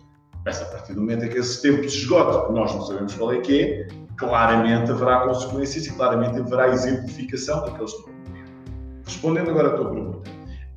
Mas 0.45 0.61
a 0.63 0.65
partir 0.67 0.95
do 0.95 1.01
momento 1.01 1.25
em 1.25 1.29
que 1.29 1.39
esse 1.39 1.61
tempo 1.61 1.89
se 1.89 1.99
esgota, 1.99 2.47
que 2.47 2.53
nós 2.53 2.75
não 2.75 2.83
sabemos 2.83 3.15
qual 3.15 3.33
é 3.33 3.41
que 3.41 3.63
é, 3.63 3.89
claramente 4.17 4.91
haverá 4.91 5.21
consequências 5.21 5.87
e 5.87 5.93
claramente 5.93 6.41
haverá 6.41 6.69
exemplificação 6.69 7.61
daqueles 7.65 7.93
normativos. 7.93 8.51
Respondendo 9.05 9.51
agora 9.51 9.69
à 9.69 9.73
tua 9.73 9.91
pergunta, 9.91 10.31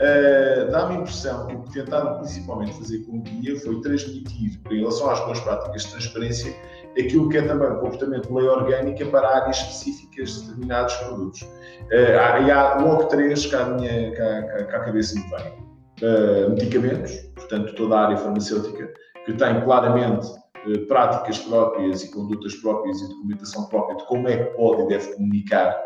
Uh, 0.04 0.70
dá-me 0.70 0.98
a 0.98 1.00
impressão 1.00 1.48
que 1.48 1.56
o 1.56 1.62
que 1.62 1.72
tentaram 1.72 2.18
principalmente 2.18 2.74
fazer 2.74 3.06
com 3.06 3.20
o 3.20 3.22
guia 3.22 3.58
foi 3.62 3.80
transmitir, 3.80 4.60
em 4.70 4.80
relação 4.80 5.10
às 5.10 5.22
boas 5.22 5.40
práticas 5.40 5.84
de 5.84 5.92
transparência, 5.92 6.54
aquilo 7.00 7.30
que 7.30 7.38
é 7.38 7.42
também 7.44 7.70
o 7.70 7.80
comportamento 7.80 8.28
de 8.28 8.34
lei 8.34 8.46
orgânica 8.46 9.06
para 9.06 9.30
áreas 9.30 9.60
específicas 9.60 10.32
de 10.32 10.42
determinados 10.42 10.94
produtos. 10.96 11.42
Uh, 11.44 12.46
e 12.46 12.52
há 12.52 12.80
logo 12.82 13.06
três 13.06 13.46
que 13.46 13.56
à, 13.56 13.66
minha, 13.66 14.12
cá, 14.14 14.66
cá, 14.66 14.80
cabeça 14.82 15.16
me 15.16 15.22
vem. 15.22 15.64
Uh, 16.02 16.50
medicamentos, 16.50 17.14
portanto, 17.36 17.74
toda 17.76 17.96
a 17.96 18.06
área 18.08 18.18
farmacêutica, 18.18 18.94
que 19.26 19.32
tem 19.32 19.62
claramente 19.62 20.28
práticas 20.90 21.38
próprias 21.40 22.04
e 22.04 22.12
condutas 22.12 22.56
próprias 22.56 23.00
e 23.00 23.08
documentação 23.08 23.68
própria 23.68 23.96
de 23.96 24.06
como 24.06 24.28
é 24.28 24.36
que 24.36 24.58
pode 24.58 24.84
e 24.84 24.88
deve 24.88 25.14
comunicar, 25.14 25.78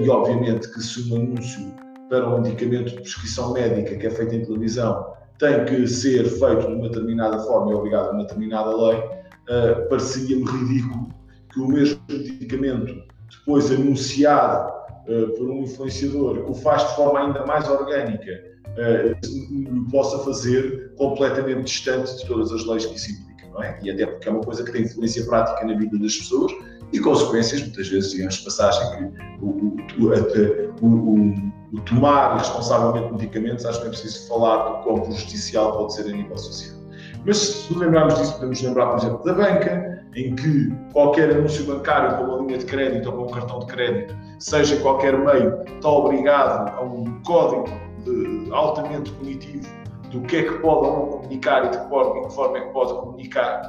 e 0.00 0.08
obviamente 0.08 0.68
que 0.72 0.80
se 0.80 1.12
um 1.12 1.16
anúncio 1.16 1.89
para 2.10 2.28
um 2.28 2.42
medicamento 2.42 2.90
de 2.90 2.96
prescrição 2.96 3.54
médica 3.54 3.96
que 3.96 4.06
é 4.06 4.10
feito 4.10 4.34
em 4.34 4.44
televisão 4.44 5.14
tem 5.38 5.64
que 5.64 5.86
ser 5.86 6.24
feito 6.24 6.66
de 6.66 6.74
uma 6.74 6.88
determinada 6.88 7.38
forma 7.38 7.72
e 7.72 7.74
obrigado 7.74 8.08
a 8.08 8.10
uma 8.10 8.22
determinada 8.24 8.76
lei, 8.76 8.98
uh, 8.98 9.88
parecia-me 9.88 10.44
ridículo 10.44 11.08
que 11.50 11.60
o 11.60 11.66
mesmo 11.66 11.98
medicamento, 12.10 12.94
depois 13.30 13.70
anunciado 13.70 14.70
uh, 15.08 15.30
por 15.38 15.48
um 15.48 15.62
influenciador, 15.62 16.44
que 16.44 16.50
o 16.50 16.54
faz 16.54 16.86
de 16.90 16.96
forma 16.96 17.20
ainda 17.20 17.46
mais 17.46 17.66
orgânica, 17.70 18.32
uh, 18.76 19.90
possa 19.90 20.18
fazer 20.18 20.92
completamente 20.96 21.64
distante 21.64 22.14
de 22.18 22.26
todas 22.26 22.52
as 22.52 22.66
leis 22.66 22.84
que 22.84 22.96
isso 22.96 23.12
implica. 23.12 23.48
não 23.50 23.62
é? 23.62 23.78
E 23.82 23.90
até 23.90 24.04
porque 24.04 24.28
é 24.28 24.32
uma 24.32 24.42
coisa 24.42 24.62
que 24.62 24.72
tem 24.72 24.82
influência 24.82 25.24
prática 25.24 25.64
na 25.64 25.72
vida 25.72 25.98
das 25.98 26.16
pessoas 26.16 26.52
e 26.92 26.98
consequências, 26.98 27.60
muitas 27.60 27.88
vezes, 27.88 28.12
digamos 28.12 28.38
passagem, 28.38 29.12
que 29.12 29.44
o, 29.44 29.76
o, 30.00 31.34
o, 31.72 31.80
tomar 31.82 32.36
responsavelmente 32.36 33.12
medicamentos, 33.12 33.64
acho 33.64 33.80
que 33.80 33.86
é 33.86 33.90
preciso 33.90 34.28
falar 34.28 34.56
do 34.56 34.82
quão 34.82 35.00
prejudicial 35.00 35.76
pode 35.76 35.94
ser 35.94 36.02
a 36.02 36.16
nível 36.16 36.36
social. 36.36 36.80
Mas 37.24 37.36
se 37.36 37.74
lembrarmos 37.74 38.14
disso, 38.14 38.34
podemos 38.34 38.62
lembrar, 38.62 38.86
por 38.88 38.98
exemplo, 38.98 39.24
da 39.24 39.34
banca, 39.34 40.04
em 40.16 40.34
que 40.34 40.72
qualquer 40.92 41.30
anúncio 41.30 41.64
bancário 41.64 42.16
com 42.16 42.24
uma 42.24 42.38
linha 42.46 42.58
de 42.58 42.64
crédito 42.64 43.08
ou 43.10 43.16
com 43.16 43.22
um 43.24 43.30
cartão 43.30 43.60
de 43.60 43.66
crédito, 43.66 44.16
seja 44.38 44.76
qualquer 44.78 45.16
meio, 45.18 45.62
está 45.62 45.88
obrigado 45.88 46.76
a 46.76 46.82
um 46.82 47.04
código 47.22 47.66
de, 48.04 48.52
altamente 48.52 49.12
cognitivo 49.12 49.68
do 50.10 50.20
que 50.22 50.38
é 50.38 50.42
que 50.42 50.58
pode 50.58 50.88
ou 50.88 50.96
não 50.96 51.06
comunicar 51.18 51.66
e 51.66 51.70
de 51.70 51.78
que 51.78 51.88
forma, 51.88 52.58
é 52.58 52.60
que 52.62 52.72
pode 52.72 52.92
comunicar 52.94 53.62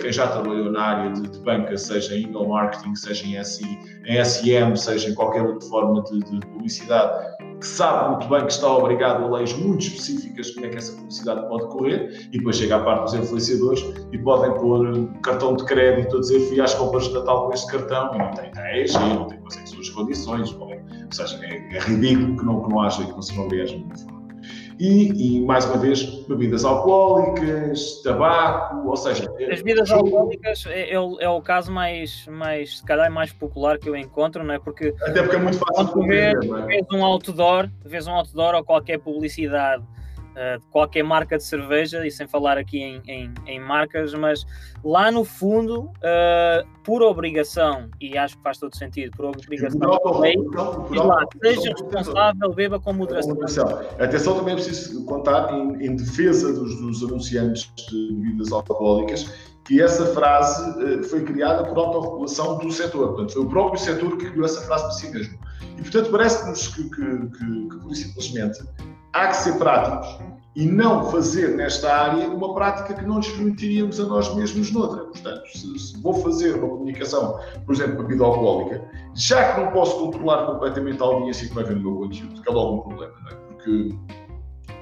quem 0.00 0.12
já 0.12 0.28
trabalhou 0.28 0.70
na 0.70 0.80
área 0.80 1.12
de, 1.12 1.22
de, 1.22 1.38
banca, 1.40 1.76
seja 1.76 2.14
em 2.14 2.24
email 2.24 2.48
marketing, 2.48 2.94
seja 2.94 3.26
em, 3.26 3.42
SI, 3.44 3.78
em 4.06 4.76
seja 4.76 5.10
em 5.10 5.14
qualquer 5.14 5.42
outra 5.42 5.68
forma 5.68 6.02
de, 6.04 6.20
de, 6.20 6.40
publicidade, 6.46 7.34
que 7.58 7.66
sabe 7.66 8.10
muito 8.10 8.28
bem 8.28 8.40
que 8.46 8.52
está 8.52 8.68
obrigado 8.72 9.24
a 9.24 9.38
leis 9.38 9.52
muito 9.54 9.82
específicas 9.82 10.50
como 10.50 10.66
é 10.66 10.68
que 10.68 10.76
essa 10.76 10.92
publicidade 10.92 11.48
pode 11.48 11.66
correr, 11.68 12.28
e 12.32 12.38
depois 12.38 12.56
chega 12.56 12.76
à 12.76 12.80
parte 12.80 13.04
dos 13.04 13.14
influenciadores 13.14 13.84
e 14.12 14.18
podem 14.18 14.52
pôr 14.54 14.86
um 14.86 15.06
cartão 15.22 15.56
de 15.56 15.64
crédito 15.64 16.16
a 16.16 16.20
dizer 16.20 16.40
fui 16.48 16.60
às 16.60 16.74
compras 16.74 17.04
de 17.04 17.14
Natal 17.14 17.46
com 17.46 17.54
este 17.54 17.70
cartão 17.70 18.14
e 18.14 18.18
não 18.18 18.30
tem 18.32 18.50
TAEG, 18.50 18.92
não 18.92 19.26
tem 19.26 19.38
quais 19.40 19.68
são 19.68 19.80
as 19.80 19.90
condições, 19.90 20.52
ou 20.52 20.68
seja, 21.10 21.38
é, 21.44 21.76
é 21.76 21.80
ridículo 21.80 22.36
que 22.36 22.44
não, 22.44 22.62
que 22.62 22.70
não 22.70 22.80
haja 22.80 23.02
e 23.02 23.06
que 23.06 23.12
não 23.12 23.22
sejam 23.22 23.44
obrigados 23.44 23.72
de 23.72 23.78
nenhuma 23.78 23.96
forma. 23.96 24.23
E, 24.78 25.38
e, 25.38 25.40
mais 25.40 25.64
uma 25.64 25.78
vez, 25.78 26.02
bebidas 26.26 26.64
alcoólicas, 26.64 28.02
tabaco, 28.02 28.88
ou 28.88 28.96
seja. 28.96 29.24
As 29.50 29.62
bebidas 29.62 29.88
jogo... 29.88 30.06
alcoólicas 30.06 30.66
é, 30.66 30.92
é, 30.92 31.00
o, 31.00 31.16
é, 31.20 31.28
o, 31.28 31.40
caso 31.40 31.70
mais, 31.70 32.26
mais, 32.26 32.78
se 32.78 32.84
calhar, 32.84 33.10
mais 33.10 33.32
popular 33.32 33.78
que 33.78 33.88
eu 33.88 33.96
encontro, 33.96 34.42
não 34.42 34.54
é? 34.54 34.58
Porque. 34.58 34.94
Até 35.02 35.22
porque 35.22 35.36
é 35.36 35.38
muito 35.38 35.58
fácil 35.58 36.00
de 36.00 36.06
ver. 36.06 36.36
É? 36.36 36.66
Vês 36.66 36.86
um 36.92 37.04
outdoor, 37.04 37.68
vês 37.84 38.06
um 38.06 38.12
outdoor 38.12 38.54
ou 38.54 38.64
qualquer 38.64 38.98
publicidade 38.98 39.84
uh, 40.34 40.58
de 40.60 40.66
qualquer 40.66 41.02
marca 41.02 41.36
de 41.36 41.44
cerveja, 41.44 42.06
e 42.06 42.10
sem 42.10 42.26
falar 42.26 42.58
aqui 42.58 42.78
em, 42.78 43.02
em, 43.06 43.34
em 43.46 43.60
marcas, 43.60 44.14
mas 44.14 44.44
lá 44.84 45.10
no 45.10 45.24
fundo, 45.24 45.84
uh, 45.84 46.66
por 46.82 47.02
obrigação, 47.02 47.88
e 48.00 48.18
acho 48.18 48.36
que 48.36 48.42
faz 48.42 48.58
todo 48.58 48.76
sentido, 48.76 49.16
por 49.16 49.26
obrigação 49.26 49.78
da 49.80 50.18
lei, 50.18 50.36
lá, 50.90 51.24
seja 51.42 51.70
responsável, 51.70 52.52
beba 52.52 52.78
com 52.78 52.92
moderação. 52.92 53.36
Atenção, 53.98 54.36
também 54.36 54.54
é 54.54 54.56
preciso 54.56 55.04
contar 55.06 55.52
em, 55.52 55.86
em 55.86 55.96
defesa 55.96 56.52
dos, 56.52 56.80
dos 56.80 57.02
anunciantes 57.02 57.72
de 57.88 58.12
bebidas 58.12 58.52
alcoólicas 58.52 59.54
que 59.64 59.80
essa 59.80 60.06
frase 60.06 60.62
uh, 60.82 61.02
foi 61.04 61.24
criada 61.24 61.64
por 61.64 61.78
autorregulação 61.78 62.58
do 62.58 62.70
setor. 62.70 63.08
Portanto, 63.08 63.32
foi 63.32 63.42
o 63.42 63.48
próprio 63.48 63.80
setor 63.80 64.16
que 64.18 64.30
criou 64.30 64.44
essa 64.44 64.60
frase 64.62 64.84
para 64.84 64.92
si 64.92 65.10
mesmo. 65.10 65.38
E, 65.78 65.82
portanto, 65.82 66.10
parece-nos 66.10 66.68
que, 66.68 66.84
que, 66.90 67.28
que, 67.30 67.68
que, 67.68 67.76
por 67.78 67.94
simplesmente, 67.94 68.62
há 69.12 69.28
que 69.28 69.36
ser 69.36 69.58
práticos 69.58 70.18
e 70.56 70.66
não 70.66 71.10
fazer 71.10 71.56
nesta 71.56 71.92
área 71.92 72.28
uma 72.28 72.54
prática 72.54 72.94
que 72.94 73.04
não 73.04 73.16
nos 73.16 73.28
permitiríamos 73.28 73.98
a 73.98 74.04
nós 74.04 74.32
mesmos 74.34 74.70
noutra. 74.70 75.04
Portanto, 75.04 75.42
se, 75.52 75.78
se 75.78 76.00
vou 76.00 76.14
fazer 76.14 76.54
uma 76.54 76.68
comunicação, 76.68 77.40
por 77.66 77.74
exemplo, 77.74 78.02
bebida 78.02 78.24
alcoólica, 78.24 78.84
já 79.14 79.52
que 79.52 79.60
não 79.60 79.72
posso 79.72 79.98
controlar 79.98 80.46
completamente 80.46 81.02
a 81.02 81.06
audiência 81.06 81.48
que 81.48 81.54
vai 81.54 81.64
ver 81.64 81.76
no 81.76 81.82
meu 81.82 81.94
conteúdo, 81.96 82.40
que 82.40 82.48
é 82.48 82.52
logo 82.52 82.76
um 82.76 82.80
problema, 82.82 83.14
não 83.22 83.30
é? 83.30 83.34
Porque, 83.34 83.94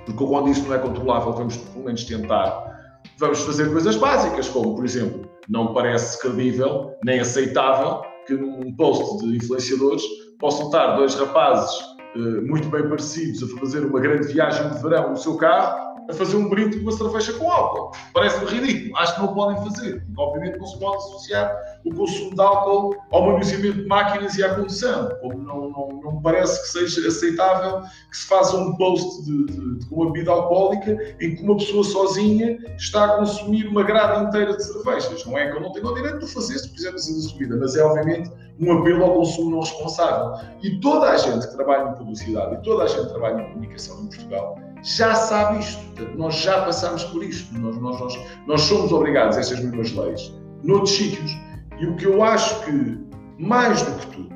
porque 0.05 0.26
quando 0.26 0.49
isso 0.51 0.62
não 0.66 0.74
é 0.74 0.78
controlável, 0.78 1.32
vamos 1.32 1.57
pelo 1.57 1.84
menos 1.86 2.05
tentar. 2.05 3.01
Vamos 3.18 3.40
fazer 3.40 3.70
coisas 3.72 3.97
básicas, 3.97 4.49
como, 4.49 4.74
por 4.74 4.84
exemplo, 4.84 5.22
não 5.49 5.72
parece 5.72 6.20
credível 6.20 6.93
nem 7.05 7.20
aceitável 7.20 8.03
que 8.26 8.34
num 8.34 8.74
post 8.76 9.24
de 9.24 9.36
influenciadores 9.36 10.03
possam 10.43 10.66
estar 10.66 10.97
dois 10.97 11.14
rapazes 11.14 11.80
uh, 12.16 12.43
muito 12.43 12.68
bem 12.68 12.82
parecidos 12.88 13.45
a 13.45 13.59
fazer 13.61 13.86
uma 13.86 14.01
grande 14.01 14.26
viagem 14.26 14.68
de 14.70 14.82
verão 14.82 15.11
no 15.11 15.16
seu 15.16 15.36
carro 15.36 15.91
a 16.09 16.12
fazer 16.12 16.36
um 16.36 16.48
brinde 16.48 16.78
com 16.78 16.82
uma 16.82 16.92
cerveja 16.92 17.32
com 17.34 17.50
álcool. 17.50 17.96
Parece-me 18.12 18.46
ridículo. 18.46 18.96
Acho 18.98 19.14
que 19.14 19.20
não 19.20 19.34
podem 19.34 19.64
fazer. 19.64 20.05
Obviamente 20.16 20.59
não 20.59 20.66
se 20.66 20.78
pode 20.78 20.96
associar 20.96 21.57
o 21.84 21.94
consumo 21.94 22.34
de 22.34 22.40
álcool 22.40 22.96
ao 23.11 23.26
manuseamento 23.26 23.82
de 23.82 23.86
máquinas 23.86 24.36
e 24.36 24.44
à 24.44 24.55
condução. 24.55 25.09
Como 25.20 25.38
não, 25.38 25.70
não, 25.70 25.88
não 26.03 26.12
me 26.16 26.22
parece 26.22 26.61
que 26.62 26.68
seja 26.68 27.09
aceitável 27.09 27.82
que 28.11 28.16
se 28.16 28.26
faça 28.26 28.57
um 28.57 28.76
post 28.76 29.24
de, 29.24 29.46
de, 29.46 29.78
de 29.78 29.94
uma 29.94 30.07
bebida 30.07 30.30
alcoólica 30.30 30.92
em 31.20 31.36
que 31.36 31.42
uma 31.42 31.57
pessoa 31.57 31.84
sozinha 31.84 32.59
está 32.76 33.05
a 33.05 33.16
consumir 33.18 33.66
uma 33.66 33.82
grada 33.82 34.28
inteira 34.28 34.57
de 34.57 34.64
cervejas. 34.64 35.24
Não 35.24 35.38
é 35.38 35.50
que 35.50 35.57
eu 35.57 35.61
não 35.61 35.72
tenho 35.72 35.86
o 35.86 35.94
direito 35.94 36.18
de 36.18 36.32
fazer 36.32 36.59
se 36.59 36.68
quiser 36.70 36.92
fazer 36.92 37.12
a 37.12 37.22
subida, 37.22 37.57
mas 37.57 37.76
é 37.76 37.84
obviamente 37.84 38.30
um 38.61 38.78
apelo 38.78 39.05
ao 39.05 39.14
consumo 39.14 39.50
não 39.50 39.61
responsável. 39.61 40.34
E 40.62 40.78
toda 40.80 41.11
a 41.11 41.16
gente 41.16 41.48
que 41.48 41.57
trabalha 41.57 41.90
em 41.90 41.94
publicidade 41.94 42.55
e 42.55 42.62
toda 42.62 42.84
a 42.84 42.86
gente 42.86 43.07
que 43.07 43.11
trabalha 43.11 43.42
em 43.42 43.48
comunicação 43.48 44.03
em 44.03 44.07
Portugal 44.09 44.72
já 44.83 45.14
sabe 45.14 45.61
isto. 45.61 45.83
Nós 46.16 46.35
já 46.35 46.62
passamos 46.62 47.05
por 47.05 47.22
isto. 47.22 47.57
Nós, 47.59 47.76
nós, 47.76 48.01
nós, 48.01 48.18
nós 48.47 48.61
somos 48.62 48.93
obrigados 48.93 49.37
a 49.37 49.41
estas 49.41 49.61
mesmas 49.61 49.93
leis 49.93 50.33
noutros 50.62 50.93
sítios. 50.93 51.37
E 51.78 51.87
o 51.87 51.97
que 51.97 52.07
eu 52.07 52.22
acho 52.22 52.64
que, 52.64 52.99
mais 53.39 53.83
do 53.83 53.93
que 53.99 54.07
tudo, 54.09 54.33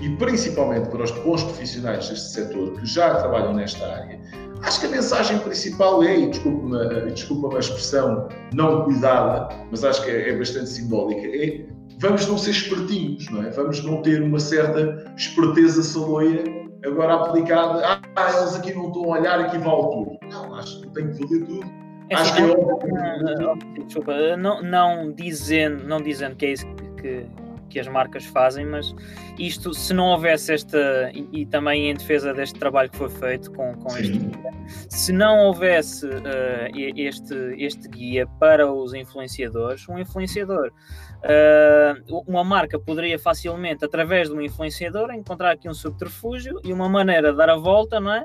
e 0.00 0.08
principalmente 0.16 0.88
para 0.88 1.04
os 1.04 1.10
bons 1.10 1.42
profissionais 1.42 2.08
deste 2.08 2.30
setor 2.30 2.72
que 2.72 2.86
já 2.86 3.16
trabalham 3.16 3.52
nesta 3.52 3.84
área, 3.84 4.18
acho 4.62 4.80
que 4.80 4.86
a 4.86 4.90
mensagem 4.90 5.38
principal 5.40 6.02
é, 6.02 6.18
e 6.18 6.30
desculpa-me 6.30 7.10
desculpa 7.12 7.56
a 7.56 7.58
expressão 7.58 8.28
não 8.54 8.84
cuidada, 8.84 9.48
mas 9.70 9.84
acho 9.84 10.04
que 10.04 10.10
é, 10.10 10.30
é 10.30 10.38
bastante 10.38 10.68
simbólica, 10.68 11.26
é 11.26 11.66
vamos 11.98 12.26
não 12.26 12.38
ser 12.38 12.50
espertinhos, 12.50 13.28
não 13.30 13.42
é? 13.42 13.50
Vamos 13.50 13.82
não 13.84 14.00
ter 14.02 14.22
uma 14.22 14.38
certa 14.38 15.12
esperteza 15.16 15.82
saloia 15.82 16.44
agora 16.84 17.14
aplicada. 17.14 18.00
Ah, 18.16 18.30
eles 18.36 18.54
aqui 18.54 18.74
não 18.74 18.88
estão 18.88 19.04
a 19.04 19.18
olhar, 19.18 19.40
aqui 19.40 19.58
vale 19.58 19.82
tudo. 19.82 20.18
Não, 20.30 20.54
acho 20.54 20.80
que 20.80 20.88
tem 20.90 21.10
que 21.10 21.24
valer 21.24 21.46
tudo. 21.46 21.88
É 22.10 22.14
acho 22.14 22.32
assim, 22.32 22.46
que 22.46 23.80
é 23.80 23.84
Desculpa, 23.84 24.36
não, 24.36 24.62
não, 24.62 25.12
dizendo, 25.12 25.86
não 25.86 26.00
dizendo 26.00 26.36
que 26.36 26.46
é 26.46 26.52
isso 26.52 26.66
que, 26.96 27.26
que 27.68 27.78
as 27.78 27.86
marcas 27.86 28.24
fazem, 28.24 28.64
mas 28.64 28.94
isto, 29.38 29.74
se 29.74 29.92
não 29.92 30.06
houvesse 30.06 30.54
esta, 30.54 31.10
e, 31.12 31.28
e 31.42 31.46
também 31.46 31.90
em 31.90 31.94
defesa 31.94 32.32
deste 32.32 32.58
trabalho 32.58 32.90
que 32.90 32.96
foi 32.96 33.10
feito 33.10 33.52
com, 33.52 33.74
com 33.74 33.96
este 33.98 34.18
guia, 34.18 34.50
se 34.88 35.12
não 35.12 35.38
houvesse 35.46 36.06
uh, 36.06 36.70
este, 36.96 37.34
este 37.58 37.88
guia 37.88 38.26
para 38.40 38.72
os 38.72 38.94
influenciadores, 38.94 39.86
um 39.88 39.98
influenciador 39.98 40.72
Uh, 41.18 42.22
uma 42.28 42.44
marca 42.44 42.78
poderia 42.78 43.18
facilmente, 43.18 43.84
através 43.84 44.28
de 44.28 44.34
um 44.34 44.40
influenciador, 44.40 45.10
encontrar 45.12 45.50
aqui 45.50 45.68
um 45.68 45.74
subterfúgio 45.74 46.60
e 46.62 46.72
uma 46.72 46.88
maneira 46.88 47.32
de 47.32 47.38
dar 47.38 47.50
a 47.50 47.56
volta, 47.56 47.98
não 47.98 48.12
é? 48.12 48.24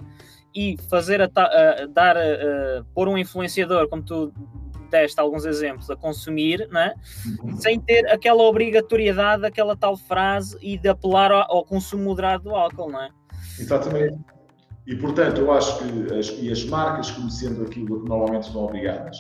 E 0.53 0.77
fazer 0.89 1.19
a, 1.19 1.25
uh, 1.25 1.87
dar, 1.87 2.15
uh, 2.15 2.85
pôr 2.93 3.07
um 3.07 3.17
influenciador, 3.17 3.87
como 3.89 4.03
tu 4.03 4.31
deste 4.91 5.19
alguns 5.19 5.43
exemplos, 5.43 5.89
a 5.89 5.95
consumir, 5.95 6.67
não 6.71 6.81
é? 6.81 6.93
Uhum. 7.43 7.57
sem 7.57 7.79
ter 7.79 8.05
aquela 8.11 8.43
obrigatoriedade 8.43 9.41
daquela 9.41 9.75
tal 9.75 9.97
frase 9.97 10.55
e 10.61 10.77
de 10.77 10.87
apelar 10.87 11.31
ao, 11.31 11.51
ao, 11.51 11.65
consumo 11.65 12.03
moderado 12.03 12.43
do 12.43 12.55
álcool, 12.55 12.91
não 12.91 13.01
é? 13.01 13.09
Exatamente. 13.59 14.19
E 14.85 14.95
portanto, 14.95 15.39
eu 15.41 15.51
acho 15.51 15.79
que 15.79 16.13
as, 16.13 16.29
as 16.29 16.65
marcas, 16.65 17.09
como 17.09 17.31
sendo 17.31 17.63
aquilo 17.63 18.01
que 18.01 18.09
normalmente 18.09 18.51
são 18.51 18.63
obrigadas, 18.63 19.17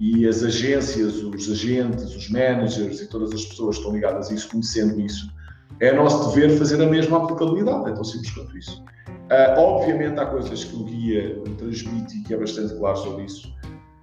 e 0.00 0.26
as 0.26 0.42
agências, 0.42 1.22
os 1.22 1.50
agentes, 1.50 2.16
os 2.16 2.30
managers 2.30 3.02
e 3.02 3.06
todas 3.06 3.32
as 3.32 3.44
pessoas 3.44 3.76
que 3.76 3.82
estão 3.82 3.94
ligadas 3.94 4.30
a 4.30 4.34
isso, 4.34 4.48
conhecendo 4.48 4.98
isso, 4.98 5.30
é 5.78 5.92
nosso 5.92 6.30
dever 6.30 6.56
fazer 6.58 6.82
a 6.82 6.86
mesma 6.86 7.22
aplicabilidade, 7.22 7.90
é 7.90 7.92
tão 7.92 8.02
simples 8.02 8.30
quanto 8.30 8.56
isso. 8.56 8.82
Uh, 9.08 9.58
obviamente 9.58 10.18
há 10.18 10.26
coisas 10.26 10.64
que 10.64 10.74
o 10.74 10.84
guia 10.84 11.38
transmite 11.58 12.18
e 12.18 12.22
que 12.22 12.34
é 12.34 12.38
bastante 12.38 12.74
claro 12.76 12.96
sobre 12.96 13.24
isso. 13.24 13.52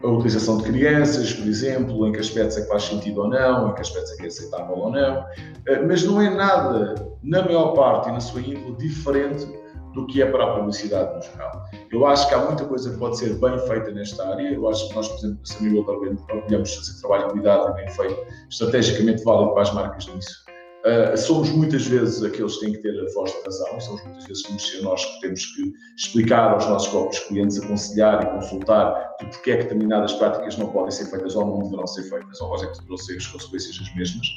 A 0.03 0.07
utilização 0.07 0.57
de 0.57 0.65
crianças, 0.65 1.33
por 1.33 1.47
exemplo, 1.47 2.07
em 2.07 2.11
que 2.11 2.19
aspectos 2.19 2.57
é 2.57 2.61
que 2.61 2.67
faz 2.67 2.83
sentido 2.83 3.21
ou 3.21 3.29
não, 3.29 3.69
em 3.69 3.73
que 3.73 3.81
aspectos 3.81 4.11
é 4.11 4.17
que 4.17 4.23
é 4.23 4.27
aceitável 4.27 4.77
ou 4.77 4.91
não, 4.91 5.21
uh, 5.21 5.87
mas 5.87 6.03
não 6.03 6.21
é 6.21 6.29
nada, 6.29 6.95
na 7.23 7.43
maior 7.43 7.73
parte 7.73 8.09
e 8.09 8.11
na 8.11 8.19
sua 8.19 8.41
índole, 8.41 8.75
diferente 8.77 9.47
do 9.95 10.05
que 10.05 10.21
é 10.21 10.29
para 10.29 10.43
a 10.43 10.55
publicidade 10.57 11.15
no 11.15 11.21
geral. 11.21 11.65
Eu 11.91 12.05
acho 12.05 12.27
que 12.27 12.35
há 12.35 12.37
muita 12.37 12.65
coisa 12.65 12.91
que 12.91 12.97
pode 12.97 13.17
ser 13.17 13.33
bem 13.39 13.57
feita 13.67 13.91
nesta 13.91 14.27
área. 14.29 14.53
Eu 14.53 14.69
acho 14.69 14.87
que 14.87 14.95
nós, 14.95 15.07
por 15.07 15.17
exemplo, 15.17 15.39
a 15.41 15.47
Samir 15.47 15.83
orgulhamos 16.31 16.75
fazer 16.75 17.01
trabalho 17.01 17.23
de 17.23 17.29
qualidade 17.29 17.71
e 17.71 17.73
bem 17.73 17.89
feito, 17.89 18.27
estrategicamente 18.49 19.23
válido 19.23 19.53
para 19.53 19.63
as 19.63 19.73
marcas 19.73 20.07
nisso. 20.07 20.46
Uh, 20.87 21.17
somos 21.17 21.49
muitas 21.49 21.85
vezes 21.85 22.23
aqueles 22.23 22.55
que 22.55 22.65
têm 22.65 22.71
que 22.71 22.77
ter 22.77 22.97
a 22.97 23.13
voz 23.13 23.29
de 23.29 23.41
razão, 23.43 23.81
somos 23.81 24.01
muitas 24.05 24.23
vezes 24.23 24.81
nós 24.81 25.03
que 25.03 25.19
temos 25.19 25.45
que 25.47 25.73
explicar 25.97 26.53
aos 26.53 26.65
nossos 26.65 26.87
próprios 26.87 27.19
clientes, 27.25 27.61
aconselhar 27.61 28.23
e 28.23 28.25
consultar 28.27 29.15
de 29.19 29.25
porque 29.25 29.51
é 29.51 29.57
que 29.57 29.63
determinadas 29.63 30.13
práticas 30.13 30.57
não 30.57 30.71
podem 30.71 30.91
ser 30.91 31.07
feitas 31.07 31.35
ou 31.35 31.45
não 31.45 31.63
deverão 31.63 31.85
ser 31.85 32.03
feitas, 32.03 32.39
ou 32.39 32.47
quais 32.47 32.63
é 32.63 32.67
que 32.67 32.77
deverão 32.77 32.97
ser 32.97 33.17
as 33.17 33.27
consequências 33.27 33.79
as 33.81 33.95
mesmas. 33.97 34.27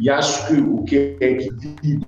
E 0.00 0.08
acho 0.08 0.46
que 0.46 0.54
o 0.54 0.82
que 0.84 1.18
é 1.20 1.34
que 1.34 1.52
pedido 1.52 2.06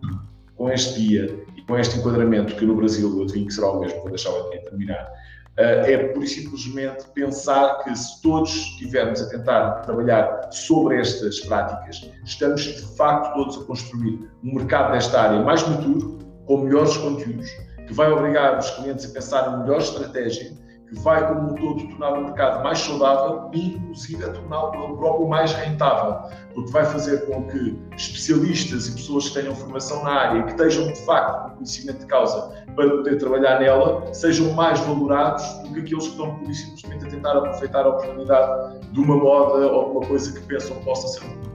com 0.56 0.70
este 0.70 0.98
dia 0.98 1.44
e 1.54 1.62
com 1.62 1.76
este 1.76 1.98
enquadramento, 1.98 2.56
que 2.56 2.64
no 2.64 2.76
Brasil 2.76 3.14
eu 3.14 3.24
adivinho 3.24 3.48
que 3.48 3.52
será 3.52 3.70
o 3.70 3.80
mesmo, 3.80 4.00
vou 4.00 4.08
deixar 4.08 4.30
o 4.30 4.50
dia 4.50 4.62
terminar, 4.62 5.12
é 5.60 6.08
por 6.08 6.26
simplesmente 6.26 7.04
pensar 7.14 7.82
que 7.84 7.94
se 7.96 8.20
todos 8.22 8.50
estivermos 8.50 9.20
a 9.20 9.28
tentar 9.28 9.82
trabalhar 9.82 10.48
sobre 10.50 11.00
estas 11.00 11.40
práticas, 11.40 12.10
estamos 12.24 12.62
de 12.62 12.96
facto 12.96 13.34
todos 13.34 13.58
a 13.58 13.64
construir 13.64 14.30
um 14.42 14.54
mercado 14.54 14.92
desta 14.92 15.20
área 15.20 15.40
mais 15.40 15.66
maturo, 15.66 16.18
com 16.46 16.58
melhores 16.58 16.96
conteúdos, 16.96 17.48
que 17.86 17.92
vai 17.92 18.10
obrigar 18.10 18.58
os 18.58 18.70
clientes 18.70 19.04
a 19.04 19.12
pensar 19.12 19.52
em 19.52 19.62
melhor 19.62 19.80
estratégia 19.80 20.50
que 20.90 20.98
vai, 20.98 21.26
como 21.26 21.52
um 21.52 21.54
todo, 21.54 21.88
tornar 21.88 22.18
o 22.18 22.24
mercado 22.24 22.64
mais 22.64 22.78
saudável 22.80 23.48
e, 23.54 23.76
inclusive, 23.76 24.24
a 24.24 24.32
torná-lo 24.32 24.96
próprio 24.96 25.28
mais 25.28 25.52
rentável, 25.52 26.28
porque 26.52 26.70
vai 26.72 26.84
fazer 26.84 27.26
com 27.26 27.44
que 27.44 27.78
especialistas 27.96 28.88
e 28.88 28.92
pessoas 28.92 29.28
que 29.28 29.40
tenham 29.40 29.54
formação 29.54 30.02
na 30.02 30.10
área, 30.10 30.42
que 30.42 30.50
estejam, 30.50 30.92
de 30.92 31.00
facto, 31.06 31.44
com 31.44 31.56
conhecimento 31.56 32.00
de 32.00 32.06
causa 32.06 32.52
para 32.74 32.90
poder 32.90 33.18
trabalhar 33.18 33.60
nela, 33.60 34.12
sejam 34.12 34.52
mais 34.52 34.80
valorados 34.80 35.44
do 35.62 35.74
que 35.74 35.80
aqueles 35.80 36.04
que 36.04 36.10
estão, 36.10 36.34
por 36.34 36.52
simplesmente, 36.52 37.06
a 37.06 37.08
tentar 37.08 37.36
aproveitar 37.36 37.86
a 37.86 37.90
oportunidade 37.90 38.80
de 38.88 39.00
uma 39.00 39.16
moda 39.16 39.66
ou 39.68 39.84
de 39.84 39.90
uma 39.92 40.00
coisa 40.00 40.38
que 40.38 40.44
pensam 40.46 40.76
que 40.76 40.84
possa 40.84 41.06
ser 41.06 41.24
um 41.24 41.38
produto. 41.38 41.50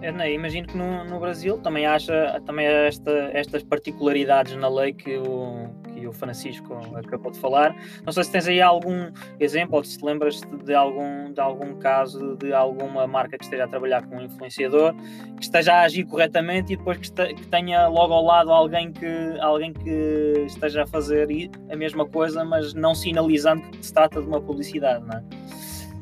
É? 0.00 0.32
Imagino 0.32 0.68
que 0.68 0.76
no, 0.76 1.04
no, 1.04 1.18
Brasil 1.18 1.58
também 1.58 1.84
acha 1.84 2.40
também 2.46 2.66
esta, 2.66 3.10
estas 3.32 3.64
particularidades 3.64 4.54
na 4.54 4.68
lei 4.68 4.92
que 4.92 5.16
o, 5.16 5.67
o 6.08 6.12
Francisco 6.12 6.80
acabou 6.94 7.30
de 7.30 7.38
falar. 7.38 7.74
Não 8.04 8.12
sei 8.12 8.24
se 8.24 8.32
tens 8.32 8.48
aí 8.48 8.60
algum 8.60 9.10
exemplo 9.38 9.76
ou 9.76 9.84
se 9.84 9.98
te 9.98 10.04
lembras 10.04 10.40
de 10.64 10.74
algum, 10.74 11.32
de 11.32 11.40
algum 11.40 11.74
caso 11.78 12.36
de 12.36 12.52
alguma 12.52 13.06
marca 13.06 13.36
que 13.38 13.44
esteja 13.44 13.64
a 13.64 13.68
trabalhar 13.68 14.06
com 14.06 14.16
um 14.16 14.22
influenciador, 14.22 14.94
que 15.36 15.44
esteja 15.44 15.74
a 15.74 15.82
agir 15.82 16.04
corretamente 16.04 16.72
e 16.72 16.76
depois 16.76 16.98
que, 16.98 17.06
este, 17.06 17.34
que 17.34 17.46
tenha 17.48 17.86
logo 17.88 18.12
ao 18.12 18.24
lado 18.24 18.52
alguém 18.52 18.92
que, 18.92 19.06
alguém 19.40 19.72
que 19.72 20.44
esteja 20.46 20.84
a 20.84 20.86
fazer 20.86 21.28
a 21.70 21.76
mesma 21.76 22.06
coisa, 22.06 22.44
mas 22.44 22.74
não 22.74 22.94
sinalizando 22.94 23.62
que 23.70 23.86
se 23.86 23.92
trata 23.92 24.20
de 24.20 24.26
uma 24.26 24.40
publicidade, 24.40 25.04
não 25.04 25.18
é? 25.18 25.22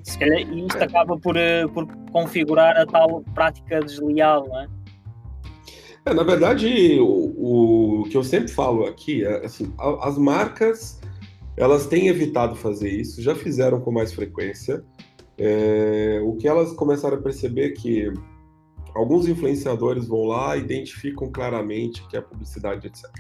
Se 0.03 0.19
calhar 0.19 0.41
isto 0.41 0.83
acaba 0.83 1.19
por, 1.19 1.37
eh, 1.37 1.67
por 1.69 1.87
configurar 2.13 2.77
a 2.77 2.87
tal 2.87 3.23
prática 3.35 3.81
desleal, 3.81 4.47
não 4.47 4.61
é? 4.61 4.76
É, 6.07 6.15
na 6.15 6.23
verdade, 6.23 7.01
o, 7.01 8.03
o, 8.03 8.05
que 8.05 8.17
eu 8.17 8.23
sempre 8.23 8.49
falo 8.49 8.87
aqui 8.87 9.25
é 9.25 9.45
assim, 9.45 9.73
as 10.01 10.17
marcas 10.17 11.01
elas 11.57 11.87
têm 11.87 12.07
evitado 12.07 12.55
fazer 12.55 12.89
isso, 12.89 13.21
já 13.21 13.35
fizeram 13.35 13.81
com 13.81 13.91
mais 13.91 14.13
frequência. 14.13 14.85
É, 15.37 16.21
o 16.23 16.37
que 16.37 16.47
elas 16.47 16.73
começaram 16.75 17.19
a 17.19 17.21
perceber 17.21 17.67
é 17.67 17.71
que 17.71 18.13
alguns 18.95 19.27
influenciadores 19.27 20.07
vão 20.07 20.25
lá, 20.27 20.57
identificam 20.57 21.29
claramente 21.29 22.07
que 22.07 22.17
é 22.17 22.21
publicidade, 22.21 22.87
etc. 22.87 23.11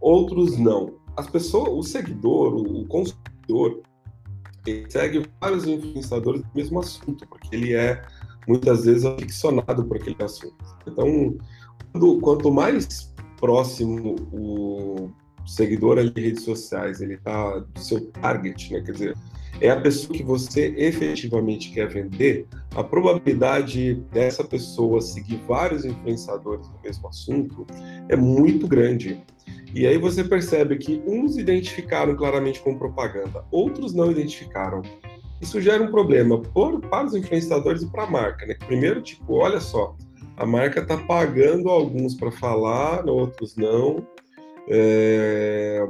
Outros 0.00 0.56
não. 0.56 0.94
As 1.16 1.28
pessoas, 1.28 1.68
o 1.68 1.82
seguidor, 1.82 2.54
o 2.54 2.86
consumidor, 2.86 3.82
ele 4.66 4.90
segue 4.90 5.28
vários 5.38 5.66
influenciadores 5.66 6.40
do 6.40 6.48
mesmo 6.54 6.78
assunto, 6.80 7.26
porque 7.28 7.54
ele 7.54 7.74
é 7.74 8.00
muitas 8.48 8.86
vezes 8.86 9.04
aficionado 9.04 9.84
por 9.84 9.98
aquele 9.98 10.22
assunto. 10.22 10.56
Então, 10.86 11.36
quanto 12.20 12.50
mais 12.50 13.12
próximo 13.38 14.16
o 14.32 15.10
seguidor 15.46 15.98
ali 15.98 16.10
de 16.10 16.20
redes 16.20 16.44
sociais 16.44 17.00
ele 17.00 17.14
está 17.14 17.58
do 17.58 17.80
seu 17.80 18.00
target, 18.12 18.72
né? 18.72 18.80
Quer 18.80 18.92
dizer, 18.92 19.16
é 19.60 19.70
a 19.70 19.80
pessoa 19.80 20.16
que 20.16 20.22
você 20.22 20.74
efetivamente 20.76 21.70
quer 21.70 21.88
vender, 21.88 22.46
a 22.74 22.84
probabilidade 22.84 23.94
dessa 24.12 24.44
pessoa 24.44 25.00
seguir 25.00 25.36
vários 25.46 25.84
influenciadores 25.84 26.68
no 26.68 26.80
mesmo 26.82 27.08
assunto 27.08 27.66
é 28.08 28.16
muito 28.16 28.66
grande. 28.66 29.22
E 29.74 29.86
aí 29.86 29.98
você 29.98 30.24
percebe 30.24 30.76
que 30.76 31.02
uns 31.06 31.36
identificaram 31.36 32.16
claramente 32.16 32.60
com 32.60 32.78
propaganda, 32.78 33.44
outros 33.50 33.92
não 33.92 34.10
identificaram. 34.10 34.82
Isso 35.40 35.60
gera 35.60 35.82
um 35.82 35.90
problema 35.90 36.38
por, 36.40 36.80
para 36.80 37.06
os 37.06 37.14
influenciadores 37.14 37.82
e 37.82 37.86
para 37.86 38.04
a 38.04 38.10
marca, 38.10 38.46
né? 38.46 38.54
Primeiro, 38.66 39.00
tipo, 39.00 39.34
olha 39.34 39.60
só, 39.60 39.96
a 40.40 40.46
marca 40.46 40.80
está 40.80 40.96
pagando 40.96 41.68
alguns 41.68 42.14
para 42.14 42.32
falar, 42.32 43.06
outros 43.06 43.56
não. 43.56 44.06
É, 44.70 45.86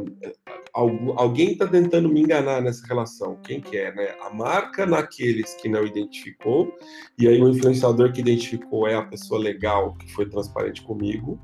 alguém 0.74 1.52
está 1.52 1.68
tentando 1.68 2.08
me 2.08 2.20
enganar 2.20 2.60
nessa 2.60 2.84
relação. 2.84 3.38
Quem 3.44 3.60
que 3.60 3.76
é, 3.76 3.94
né? 3.94 4.16
A 4.20 4.34
marca 4.34 4.84
naqueles 4.84 5.54
que 5.54 5.68
não 5.68 5.86
identificou, 5.86 6.74
e 7.16 7.28
aí 7.28 7.40
o 7.40 7.48
influenciador 7.48 8.12
que 8.12 8.20
identificou 8.20 8.88
é 8.88 8.96
a 8.96 9.02
pessoa 9.02 9.38
legal 9.38 9.94
que 9.94 10.12
foi 10.12 10.28
transparente 10.28 10.82
comigo, 10.82 11.38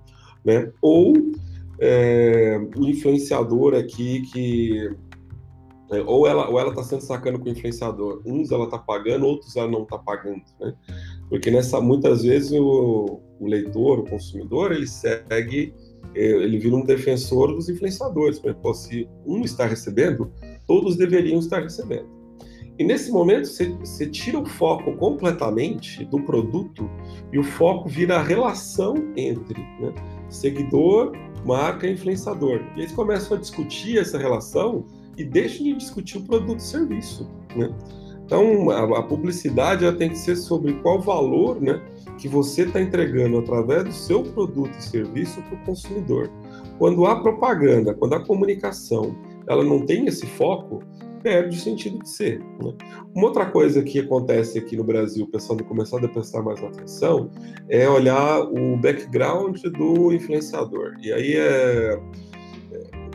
né? 0.44 0.72
Ou 0.82 1.14
é, 1.78 2.58
o 2.76 2.88
influenciador 2.88 3.76
aqui 3.76 4.22
que 4.32 4.90
é, 5.90 6.00
ou 6.00 6.26
ela 6.26 6.48
ou 6.48 6.58
ela 6.58 6.70
está 6.70 6.82
sendo 6.82 7.02
sacando 7.02 7.38
com 7.38 7.46
o 7.46 7.48
influenciador. 7.48 8.20
Uns 8.24 8.50
ela 8.50 8.64
está 8.64 8.78
pagando, 8.78 9.26
outros 9.26 9.54
ela 9.56 9.70
não 9.70 9.82
está 9.82 9.98
pagando, 9.98 10.42
né? 10.60 10.74
Porque 11.28 11.50
nessa, 11.50 11.80
muitas 11.80 12.22
vezes 12.22 12.52
o, 12.52 13.20
o 13.38 13.46
leitor, 13.46 14.00
o 14.00 14.04
consumidor, 14.04 14.72
ele 14.72 14.86
segue, 14.86 15.72
é, 16.14 16.24
ele 16.24 16.58
vira 16.58 16.76
um 16.76 16.84
defensor 16.84 17.54
dos 17.54 17.68
influenciadores. 17.68 18.38
Porque, 18.38 18.74
se 18.74 19.08
um 19.24 19.42
está 19.42 19.66
recebendo, 19.66 20.30
todos 20.66 20.96
deveriam 20.96 21.38
estar 21.38 21.60
recebendo. 21.60 22.16
E 22.78 22.84
nesse 22.84 23.10
momento 23.10 23.46
você, 23.46 23.70
você 23.70 24.06
tira 24.06 24.38
o 24.38 24.44
foco 24.44 24.94
completamente 24.96 26.04
do 26.04 26.20
produto 26.20 26.90
e 27.32 27.38
o 27.38 27.42
foco 27.42 27.88
vira 27.88 28.16
a 28.16 28.22
relação 28.22 28.94
entre 29.16 29.58
né, 29.80 29.94
seguidor, 30.28 31.12
marca 31.44 31.86
e 31.86 31.92
influenciador. 31.94 32.60
E 32.76 32.80
eles 32.80 32.92
começam 32.92 33.36
a 33.36 33.40
discutir 33.40 33.98
essa 33.98 34.18
relação 34.18 34.84
e 35.16 35.24
deixam 35.24 35.64
de 35.64 35.74
discutir 35.74 36.18
o 36.18 36.22
produto 36.22 36.58
e 36.58 36.62
serviço. 36.62 37.28
Né? 37.54 37.72
Então, 38.24 38.70
a, 38.70 38.98
a 38.98 39.02
publicidade 39.02 39.84
ela 39.84 39.96
tem 39.96 40.10
que 40.10 40.18
ser 40.18 40.36
sobre 40.36 40.74
qual 40.82 41.00
valor 41.00 41.60
né, 41.60 41.80
que 42.18 42.28
você 42.28 42.62
está 42.62 42.80
entregando 42.80 43.38
através 43.38 43.84
do 43.84 43.92
seu 43.92 44.22
produto 44.22 44.76
e 44.76 44.82
serviço 44.82 45.40
para 45.42 45.54
o 45.54 45.64
consumidor. 45.64 46.30
Quando 46.78 47.06
a 47.06 47.20
propaganda, 47.20 47.94
quando 47.94 48.14
a 48.14 48.20
comunicação, 48.20 49.16
ela 49.48 49.64
não 49.64 49.86
tem 49.86 50.06
esse 50.06 50.26
foco, 50.26 50.82
perde 51.22 51.56
o 51.56 51.60
sentido 51.60 51.98
de 52.00 52.08
ser. 52.08 52.40
Né? 52.62 52.74
Uma 53.14 53.26
outra 53.26 53.46
coisa 53.46 53.82
que 53.82 54.00
acontece 54.00 54.58
aqui 54.58 54.76
no 54.76 54.84
Brasil, 54.84 55.24
o 55.24 55.28
pessoal 55.28 55.56
tem 55.56 55.66
começado 55.66 56.04
a 56.04 56.08
prestar 56.08 56.42
mais 56.42 56.62
atenção, 56.62 57.30
é 57.68 57.88
olhar 57.88 58.42
o 58.42 58.76
background 58.76 59.60
do 59.62 60.12
influenciador. 60.12 60.94
E 61.00 61.12
aí 61.12 61.34
é 61.36 62.00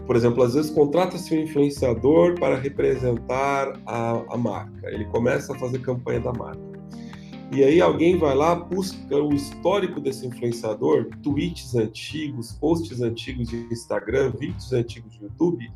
por 0.06 0.16
exemplo, 0.16 0.44
às 0.44 0.54
vezes 0.54 0.72
contrata-se 0.72 1.34
um 1.36 1.42
influenciador 1.42 2.40
para 2.40 2.58
representar 2.58 3.80
a, 3.86 4.24
a 4.30 4.38
marca. 4.38 4.90
Ele 4.90 5.06
começa 5.06 5.54
a 5.54 5.60
fazer 5.60 5.80
campanha 5.80 6.20
da 6.20 6.34
marca. 6.34 6.72
E 7.54 7.66
aí 7.66 7.82
alguém 7.82 8.18
vai 8.18 8.34
lá, 8.34 8.56
busca 8.56 9.18
o 9.18 9.34
histórico 9.34 10.00
desse 10.00 10.26
influenciador, 10.26 11.10
tweets 11.22 11.76
antigos, 11.76 12.54
posts 12.54 13.02
antigos 13.02 13.50
de 13.50 13.58
Instagram, 13.70 14.32
vídeos 14.40 14.72
antigos 14.72 15.12
de 15.12 15.24
YouTube, 15.24 15.70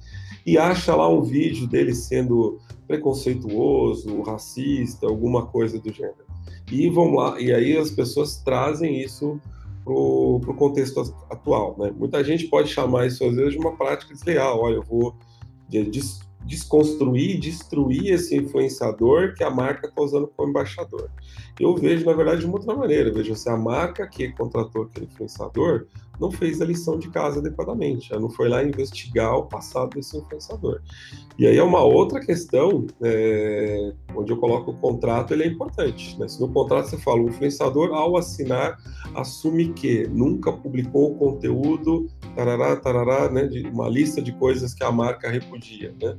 e 0.45 0.57
acha 0.57 0.95
lá 0.95 1.09
um 1.09 1.21
vídeo 1.21 1.67
dele 1.67 1.93
sendo 1.93 2.61
preconceituoso, 2.87 4.21
racista, 4.21 5.05
alguma 5.05 5.47
coisa 5.47 5.77
do 5.77 5.91
gênero. 5.91 6.25
E 6.71 6.89
vão 6.89 7.13
lá, 7.13 7.41
e 7.41 7.51
aí 7.53 7.75
as 7.75 7.91
pessoas 7.91 8.37
trazem 8.37 9.01
isso 9.01 9.37
para 9.85 9.93
o 9.93 10.55
contexto 10.57 10.99
atual. 11.29 11.75
Né? 11.77 11.93
Muita 11.95 12.23
gente 12.23 12.47
pode 12.47 12.69
chamar 12.69 13.05
isso, 13.05 13.23
às 13.23 13.35
vezes, 13.35 13.53
de 13.53 13.59
uma 13.59 13.77
prática 13.77 14.13
desleal. 14.13 14.59
Olha, 14.59 14.75
eu 14.75 14.83
vou 14.83 15.15
des 15.69 16.19
desconstruir, 16.45 17.39
destruir 17.39 18.13
esse 18.13 18.35
influenciador 18.35 19.33
que 19.33 19.43
a 19.43 19.49
marca 19.49 19.87
está 19.87 20.01
usando 20.01 20.27
como 20.27 20.49
embaixador. 20.49 21.09
Eu 21.59 21.75
vejo, 21.75 22.05
na 22.05 22.13
verdade, 22.13 22.41
de 22.41 22.45
uma 22.45 22.55
outra 22.55 22.75
maneira. 22.75 23.09
Eu 23.09 23.13
vejo 23.13 23.35
se 23.35 23.49
a 23.49 23.55
marca 23.55 24.07
que 24.07 24.31
contratou 24.33 24.83
aquele 24.83 25.05
influenciador 25.05 25.87
não 26.19 26.31
fez 26.31 26.61
a 26.61 26.65
lição 26.65 26.97
de 26.97 27.09
casa 27.09 27.39
adequadamente, 27.39 28.11
ela 28.11 28.21
não 28.21 28.29
foi 28.29 28.47
lá 28.47 28.63
investigar 28.63 29.35
o 29.35 29.43
passado 29.43 29.95
desse 29.95 30.17
influenciador. 30.17 30.81
E 31.37 31.45
aí 31.45 31.57
é 31.57 31.63
uma 31.63 31.83
outra 31.83 32.19
questão, 32.19 32.87
é, 33.01 33.93
onde 34.15 34.31
eu 34.31 34.37
coloco 34.37 34.71
o 34.71 34.77
contrato, 34.77 35.33
ele 35.33 35.43
é 35.43 35.47
importante. 35.47 36.17
Né? 36.19 36.27
Se 36.27 36.39
no 36.39 36.47
contrato 36.47 36.89
você 36.89 36.97
fala, 36.97 37.21
o 37.21 37.29
influenciador, 37.29 37.93
ao 37.93 38.17
assinar, 38.17 38.77
assume 39.13 39.73
que 39.73 40.07
nunca 40.07 40.51
publicou 40.51 41.11
o 41.11 41.15
conteúdo, 41.15 42.07
tarará, 42.35 42.75
tarará, 42.75 43.29
né, 43.29 43.47
de 43.47 43.67
uma 43.67 43.89
lista 43.89 44.21
de 44.21 44.31
coisas 44.33 44.73
que 44.73 44.83
a 44.83 44.91
marca 44.91 45.29
repudia, 45.29 45.93
né? 46.01 46.17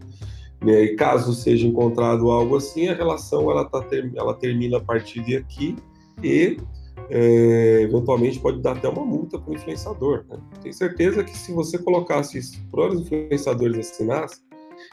E 0.64 0.94
caso 0.94 1.34
seja 1.34 1.66
encontrado 1.66 2.30
algo 2.30 2.56
assim, 2.56 2.88
a 2.88 2.94
relação 2.94 3.50
ela, 3.50 3.64
tá, 3.64 3.84
ela 4.14 4.34
termina 4.34 4.78
a 4.78 4.80
partir 4.80 5.22
de 5.22 5.36
aqui 5.36 5.76
e 6.22 6.56
é, 7.10 7.82
eventualmente 7.82 8.40
pode 8.40 8.60
dar 8.60 8.72
até 8.72 8.88
uma 8.88 9.04
multa 9.04 9.38
para 9.38 9.50
o 9.50 9.54
influenciador. 9.54 10.24
Né? 10.28 10.38
Tenho 10.62 10.74
certeza 10.74 11.22
que 11.22 11.36
se 11.36 11.52
você 11.52 11.78
colocasse 11.78 12.38
isso 12.38 12.58
para 12.70 12.88
os 12.88 13.00
influenciadores 13.00 13.90
assinassem, 13.90 14.42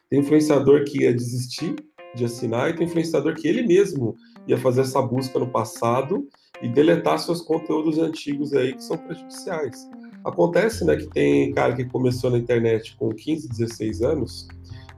tem 0.09 0.19
influenciador 0.19 0.83
que 0.83 1.03
ia 1.03 1.13
desistir 1.13 1.75
de 2.15 2.25
assinar 2.25 2.69
e 2.69 2.73
tem 2.73 2.85
influenciador 2.85 3.33
que 3.35 3.47
ele 3.47 3.63
mesmo 3.63 4.15
ia 4.47 4.57
fazer 4.57 4.81
essa 4.81 5.01
busca 5.01 5.39
no 5.39 5.49
passado 5.49 6.27
e 6.61 6.67
deletar 6.67 7.17
seus 7.19 7.41
conteúdos 7.41 7.97
antigos 7.97 8.53
aí 8.53 8.73
que 8.73 8.83
são 8.83 8.97
prejudiciais. 8.97 9.89
Acontece, 10.23 10.85
né, 10.85 10.95
que 10.95 11.07
tem 11.07 11.51
cara 11.51 11.75
que 11.75 11.83
começou 11.85 12.29
na 12.29 12.37
internet 12.37 12.95
com 12.97 13.09
15, 13.09 13.49
16 13.49 14.01
anos 14.01 14.47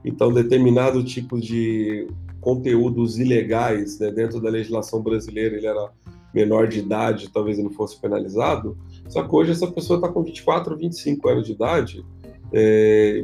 Então, 0.05 0.31
determinado 0.31 1.03
tipo 1.03 1.39
de 1.39 2.07
conteúdos 2.39 3.17
ilegais 3.17 3.99
né, 3.99 4.11
dentro 4.11 4.39
da 4.39 4.49
legislação 4.49 5.01
brasileira, 5.01 5.55
ele 5.55 5.65
era 5.65 5.91
menor 6.31 6.67
de 6.67 6.79
idade, 6.79 7.31
talvez 7.31 7.57
ele 7.57 7.71
fosse 7.71 7.99
penalizado. 7.99 8.77
Só 9.09 9.23
que 9.23 9.35
hoje 9.35 9.51
essa 9.51 9.67
pessoa 9.67 9.97
está 9.97 10.07
com 10.07 10.21
24, 10.21 10.77
25 10.77 11.27
anos 11.27 11.47
de 11.47 11.53
idade 11.53 12.05
é, 12.53 13.23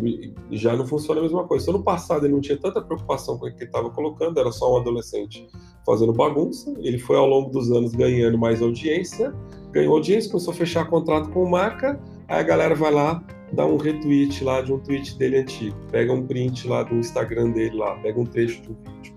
já 0.52 0.76
não 0.76 0.86
funciona 0.86 1.20
a 1.20 1.24
mesma 1.24 1.48
coisa. 1.48 1.64
Então, 1.64 1.78
no 1.78 1.84
passado 1.84 2.26
ele 2.26 2.34
não 2.34 2.42
tinha 2.42 2.58
tanta 2.58 2.82
preocupação 2.82 3.38
com 3.38 3.46
o 3.46 3.50
que 3.50 3.58
ele 3.58 3.66
estava 3.66 3.90
colocando, 3.90 4.40
era 4.40 4.52
só 4.52 4.74
um 4.74 4.78
adolescente 4.78 5.48
fazendo 5.86 6.14
bagunça. 6.14 6.74
Ele 6.80 6.98
foi 6.98 7.16
ao 7.16 7.28
longo 7.28 7.50
dos 7.50 7.72
anos 7.72 7.94
ganhando 7.94 8.38
mais 8.38 8.62
audiência, 8.62 9.34
ganhou 9.72 9.94
audiência, 9.94 10.32
começou 10.32 10.54
a 10.54 10.58
fechar 10.58 10.90
contrato 10.90 11.30
com 11.30 11.48
marca, 11.48 12.00
aí 12.28 12.40
a 12.40 12.44
galera 12.44 12.76
vai 12.76 12.92
lá, 12.92 13.24
dá 13.54 13.66
um 13.66 13.78
retweet 13.78 14.44
lá 14.44 14.62
de 14.62 14.72
um 14.72 14.80
tweet 14.80 15.18
dele 15.18 15.38
antigo, 15.38 15.76
pega 15.92 16.14
um 16.14 16.26
print 16.26 16.68
lá 16.68 16.84
do 16.84 16.96
Instagram 16.96 17.52
dele 17.52 17.76
lá, 17.76 17.96
pega 17.96 18.20
um 18.20 18.26
trecho 18.26 18.62
de 18.62 18.70
um 18.72 18.76
vídeo, 18.76 19.16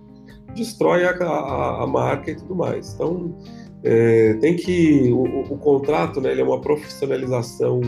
destrói 0.54 1.04
a, 1.04 1.10
a, 1.10 1.82
a 1.82 1.86
marca 1.86 2.30
e 2.30 2.36
tudo 2.36 2.54
mais. 2.54 2.94
Então, 2.94 3.36
é, 3.84 4.34
tem 4.34 4.56
que 4.56 5.12
o, 5.12 5.52
o, 5.52 5.58
contrato, 5.58 6.20
né, 6.20 6.32
ele 6.32 6.40
é 6.40 6.44
uma 6.44 6.60
profissionalização 6.60 7.80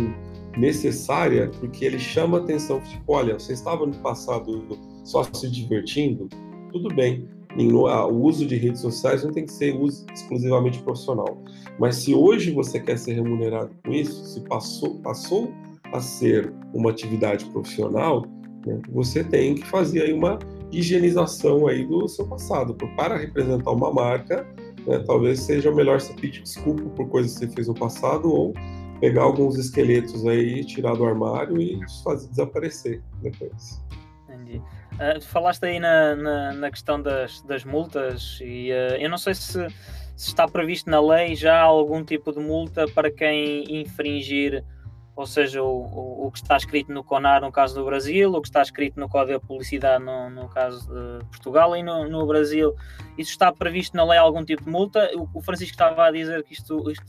necessária 0.57 1.51
porque 1.59 1.84
ele 1.84 1.99
chama 1.99 2.38
atenção, 2.38 2.80
tipo, 2.80 3.12
olha, 3.12 3.38
você 3.38 3.53
estava 3.53 3.84
no 3.86 3.94
passado 3.97 4.78
só 5.05 5.22
se 5.24 5.51
divertindo, 5.51 6.28
tudo 6.72 6.94
bem. 6.94 7.28
O 7.59 8.26
uso 8.26 8.44
de 8.44 8.55
redes 8.55 8.82
sociais 8.82 9.24
não 9.24 9.32
tem 9.32 9.47
que 9.47 9.53
ser 9.53 9.74
uso 9.74 10.05
exclusivamente 10.12 10.78
profissional. 10.82 11.42
Mas 11.78 11.97
se 11.97 12.14
hoje 12.14 12.51
você 12.51 12.78
quer 12.78 12.99
ser 12.99 13.14
remunerado 13.14 13.70
com 13.82 13.92
isso, 13.92 14.26
se 14.26 14.42
passou, 14.42 14.99
passou 14.99 15.51
a 15.93 16.01
ser 16.01 16.53
uma 16.74 16.91
atividade 16.91 17.45
profissional, 17.47 18.26
né, 18.66 18.80
você 18.91 19.22
tem 19.22 19.55
que 19.55 19.66
fazer 19.66 20.03
aí 20.03 20.12
uma 20.12 20.39
higienização 20.72 21.66
aí 21.66 21.87
do 21.87 22.09
seu 22.09 22.26
passado. 22.26 22.74
Para 22.97 23.16
representar 23.16 23.70
uma 23.70 23.93
marca, 23.93 24.47
né, 24.87 25.03
talvez 25.07 25.41
seja 25.41 25.72
melhor 25.72 26.01
você 26.01 26.12
pedir 26.14 26.43
desculpa 26.43 26.82
por 26.91 27.09
coisas 27.09 27.34
que 27.34 27.47
você 27.47 27.49
fez 27.49 27.68
no 27.68 27.74
passado 27.74 28.30
ou 28.30 28.55
pegar 29.01 29.22
alguns 29.22 29.57
esqueletos 29.57 30.26
aí, 30.26 30.64
tirar 30.64 30.95
do 30.95 31.05
armário 31.05 31.61
e 31.61 31.78
fazer 32.03 32.28
desaparecer 32.28 33.03
depois. 33.22 33.82
Entendi. 34.24 34.59
Uh, 34.95 35.20
falaste 35.20 35.64
aí 35.64 35.78
na, 35.78 36.16
na, 36.16 36.53
na, 36.53 36.70
questão 36.70 37.01
das, 37.01 37.43
das 37.43 37.64
multas 37.64 38.39
e 38.41 38.70
uh, 38.70 38.97
eu 38.99 39.11
não 39.11 39.18
sei 39.18 39.34
se, 39.34 39.53
se, 40.16 40.28
está 40.28 40.49
previsto 40.49 40.89
na 40.89 41.01
lei 41.01 41.34
já 41.34 41.61
algum 41.61 42.03
tipo 42.03 42.32
de 42.32 42.41
multa 42.41 42.87
para 42.89 43.11
quem 43.11 43.80
infringir, 43.80 44.64
ou 45.17 45.27
seja, 45.27 45.62
o, 45.62 45.67
o, 45.67 46.27
o, 46.27 46.31
que 46.31 46.39
está 46.39 46.59
escrito 46.59 46.93
no 46.93 47.03
CONAR 47.03 47.41
no 47.41 47.51
caso 47.51 47.75
do 47.75 47.85
Brasil, 47.87 48.31
o 48.31 48.43
que 48.43 48.49
está 48.49 48.61
escrito 48.61 49.01
no 49.01 49.09
Código 49.09 49.41
de 49.41 49.47
Publicidade 49.47 50.05
no, 50.05 50.29
no 50.29 50.47
caso 50.51 50.87
de 50.87 51.25
Portugal 51.25 51.75
e 51.75 51.83
no, 51.83 52.07
no 52.07 52.27
Brasil. 52.27 52.75
Isso 53.17 53.31
está 53.31 53.51
previsto 53.51 53.97
na 53.97 54.05
lei 54.05 54.19
algum 54.19 54.45
tipo 54.45 54.64
de 54.64 54.71
multa? 54.71 55.11
O, 55.17 55.39
o 55.39 55.41
Francisco 55.41 55.73
estava 55.73 56.05
a 56.05 56.11
dizer 56.11 56.45
que 56.45 56.53
isto, 56.53 56.91
isto 56.91 57.05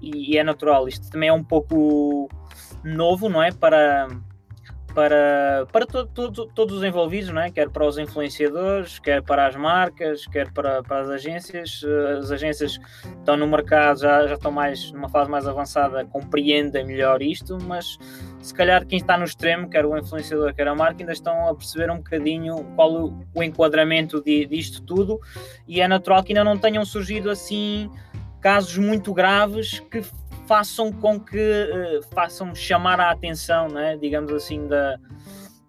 e, 0.00 0.36
é 0.36 0.42
natural, 0.42 0.88
isto 0.88 1.10
também 1.10 1.28
é 1.28 1.32
um 1.32 1.44
pouco 1.44 2.28
novo, 2.82 3.28
não 3.28 3.42
é? 3.42 3.52
Para, 3.52 4.08
para, 4.94 5.66
para 5.72 5.86
to, 5.86 6.06
to, 6.06 6.46
todos 6.46 6.78
os 6.78 6.84
envolvidos, 6.84 7.30
não 7.30 7.40
é? 7.40 7.50
quer 7.50 7.68
para 7.68 7.86
os 7.86 7.98
influenciadores, 7.98 8.98
quer 8.98 9.22
para 9.22 9.46
as 9.46 9.56
marcas, 9.56 10.26
quer 10.26 10.50
para, 10.52 10.82
para 10.82 11.00
as 11.00 11.10
agências. 11.10 11.82
As 12.18 12.30
agências 12.30 12.78
estão 13.18 13.36
no 13.36 13.46
mercado, 13.46 14.00
já, 14.00 14.26
já 14.26 14.34
estão 14.34 14.50
mais 14.50 14.92
numa 14.92 15.08
fase 15.08 15.30
mais 15.30 15.46
avançada, 15.46 16.04
compreendem 16.04 16.86
melhor 16.86 17.22
isto, 17.22 17.58
mas 17.62 17.98
se 18.40 18.52
calhar 18.54 18.86
quem 18.86 18.98
está 18.98 19.16
no 19.16 19.24
extremo, 19.24 19.68
quer 19.68 19.86
o 19.86 19.96
influenciador, 19.96 20.54
quer 20.54 20.68
a 20.68 20.74
marca, 20.74 21.02
ainda 21.02 21.12
estão 21.12 21.48
a 21.48 21.54
perceber 21.54 21.90
um 21.90 21.96
bocadinho 21.96 22.64
qual 22.74 22.92
o, 22.92 23.26
o 23.34 23.42
enquadramento 23.42 24.22
de, 24.22 24.46
disto 24.46 24.82
tudo, 24.82 25.20
e 25.66 25.80
é 25.80 25.88
natural 25.88 26.22
que 26.22 26.32
ainda 26.32 26.44
não 26.44 26.58
tenham 26.58 26.84
surgido 26.84 27.30
assim 27.30 27.90
casos 28.40 28.76
muito 28.76 29.14
graves 29.14 29.78
que 29.78 30.02
façam 30.52 30.92
com 30.92 31.18
que 31.18 31.38
uh, 31.38 32.02
façam 32.14 32.54
chamar 32.54 33.00
a 33.00 33.10
atenção, 33.10 33.68
né, 33.68 33.96
digamos 33.96 34.30
assim, 34.34 34.68
da, 34.68 34.98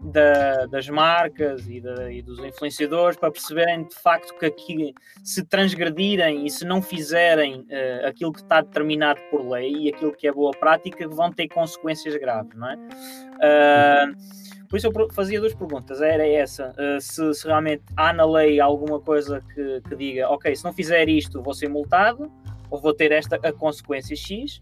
da, 0.01 0.65
das 0.65 0.89
marcas 0.89 1.65
e, 1.69 1.79
da, 1.79 2.11
e, 2.11 2.21
dos 2.21 2.37
influenciadores 2.39 3.17
para 3.17 3.31
perceberem 3.31 3.87
de 3.87 3.95
facto 3.95 4.37
que 4.37 4.45
aqui, 4.45 4.93
se 5.23 5.41
transgredirem 5.45 6.45
e 6.45 6.49
se 6.49 6.65
não 6.65 6.81
fizerem 6.81 7.61
uh, 7.61 8.07
aquilo 8.07 8.33
que 8.33 8.41
está 8.41 8.59
determinado 8.59 9.21
por 9.31 9.49
lei 9.49 9.73
e 9.73 9.87
aquilo 9.87 10.11
que 10.11 10.27
é 10.27 10.33
boa 10.33 10.51
prática, 10.51 11.07
vão 11.07 11.31
ter 11.31 11.47
consequências 11.47 12.17
graves, 12.17 12.53
não 12.53 12.69
é? 12.69 12.75
Uh, 12.75 14.67
por 14.67 14.75
isso 14.75 14.87
eu 14.87 15.09
fazia 15.13 15.39
duas 15.39 15.53
perguntas. 15.53 16.01
Era 16.01 16.27
essa: 16.27 16.75
uh, 16.77 16.99
se, 16.99 17.33
se, 17.33 17.47
realmente 17.47 17.83
há 17.95 18.11
na 18.11 18.25
lei 18.25 18.59
alguma 18.59 18.99
coisa 18.99 19.41
que, 19.55 19.81
que 19.87 19.95
diga, 19.95 20.29
ok, 20.29 20.53
se 20.53 20.65
não 20.65 20.73
fizer 20.73 21.07
isto, 21.07 21.41
vou 21.41 21.53
ser 21.53 21.69
multado, 21.69 22.29
ou 22.69 22.81
vou 22.81 22.93
ter 22.93 23.13
esta 23.13 23.37
a 23.37 23.53
consequência 23.53 24.13
X. 24.13 24.59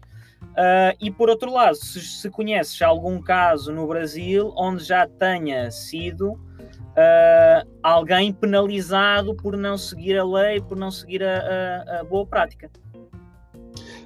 Uh, 0.52 0.94
e 1.00 1.10
por 1.10 1.30
outro 1.30 1.50
lado, 1.50 1.76
se, 1.76 2.00
se 2.00 2.28
conheces 2.28 2.80
algum 2.82 3.20
caso 3.20 3.72
no 3.72 3.86
Brasil 3.86 4.52
onde 4.56 4.84
já 4.84 5.06
tenha 5.06 5.70
sido 5.70 6.32
uh, 6.32 7.68
alguém 7.82 8.32
penalizado 8.32 9.34
por 9.34 9.56
não 9.56 9.78
seguir 9.78 10.18
a 10.18 10.24
lei, 10.24 10.60
por 10.60 10.76
não 10.76 10.90
seguir 10.90 11.22
a, 11.22 11.38
a, 11.38 12.00
a 12.00 12.04
boa 12.04 12.26
prática. 12.26 12.70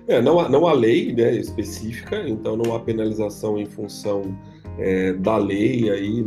É, 0.08 0.22
não, 0.22 0.38
há, 0.38 0.48
não 0.48 0.66
há 0.68 0.72
lei 0.72 1.12
né, 1.12 1.32
específica, 1.32 2.28
então 2.28 2.56
não 2.56 2.74
há 2.74 2.80
penalização 2.80 3.58
em 3.58 3.66
função 3.66 4.22
é, 4.78 5.12
da 5.14 5.36
lei 5.36 5.90
aí, 5.90 6.24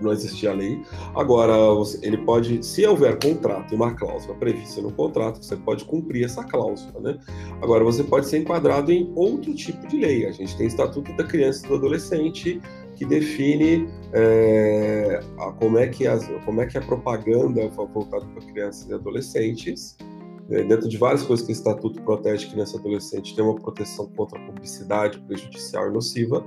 não 0.00 0.12
existia 0.12 0.52
lei. 0.52 0.82
Agora, 1.14 1.54
ele 2.02 2.18
pode, 2.18 2.64
se 2.64 2.86
houver 2.86 3.18
contrato 3.18 3.72
e 3.72 3.76
uma 3.76 3.94
cláusula 3.94 4.34
prevista 4.34 4.80
no 4.80 4.92
contrato, 4.92 5.44
você 5.44 5.56
pode 5.56 5.84
cumprir 5.84 6.24
essa 6.24 6.44
cláusula, 6.44 7.00
né? 7.00 7.18
Agora, 7.62 7.84
você 7.84 8.02
pode 8.04 8.26
ser 8.26 8.38
enquadrado 8.38 8.92
em 8.92 9.12
outro 9.14 9.54
tipo 9.54 9.86
de 9.86 9.98
lei. 9.98 10.26
A 10.26 10.32
gente 10.32 10.56
tem 10.56 10.66
Estatuto 10.66 11.12
da 11.16 11.24
Criança 11.24 11.64
e 11.64 11.68
do 11.68 11.76
Adolescente, 11.76 12.60
que 12.96 13.04
define 13.04 13.88
é, 14.12 15.20
a, 15.38 15.52
como, 15.52 15.78
é 15.78 15.86
que 15.86 16.06
as, 16.06 16.26
como 16.44 16.60
é 16.60 16.66
que 16.66 16.78
a 16.78 16.80
propaganda 16.80 17.68
voltada 17.68 18.24
para 18.26 18.42
crianças 18.52 18.88
e 18.88 18.94
adolescentes 18.94 19.96
é, 20.00 20.15
dentro 20.48 20.88
de 20.88 20.96
várias 20.96 21.22
coisas 21.22 21.44
que 21.44 21.52
o 21.52 21.54
Estatuto 21.54 22.00
protege 22.02 22.46
criança 22.46 22.76
e 22.76 22.80
adolescente, 22.80 23.34
tem 23.34 23.44
uma 23.44 23.56
proteção 23.56 24.06
contra 24.16 24.38
a 24.38 24.42
publicidade 24.46 25.18
prejudicial 25.20 25.88
e 25.88 25.92
nociva. 25.92 26.44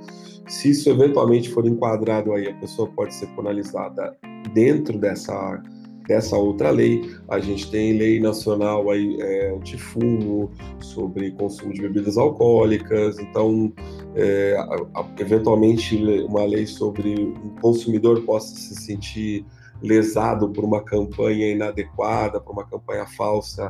Se 0.48 0.70
isso 0.70 0.90
eventualmente 0.90 1.50
for 1.50 1.66
enquadrado 1.66 2.34
aí, 2.34 2.48
a 2.48 2.54
pessoa 2.56 2.88
pode 2.90 3.14
ser 3.14 3.28
penalizada 3.36 4.18
dentro 4.54 4.98
dessa 4.98 5.62
dessa 6.08 6.36
outra 6.36 6.72
lei. 6.72 7.08
A 7.28 7.40
gente 7.40 7.70
tem 7.70 7.96
lei 7.96 8.20
nacional 8.20 8.90
aí 8.90 9.16
é, 9.22 9.54
antifumo, 9.56 10.52
sobre 10.80 11.30
consumo 11.34 11.72
de 11.72 11.82
bebidas 11.84 12.18
alcoólicas, 12.18 13.20
então 13.20 13.72
é, 14.16 14.58
eventualmente 15.20 15.96
uma 16.28 16.46
lei 16.46 16.66
sobre 16.66 17.14
o 17.14 17.62
consumidor 17.62 18.24
possa 18.24 18.56
se 18.56 18.74
sentir 18.74 19.46
lesado 19.84 20.50
por 20.50 20.66
uma 20.66 20.84
campanha 20.84 21.52
inadequada, 21.52 22.42
por 22.42 22.54
uma 22.54 22.66
campanha 22.66 23.06
falsa 23.06 23.70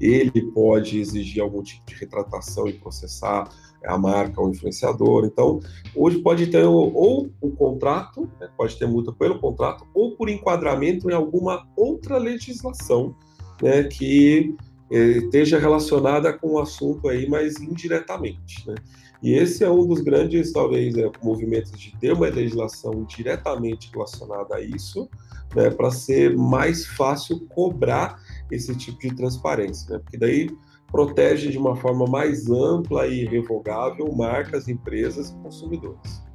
ele 0.00 0.42
pode 0.52 0.98
exigir 0.98 1.42
algum 1.42 1.62
tipo 1.62 1.86
de 1.86 1.94
retratação 1.94 2.68
e 2.68 2.72
processar 2.74 3.48
a 3.84 3.96
marca 3.96 4.40
ou 4.40 4.48
o 4.48 4.50
influenciador. 4.50 5.24
Então, 5.24 5.60
hoje 5.94 6.18
pode 6.18 6.46
ter 6.48 6.64
ou 6.64 7.30
o 7.40 7.50
contrato, 7.52 8.28
né, 8.40 8.48
pode 8.56 8.76
ter 8.76 8.86
multa 8.86 9.12
pelo 9.12 9.38
contrato, 9.38 9.86
ou 9.94 10.16
por 10.16 10.28
enquadramento 10.28 11.10
em 11.10 11.14
alguma 11.14 11.66
outra 11.76 12.18
legislação 12.18 13.14
né, 13.62 13.84
que 13.84 14.54
eh, 14.90 15.18
esteja 15.18 15.58
relacionada 15.58 16.32
com 16.32 16.52
o 16.52 16.58
assunto 16.58 17.08
aí, 17.08 17.28
mas 17.28 17.60
indiretamente. 17.60 18.66
Né? 18.66 18.74
E 19.22 19.32
esse 19.34 19.64
é 19.64 19.70
um 19.70 19.86
dos 19.86 20.00
grandes, 20.00 20.52
talvez, 20.52 20.96
é, 20.96 21.10
movimentos 21.22 21.72
de 21.72 21.96
ter 21.98 22.12
uma 22.12 22.28
legislação 22.28 23.04
diretamente 23.04 23.90
relacionada 23.92 24.56
a 24.56 24.60
isso, 24.60 25.08
né, 25.54 25.70
para 25.70 25.90
ser 25.90 26.36
mais 26.36 26.86
fácil 26.86 27.40
cobrar 27.48 28.20
esse 28.50 28.74
tipo 28.76 29.00
de 29.00 29.14
transparência, 29.14 29.94
né? 29.94 29.98
porque 30.02 30.18
daí 30.18 30.50
protege 30.90 31.50
de 31.50 31.58
uma 31.58 31.74
forma 31.76 32.06
mais 32.06 32.48
ampla 32.48 33.06
e 33.06 33.24
revogável 33.26 34.10
marcas, 34.12 34.68
empresas 34.68 35.30
e 35.30 35.34
consumidores. 35.42 36.26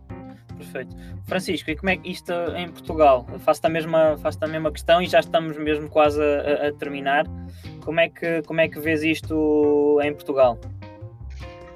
Perfeito. 0.58 0.96
Francisco, 1.26 1.72
e 1.72 1.76
como 1.76 1.90
é 1.90 1.98
que 1.98 2.12
isto 2.12 2.32
em 2.56 2.70
Portugal? 2.70 3.26
Faço 3.40 3.62
a 3.64 3.70
mesma, 3.70 4.16
faço 4.18 4.38
a 4.42 4.48
mesma 4.48 4.72
questão 4.72 5.02
e 5.02 5.08
já 5.08 5.20
estamos 5.20 5.58
mesmo 5.58 5.90
quase 5.90 6.22
a, 6.22 6.68
a 6.68 6.74
terminar. 6.74 7.26
Como 7.84 8.00
é, 8.00 8.10
que, 8.10 8.44
como 8.44 8.62
é 8.62 8.68
que 8.68 8.80
vês 8.80 9.02
isto 9.02 10.00
em 10.04 10.14
Portugal? 10.14 10.60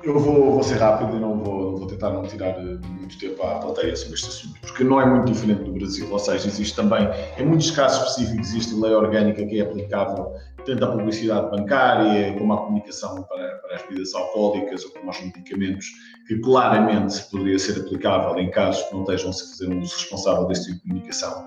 Eu 0.04 0.20
vou, 0.20 0.52
vou 0.52 0.64
ser 0.64 0.76
rápido 0.76 1.18
e 1.18 1.20
não 1.20 1.44
vou, 1.44 1.65
vou 1.86 1.88
tentar 1.88 2.10
não 2.10 2.24
tirar 2.24 2.60
muito 2.60 3.18
tempo 3.18 3.42
à 3.44 3.60
plateia 3.60 3.96
sobre 3.96 4.16
este 4.16 4.28
assunto, 4.28 4.60
porque 4.62 4.84
não 4.84 5.00
é 5.00 5.06
muito 5.06 5.32
diferente 5.32 5.64
do 5.64 5.72
Brasil, 5.72 6.12
ou 6.12 6.20
seja, 6.20 6.48
existe 6.48 6.76
também, 6.76 7.08
em 7.38 7.46
muitos 7.46 7.72
casos 7.72 8.10
específicos, 8.10 8.50
existe 8.50 8.76
lei 8.76 8.94
orgânica 8.94 9.46
que 9.46 9.60
é 9.60 9.64
aplicável 9.64 10.34
tanto 10.66 10.84
à 10.84 10.92
publicidade 10.92 11.52
bancária, 11.52 12.34
como 12.34 12.54
à 12.54 12.58
comunicação 12.58 13.22
para, 13.24 13.58
para 13.58 13.76
as 13.76 13.82
bebidas 13.84 14.16
alcoólicas 14.16 14.84
ou 14.84 14.92
como 14.92 15.08
aos 15.08 15.22
medicamentos, 15.22 15.86
que 16.28 16.40
claramente 16.40 17.22
poderia 17.30 17.60
ser 17.60 17.80
aplicável 17.82 18.36
em 18.40 18.50
casos 18.50 18.82
que 18.84 18.94
não 18.96 19.02
estejam 19.02 19.30
a 19.30 19.34
fazer 19.34 19.70
um 19.70 19.80
uso 19.80 19.96
responsável 19.96 20.48
deste 20.48 20.66
tipo 20.66 20.78
de 20.78 20.90
comunicação. 20.90 21.46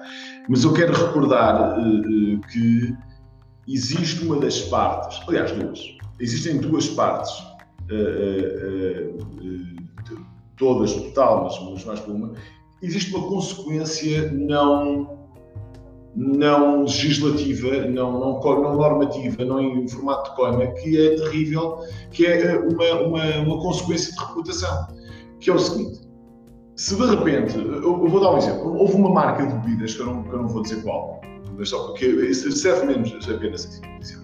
Mas 0.48 0.62
eu 0.62 0.72
quero 0.72 0.92
recordar 0.92 1.80
uh, 1.80 2.40
que 2.52 2.96
existe 3.66 4.24
uma 4.24 4.38
das 4.38 4.60
partes, 4.60 5.20
aliás, 5.26 5.50
duas, 5.50 5.80
existem 6.20 6.58
duas 6.58 6.86
partes, 6.90 7.32
uh, 7.90 9.18
uh, 9.18 9.77
todas 10.58 10.92
total, 10.92 11.44
mas, 11.44 11.70
mas 11.70 11.84
mais 11.84 12.00
por 12.00 12.14
uma, 12.14 12.32
existe 12.82 13.14
uma 13.14 13.26
consequência 13.28 14.30
não 14.32 15.18
não 16.16 16.82
legislativa, 16.82 17.86
não, 17.86 18.12
não, 18.18 18.40
não, 18.40 18.76
normativa, 18.76 19.44
não 19.44 19.60
em 19.60 19.86
formato 19.86 20.30
de 20.30 20.36
coima, 20.36 20.66
que 20.66 21.00
é 21.00 21.14
terrível, 21.14 21.78
que 22.10 22.26
é 22.26 22.58
uma, 22.58 23.02
uma, 23.02 23.38
uma 23.38 23.62
consequência 23.62 24.12
de 24.12 24.18
reputação, 24.18 24.88
que 25.38 25.48
é 25.48 25.54
o 25.54 25.58
seguinte, 25.58 26.00
se 26.78 26.96
de 26.96 27.06
repente, 27.06 27.56
eu 27.58 28.08
vou 28.08 28.20
dar 28.20 28.32
um 28.32 28.38
exemplo, 28.38 28.76
houve 28.78 28.94
uma 28.94 29.10
marca 29.10 29.46
de 29.46 29.52
bebidas, 29.54 29.94
que 29.94 30.00
eu 30.00 30.06
não, 30.06 30.22
que 30.22 30.30
eu 30.30 30.38
não 30.38 30.48
vou 30.48 30.62
dizer 30.62 30.82
qual, 30.82 31.20
mas 31.56 31.68
só 31.70 31.86
porque 31.86 32.32
serve 32.34 32.86
menos 32.86 33.28
apenas 33.28 33.66
assim, 33.66 34.22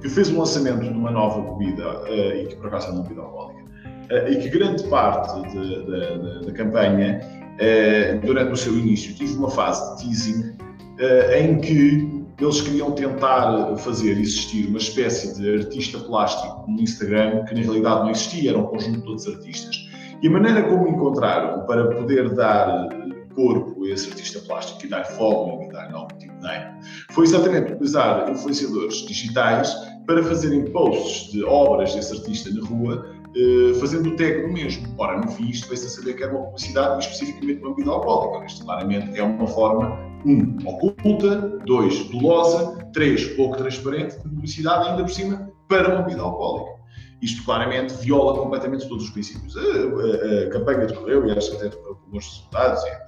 que 0.00 0.08
fez 0.08 0.30
um 0.30 0.38
lançamento 0.38 0.80
de 0.80 0.88
uma 0.90 1.10
nova 1.10 1.40
bebida, 1.40 2.02
uh, 2.02 2.36
e 2.36 2.46
que 2.46 2.56
por 2.56 2.66
acaso 2.66 2.88
é 2.88 2.90
uma 2.92 3.02
bebida 3.02 3.22
alcoólica, 3.22 3.63
e 4.10 4.36
que 4.36 4.48
grande 4.48 4.82
parte 4.84 5.40
de, 5.50 5.60
de, 5.60 6.40
de, 6.40 6.46
da 6.46 6.52
campanha, 6.52 7.20
uh, 7.22 8.26
durante 8.26 8.52
o 8.52 8.56
seu 8.56 8.76
início, 8.76 9.14
tive 9.14 9.34
uma 9.34 9.50
fase 9.50 9.96
de 9.96 10.04
teasing 10.04 10.40
uh, 10.40 11.32
em 11.36 11.58
que 11.60 12.24
eles 12.40 12.60
queriam 12.60 12.90
tentar 12.92 13.76
fazer 13.76 14.18
existir 14.18 14.66
uma 14.66 14.78
espécie 14.78 15.40
de 15.40 15.54
artista 15.56 15.98
plástico 16.00 16.64
no 16.68 16.80
Instagram 16.80 17.44
que 17.44 17.54
na 17.54 17.60
realidade 17.60 18.02
não 18.02 18.10
existia, 18.10 18.50
era 18.50 18.58
um 18.58 18.66
conjunto 18.66 19.02
de 19.02 19.08
outros 19.08 19.28
artistas. 19.28 19.76
E 20.20 20.26
a 20.26 20.30
maneira 20.30 20.62
como 20.64 20.88
encontraram 20.88 21.64
para 21.66 21.86
poder 21.94 22.34
dar 22.34 22.88
corpo 23.34 23.84
a 23.84 23.88
esse 23.88 24.08
artista 24.10 24.40
plástico 24.40 24.84
e 24.84 24.88
dar 24.88 25.04
following 25.04 25.66
e 25.66 25.72
dar 25.72 25.92
algum 25.92 26.16
tipo 26.18 26.34
de 26.34 26.42
name 26.42 26.80
foi 27.10 27.24
exatamente 27.24 27.72
utilizar 27.72 28.30
influenciadores 28.30 29.06
digitais 29.06 29.74
para 30.06 30.22
fazerem 30.22 30.64
posts 30.66 31.32
de 31.32 31.44
obras 31.44 31.94
desse 31.94 32.14
artista 32.14 32.50
na 32.52 32.66
rua 32.66 33.13
Uh, 33.36 33.74
fazendo 33.80 34.10
o 34.10 34.16
tag 34.16 34.46
mesmo. 34.52 34.94
Ora, 34.96 35.20
no 35.20 35.28
fim, 35.28 35.48
isto 35.48 35.66
veio-se 35.66 35.86
a 35.86 35.90
saber 35.90 36.14
que 36.14 36.22
era 36.22 36.32
uma 36.32 36.44
publicidade 36.44 37.04
especificamente 37.04 37.60
uma 37.60 37.70
bebida 37.70 37.90
alcoólica. 37.90 38.46
Isto 38.46 38.64
claramente 38.64 39.18
é 39.18 39.22
uma 39.22 39.46
forma 39.46 39.98
um, 40.24 40.56
oculta, 40.64 41.60
dois, 41.66 42.04
dolosa, 42.10 42.76
três, 42.92 43.26
pouco 43.34 43.56
transparente, 43.56 44.16
de 44.16 44.28
publicidade 44.28 44.88
ainda 44.88 45.02
por 45.02 45.10
cima 45.10 45.52
para 45.68 45.94
uma 45.94 46.02
bebida 46.02 46.22
alcoólica. 46.22 46.74
Isto 47.22 47.44
claramente 47.44 47.94
viola 47.94 48.38
completamente 48.38 48.88
todos 48.88 49.04
os 49.04 49.10
princípios. 49.10 49.56
A, 49.56 49.60
a, 49.60 50.46
a 50.46 50.50
campanha 50.50 50.86
decorreu 50.86 51.26
e 51.26 51.32
acho 51.32 51.50
que 51.50 51.56
até 51.56 51.68
decorreu 51.70 51.96
com 51.96 52.10
bons 52.10 52.26
resultados 52.26 52.84
e 52.84 52.88
é 52.88 52.98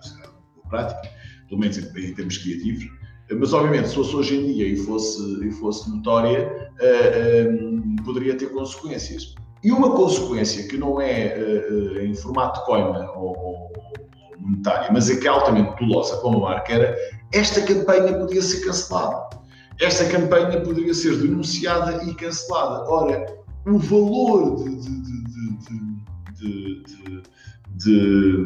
uma 0.57 0.71
prática, 0.71 1.09
pelo 1.49 1.61
menos 1.61 1.79
em, 1.79 1.83
em 1.83 2.15
termos 2.15 2.39
criativos. 2.39 2.91
Mas, 3.31 3.53
obviamente, 3.53 3.89
se 3.89 3.95
fosse 3.95 4.15
hoje 4.15 4.37
em 4.37 4.53
dia 4.53 4.69
e 4.69 4.77
fosse, 4.77 5.45
e 5.45 5.51
fosse 5.51 5.91
notória, 5.91 6.47
uh, 6.47 6.81
eh, 6.81 7.49
um, 7.51 7.97
eh, 7.99 8.03
poderia 8.05 8.37
ter 8.37 8.51
consequências. 8.53 9.35
E 9.63 9.73
uma 9.73 9.95
consequência 9.95 10.69
que 10.69 10.77
não 10.77 11.01
é 11.01 11.35
uh, 11.37 12.01
em 12.01 12.15
formato 12.15 12.65
coima 12.65 13.11
ou, 13.17 13.73
monetária, 14.39 14.91
mas 14.93 15.11
é 15.11 15.17
que 15.17 15.27
é 15.27 15.31
altamente 15.31 15.85
dolosa 15.85 16.19
como 16.19 16.39
a 16.39 16.51
marca, 16.51 16.73
era 16.73 16.97
esta 17.33 17.61
campanha 17.63 18.17
podia 18.19 18.43
ser 18.43 18.65
cancelada. 18.65 19.27
Esta 19.81 20.05
campanha 20.07 20.61
poderia 20.61 20.95
ser 20.95 21.17
denunciada 21.19 22.05
e 22.05 22.15
cancelada. 22.15 22.89
Ora, 22.89 23.27
o 23.67 23.79
valor 23.79 24.65
de, 24.65 24.77
de, 24.77 24.97
de, 27.77 28.45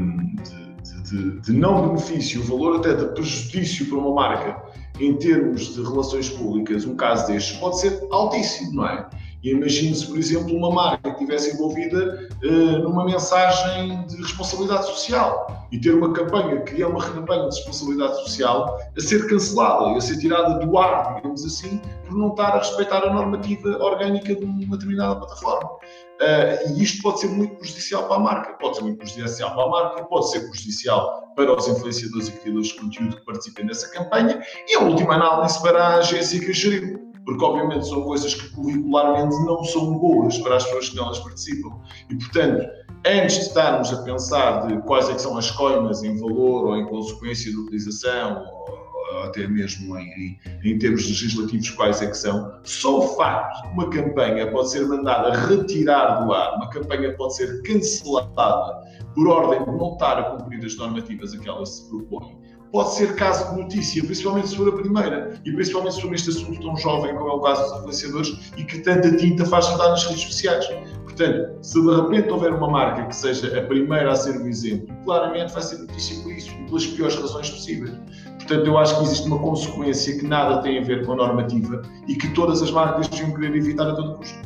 de, 1.41 1.53
não 1.53 1.89
benefício, 1.89 2.41
o 2.41 2.45
valor 2.45 2.79
até 2.79 2.95
de 2.95 3.07
prejuízo 3.13 3.87
para 3.87 3.99
uma 3.99 4.15
marca 4.15 4.63
em 4.99 5.17
termos 5.17 5.75
de 5.75 5.83
relações 5.83 6.29
públicas, 6.29 6.85
um 6.85 6.97
caso 6.97 7.27
destes, 7.27 7.57
pode 7.59 7.81
ser 7.81 8.07
altíssimo, 8.11 8.73
não 8.73 8.87
é? 8.87 9.09
E 9.43 9.53
imagine-se, 9.53 10.07
por 10.07 10.19
exemplo, 10.19 10.55
uma 10.55 10.71
marca 10.71 11.11
que 11.15 11.23
estivesse 11.25 11.55
envolvida 11.55 12.29
uh, 12.45 12.79
numa 12.83 13.05
mensagem 13.05 14.07
de 14.07 14.17
responsabilidade 14.17 14.87
social 14.87 15.67
e 15.73 15.81
ter 15.81 15.95
uma 15.95 16.13
campanha, 16.13 16.61
criar 16.63 16.89
uma 16.89 17.03
campanha 17.03 17.49
de 17.49 17.57
responsabilidade 17.57 18.17
social 18.23 18.79
a 18.97 19.01
ser 19.01 19.27
cancelada 19.29 19.93
e 19.93 19.97
a 19.97 20.01
ser 20.01 20.19
tirada 20.19 20.59
do 20.59 20.79
ar, 20.79 21.15
digamos 21.17 21.45
assim, 21.45 21.81
por 22.07 22.19
não 22.19 22.31
estar 22.31 22.55
a 22.55 22.59
respeitar 22.59 23.03
a 23.03 23.13
normativa 23.13 23.79
orgânica 23.83 24.35
de 24.35 24.45
uma 24.45 24.77
determinada 24.77 25.17
plataforma. 25.17 25.71
Uh, 25.71 26.77
e 26.77 26.83
isto 26.83 27.01
pode 27.03 27.21
ser 27.21 27.29
muito 27.29 27.57
prejudicial 27.57 28.07
para 28.09 28.17
a 28.17 28.21
marca, 28.21 28.53
pode 28.61 28.77
ser 28.77 28.83
muito 28.83 28.99
prejudicial 28.99 29.55
para 29.55 29.65
a 29.65 29.69
marca, 29.69 30.05
pode 30.05 30.31
ser 30.31 30.41
prejudicial 30.41 31.33
para 31.35 31.57
os 31.57 31.67
influenciadores 31.67 32.29
e 32.29 32.33
criadores 32.33 32.69
de 32.69 32.75
conteúdo 32.75 33.17
que 33.17 33.25
participem 33.25 33.65
nessa 33.65 33.91
campanha 33.91 34.43
e, 34.69 34.75
a 34.75 34.81
última 34.81 35.15
análise, 35.15 35.63
para 35.63 35.83
a 35.83 35.95
agência 35.97 36.39
que 36.39 36.51
a 36.51 36.53
geriu 36.53 37.10
porque 37.25 37.45
obviamente 37.45 37.87
são 37.87 38.03
coisas 38.03 38.35
que 38.35 38.49
curricularmente 38.51 39.35
não 39.45 39.63
são 39.65 39.99
boas 39.99 40.39
para 40.39 40.57
as 40.57 40.65
pessoas 40.65 40.89
que 40.89 40.97
nelas 40.97 41.19
participam. 41.19 41.71
E, 42.09 42.17
portanto, 42.17 42.67
antes 43.07 43.37
de 43.37 43.43
estarmos 43.43 43.93
a 43.93 44.03
pensar 44.03 44.67
de 44.67 44.81
quais 44.83 45.09
é 45.09 45.19
são 45.19 45.37
as 45.37 45.51
coimas 45.51 46.03
em 46.03 46.19
valor 46.19 46.67
ou 46.67 46.77
em 46.77 46.87
consequência 46.87 47.51
de 47.51 47.57
utilização, 47.57 48.45
ou, 48.45 48.81
até 49.25 49.47
mesmo 49.47 49.97
em, 49.99 50.09
em, 50.09 50.39
em, 50.65 50.79
termos 50.79 51.07
legislativos 51.07 51.71
quais 51.71 52.01
é 52.03 52.07
que 52.07 52.17
são, 52.17 52.53
só 52.63 52.99
o 52.99 53.17
facto 53.17 53.63
de 53.63 53.69
uma 53.75 53.91
campanha 53.91 54.51
pode 54.51 54.71
ser 54.71 54.87
mandada 54.87 55.35
retirar 55.47 56.25
do 56.25 56.33
ar, 56.33 56.57
uma 56.57 56.71
campanha 56.71 57.15
pode 57.17 57.37
ser 57.37 57.63
cancelada 57.63 58.81
por 59.15 59.29
ordem 59.29 59.65
de 59.65 59.79
não 59.79 59.93
estar 59.93 60.19
a 60.19 60.23
cumprir 60.37 60.65
as 60.65 60.77
normativas 60.77 61.35
a 61.35 61.39
que 61.39 61.49
ela 61.49 61.67
se 61.67 61.89
propõe, 61.89 62.40
pode 62.73 62.95
ser 62.95 63.15
caso 63.17 63.55
de 63.55 63.63
notícia, 63.63 64.03
principalmente 64.05 64.49
se 64.49 64.57
for 64.57 64.69
a 64.69 64.73
primeira, 64.73 65.41
e 65.45 65.53
principalmente 65.53 65.95
se 65.95 66.03
for 66.03 66.11
neste 66.11 66.31
assunto 66.31 66.61
tão 66.61 66.77
jovem 66.77 67.15
como 67.15 67.29
é 67.29 67.33
o 67.33 67.41
caso 67.41 67.63
dos 67.63 67.79
influenciadores 67.79 68.53
e 68.57 68.65
que 68.65 68.79
tanta 68.81 69.17
tinta 69.17 69.45
faz 69.45 69.67
andar 69.69 69.89
nas 69.91 70.05
redes 70.07 70.23
sociais. 70.23 70.67
Portanto, 71.05 71.59
se 71.63 71.83
de 71.83 71.95
repente 71.95 72.31
houver 72.31 72.53
uma 72.53 72.69
marca 72.69 73.05
que 73.07 73.17
seja 73.17 73.59
a 73.59 73.63
primeira 73.65 74.13
a 74.13 74.15
ser 74.15 74.41
um 74.41 74.47
exemplo, 74.47 74.95
claramente 75.05 75.53
vai 75.53 75.63
ser 75.63 75.79
notícia 75.79 76.23
por 76.23 76.33
isso, 76.33 76.51
pelas 76.67 76.87
piores 76.87 77.15
razões 77.17 77.51
possíveis. 77.51 77.93
Portanto, 78.39 78.67
eu 78.67 78.79
acho 78.79 78.97
que 78.97 79.05
existe 79.05 79.27
uma 79.27 79.39
consequência 79.39 80.19
que 80.19 80.27
nada 80.27 80.63
tem 80.63 80.79
a 80.79 80.83
ver 80.83 81.05
com 81.05 81.13
a 81.13 81.17
normativa 81.17 81.83
e 82.09 82.15
que 82.15 82.29
todas 82.35 82.63
as 82.63 82.71
marcas 82.71 83.09
deviam 83.09 83.35
querer 83.35 83.55
evitar 83.57 83.89
a 83.89 83.95
todo 83.95 84.17
custo. 84.17 84.39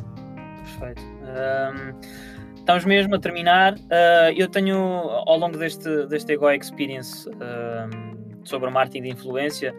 Perfeito. 0.63 1.01
Um... 1.01 2.25
Estamos 2.65 2.83
mesmo 2.83 3.13
a 3.13 3.19
terminar. 3.19 3.75
Uh, 3.75 4.33
eu 4.35 4.47
tenho, 4.47 4.75
ao 4.75 5.37
longo 5.37 5.55
deste, 5.55 6.07
deste 6.07 6.33
Ego 6.33 6.49
Experience, 6.49 7.29
uh, 7.29 8.14
sobre 8.45 8.69
o 8.69 8.71
marketing 8.71 9.03
de 9.03 9.09
influência, 9.09 9.75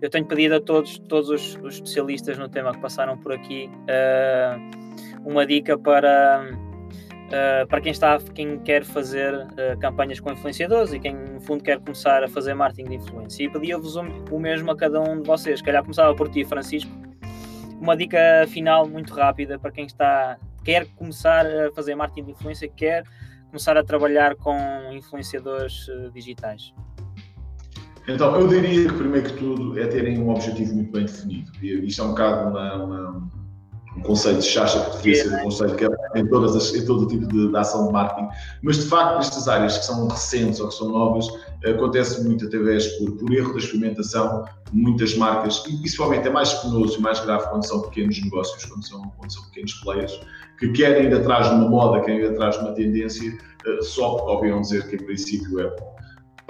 eu 0.00 0.08
tenho 0.08 0.24
pedido 0.24 0.54
a 0.54 0.60
todos, 0.60 0.98
todos 0.98 1.28
os, 1.28 1.56
os 1.62 1.74
especialistas 1.74 2.38
no 2.38 2.48
tema 2.48 2.72
que 2.72 2.80
passaram 2.80 3.18
por 3.18 3.32
aqui 3.32 3.70
uh, 3.82 5.28
uma 5.28 5.44
dica 5.44 5.76
para, 5.76 6.42
uh, 6.42 7.66
para 7.66 7.80
quem, 7.82 7.92
está, 7.92 8.18
quem 8.34 8.58
quer 8.60 8.82
fazer 8.82 9.34
uh, 9.34 9.78
campanhas 9.78 10.18
com 10.18 10.32
influenciadores 10.32 10.94
e 10.94 10.98
quem, 10.98 11.14
no 11.14 11.40
fundo, 11.42 11.62
quer 11.62 11.78
começar 11.80 12.24
a 12.24 12.28
fazer 12.28 12.54
marketing 12.54 12.88
de 12.88 12.96
influência. 12.96 13.44
E 13.44 13.50
pedia-vos 13.50 13.96
o, 13.96 14.02
o 14.30 14.40
mesmo 14.40 14.70
a 14.70 14.76
cada 14.76 15.00
um 15.00 15.20
de 15.20 15.26
vocês. 15.26 15.60
Calhar 15.60 15.82
começava 15.82 16.14
por 16.14 16.30
ti, 16.30 16.46
Francisco. 16.46 16.90
Uma 17.78 17.94
dica 17.94 18.18
final 18.48 18.88
muito 18.88 19.12
rápida 19.12 19.58
para 19.58 19.70
quem 19.70 19.84
está 19.84 20.38
quer 20.64 20.86
começar 20.94 21.46
a 21.46 21.72
fazer 21.72 21.94
marketing 21.94 22.26
de 22.26 22.32
influência, 22.32 22.68
quer 22.68 23.04
começar 23.48 23.76
a 23.76 23.82
trabalhar 23.82 24.36
com 24.36 24.56
influenciadores 24.92 25.86
digitais. 26.12 26.74
Então, 28.08 28.34
eu 28.36 28.48
diria 28.48 28.88
que, 28.88 28.94
primeiro 28.94 29.28
que 29.28 29.36
tudo, 29.36 29.78
é 29.78 29.86
terem 29.86 30.18
um 30.18 30.30
objetivo 30.30 30.74
muito 30.74 30.92
bem 30.92 31.04
definido. 31.04 31.50
E 31.62 31.86
isto 31.86 32.02
é 32.02 32.04
um 32.04 32.08
bocado 32.08 32.50
uma, 32.50 32.84
uma, 32.84 33.30
um 33.96 34.00
conceito 34.00 34.40
de 34.40 34.46
chacha 34.46 34.80
que 34.84 34.96
devia 34.96 35.14
ser 35.22 35.34
um 35.34 35.42
conceito 35.42 35.76
que 35.76 35.84
é 35.84 35.88
em, 36.16 36.26
todas 36.26 36.56
as, 36.56 36.74
em 36.74 36.84
todo 36.84 37.04
o 37.04 37.06
tipo 37.06 37.26
de, 37.26 37.48
de, 37.48 37.56
ação 37.56 37.86
de 37.86 37.92
marketing. 37.92 38.28
Mas, 38.62 38.78
de 38.78 38.86
facto, 38.86 39.18
nestas 39.18 39.48
áreas 39.48 39.78
que 39.78 39.84
são 39.84 40.08
recentes 40.08 40.60
ou 40.60 40.68
que 40.68 40.74
são 40.74 40.88
novas, 40.88 41.26
acontece 41.64 42.24
muito 42.24 42.46
através, 42.46 42.86
por, 42.98 43.12
por 43.12 43.32
erro 43.32 43.52
da 43.52 43.58
experimentação, 43.58 44.44
muitas 44.72 45.14
marcas, 45.16 45.62
e 45.68 45.76
principalmente 45.76 46.26
é 46.26 46.30
mais 46.30 46.52
penoso 46.54 46.98
e 46.98 47.02
mais 47.02 47.20
grave 47.20 47.48
quando 47.48 47.66
são 47.66 47.82
pequenos 47.82 48.20
negócios, 48.22 48.64
quando 48.64 48.86
são, 48.86 49.02
quando 49.18 49.32
são 49.32 49.44
pequenos 49.44 49.74
players, 49.74 50.20
que 50.58 50.68
querem 50.72 51.06
ir 51.06 51.14
atrás 51.14 51.48
de 51.48 51.54
uma 51.54 51.68
moda, 51.68 52.00
querem 52.00 52.20
ir 52.20 52.30
atrás 52.30 52.56
de 52.56 52.64
uma 52.64 52.72
tendência, 52.72 53.36
eh, 53.66 53.82
só 53.82 54.14
porque 54.14 54.30
ouviram 54.30 54.60
dizer 54.60 54.88
que, 54.88 54.96
em 54.96 55.04
princípio, 55.04 55.60
é 55.60 55.68
bom 55.68 55.99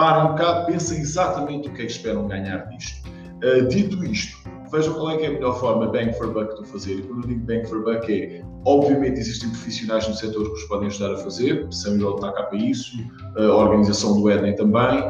um 0.00 0.28
bocado, 0.28 0.66
pensem 0.66 0.98
exatamente 0.98 1.68
o 1.68 1.72
que 1.72 1.82
é 1.82 1.86
que 1.86 1.92
esperam 1.92 2.26
ganhar 2.26 2.68
disto. 2.68 3.08
Uh, 3.42 3.66
dito 3.68 4.04
isto, 4.04 4.36
vejam 4.70 4.94
qual 4.94 5.10
é 5.10 5.16
que 5.16 5.24
é 5.24 5.28
a 5.28 5.32
melhor 5.32 5.58
forma 5.58 5.86
bang 5.88 6.12
for 6.12 6.32
buck 6.32 6.54
de 6.54 6.60
o 6.60 6.64
fazer. 6.64 6.94
E 6.94 7.02
quando 7.02 7.22
eu 7.22 7.28
digo 7.28 7.40
bang 7.40 7.66
for 7.66 7.82
buck 7.82 8.12
é, 8.12 8.42
obviamente 8.64 9.18
existem 9.18 9.48
profissionais 9.50 10.06
no 10.08 10.14
setor 10.14 10.44
que 10.44 10.52
os 10.52 10.64
podem 10.64 10.86
ajudar 10.88 11.12
a 11.14 11.16
fazer, 11.18 11.66
Samuel 11.70 12.16
está 12.16 12.32
cá 12.32 12.42
para 12.44 12.58
isso, 12.58 12.96
a 13.36 13.54
organização 13.54 14.20
do 14.20 14.30
Edney 14.30 14.54
também, 14.54 15.02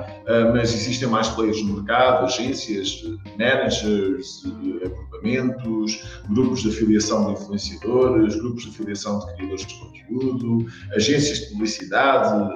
mas 0.52 0.72
existem 0.72 1.08
mais 1.08 1.28
players 1.28 1.62
no 1.62 1.74
mercado, 1.74 2.24
agências, 2.24 3.02
managers, 3.38 4.44
agrupamentos, 4.84 6.02
grupos 6.30 6.60
de 6.62 6.68
afiliação 6.68 7.26
de 7.26 7.40
influenciadores, 7.40 8.36
grupos 8.36 8.64
de 8.64 8.70
afiliação 8.70 9.18
de 9.18 9.34
criadores 9.34 9.66
de 9.66 9.74
conteúdo, 9.74 10.66
agências 10.94 11.38
de 11.40 11.46
publicidade, 11.52 12.54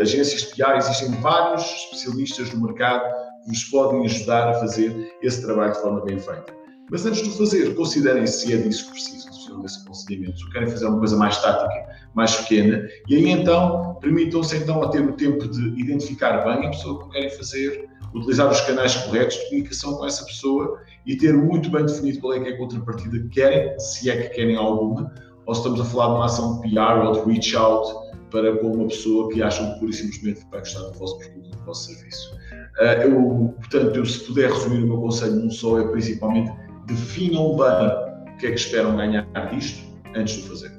agências 0.00 0.42
de 0.42 0.56
PR, 0.56 0.76
existem 0.76 1.10
vários 1.20 1.62
especialistas 1.62 2.52
no 2.54 2.62
mercado 2.62 3.04
vos 3.46 3.64
podem 3.64 4.04
ajudar 4.04 4.48
a 4.48 4.54
fazer 4.54 5.14
esse 5.22 5.42
trabalho 5.42 5.72
de 5.72 5.80
forma 5.80 6.04
bem 6.04 6.18
feita. 6.18 6.54
Mas 6.90 7.06
antes 7.06 7.22
de 7.22 7.30
o 7.30 7.32
fazer, 7.32 7.74
considerem 7.74 8.26
se 8.26 8.52
é 8.52 8.56
disso 8.58 8.86
que 8.86 8.90
precisam, 8.92 9.20
se 9.20 9.38
precisam 9.38 9.62
desse 9.62 9.84
procedimento, 9.84 10.38
se 10.38 10.50
querem 10.50 10.68
fazer 10.68 10.86
uma 10.86 10.98
coisa 10.98 11.16
mais 11.16 11.40
tática, 11.40 11.86
mais 12.14 12.36
pequena, 12.36 12.86
e 13.08 13.16
aí 13.16 13.30
então 13.30 13.96
permitam-se 14.00 14.56
então 14.56 14.82
a 14.82 14.88
ter 14.88 15.00
o 15.00 15.12
tempo 15.12 15.48
de 15.48 15.80
identificar 15.80 16.44
bem 16.44 16.66
a 16.66 16.70
pessoa 16.70 17.04
que 17.04 17.10
querem 17.10 17.30
fazer, 17.30 17.88
utilizar 18.14 18.50
os 18.50 18.60
canais 18.60 18.94
corretos 18.94 19.36
de 19.36 19.44
comunicação 19.48 19.94
com 19.94 20.06
essa 20.06 20.24
pessoa 20.26 20.78
e 21.06 21.16
ter 21.16 21.32
muito 21.34 21.70
bem 21.70 21.84
definido 21.86 22.20
qual 22.20 22.34
é 22.34 22.40
que 22.40 22.50
é 22.50 22.52
a 22.52 22.58
contrapartida 22.58 23.18
que 23.18 23.28
querem, 23.28 23.78
se 23.78 24.10
é 24.10 24.22
que 24.22 24.34
querem 24.34 24.56
alguma, 24.56 25.12
ou 25.46 25.54
se 25.54 25.60
estamos 25.60 25.80
a 25.80 25.84
falar 25.84 26.06
de 26.06 26.14
uma 26.14 26.24
ação 26.26 26.60
de 26.60 26.70
PR 26.70 27.06
ou 27.06 27.12
de 27.12 27.32
reach 27.32 27.56
out 27.56 28.04
para 28.30 28.56
com 28.58 28.72
uma 28.72 28.88
pessoa 28.88 29.30
que 29.30 29.42
acham 29.42 29.72
que 29.72 29.80
pura 29.80 29.90
e 29.90 29.94
simplesmente 29.94 30.46
vai 30.50 30.60
gostar 30.60 30.80
do 30.80 30.98
vosso 30.98 31.18
produto, 31.18 31.50
do 31.50 31.64
vosso 31.64 31.86
serviço. 31.86 32.36
Uh, 32.78 33.02
eu, 33.02 33.54
portanto, 33.56 33.96
eu, 33.96 34.04
se 34.04 34.20
puder 34.26 34.50
resumir 34.50 34.82
o 34.82 34.86
meu 34.86 35.00
conselho 35.00 35.36
num 35.36 35.50
só, 35.50 35.78
é 35.80 35.86
principalmente 35.88 36.52
definam 36.86 37.56
bem 37.56 38.34
o 38.34 38.36
que 38.38 38.46
é 38.46 38.50
que 38.50 38.56
esperam 38.56 38.96
ganhar 38.96 39.26
disto 39.50 39.84
antes 40.14 40.34
de 40.34 40.42
o 40.42 40.48
fazer. 40.48 40.72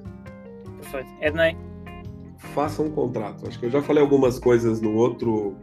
Perfeito. 0.81 1.09
Ednei? 1.21 1.57
Façam 2.53 2.85
um 2.85 2.91
contrato. 2.91 3.47
Acho 3.47 3.59
que 3.59 3.65
eu 3.65 3.71
já 3.71 3.81
falei 3.81 4.03
algumas 4.03 4.39
coisas 4.39 4.81
no 4.81 4.93
outro 4.95 5.55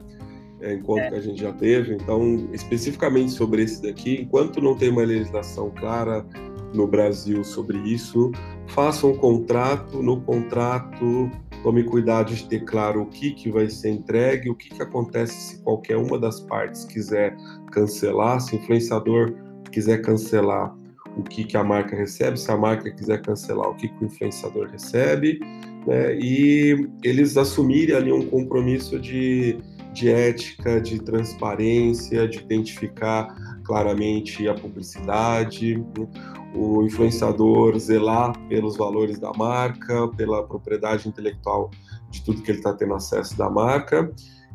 é, 0.61 0.74
encontro 0.74 1.05
é. 1.05 1.11
que 1.11 1.16
a 1.16 1.20
gente 1.20 1.41
já 1.41 1.53
teve, 1.53 1.95
então, 1.95 2.49
especificamente 2.53 3.33
sobre 3.33 3.62
esse 3.62 3.83
daqui, 3.83 4.22
enquanto 4.22 4.61
não 4.61 4.76
tem 4.76 4.91
uma 4.91 5.03
legislação 5.03 5.70
clara 5.70 6.24
no 6.72 6.87
Brasil 6.87 7.45
sobre 7.45 7.78
isso, 7.78 8.33
façam 8.68 9.11
um 9.11 9.16
contrato. 9.16 10.03
No 10.03 10.20
contrato, 10.20 11.30
tome 11.63 11.85
cuidado 11.85 12.35
de 12.35 12.45
ter 12.49 12.65
claro 12.65 13.03
o 13.03 13.07
que, 13.07 13.33
que 13.33 13.51
vai 13.51 13.69
ser 13.69 13.91
entregue, 13.91 14.51
o 14.51 14.55
que, 14.55 14.71
que 14.71 14.83
acontece 14.83 15.35
se 15.35 15.63
qualquer 15.63 15.97
uma 15.97 16.19
das 16.19 16.41
partes 16.41 16.85
quiser 16.85 17.37
cancelar, 17.71 18.41
se 18.41 18.57
o 18.57 18.59
influenciador 18.59 19.35
quiser 19.71 20.03
cancelar 20.03 20.75
o 21.17 21.23
que, 21.23 21.45
que 21.45 21.57
a 21.57 21.63
marca 21.63 21.95
recebe, 21.95 22.39
se 22.39 22.51
a 22.51 22.57
marca 22.57 22.91
quiser 22.91 23.21
cancelar 23.23 23.69
o 23.69 23.75
que, 23.75 23.89
que 23.89 24.05
o 24.05 24.07
influenciador 24.07 24.69
recebe, 24.69 25.39
né? 25.87 26.17
e 26.19 26.89
eles 27.03 27.37
assumirem 27.37 27.95
ali 27.95 28.13
um 28.13 28.27
compromisso 28.27 28.99
de, 28.99 29.59
de 29.93 30.11
ética, 30.11 30.81
de 30.81 31.01
transparência, 31.01 32.27
de 32.27 32.39
identificar 32.39 33.29
claramente 33.65 34.49
a 34.49 34.55
publicidade, 34.55 35.77
né? 35.79 36.09
O 36.55 36.82
influenciador 36.82 37.78
zelar 37.78 38.38
pelos 38.48 38.76
valores 38.76 39.18
da 39.18 39.32
marca, 39.32 40.09
pela 40.09 40.46
propriedade 40.46 41.09
intelectual 41.09 41.70
de 42.11 42.22
tudo 42.22 42.42
que 42.42 42.50
ele 42.50 42.59
está 42.59 42.74
tendo 42.74 42.94
acesso 42.94 43.36
da 43.36 43.48
marca, 43.48 44.12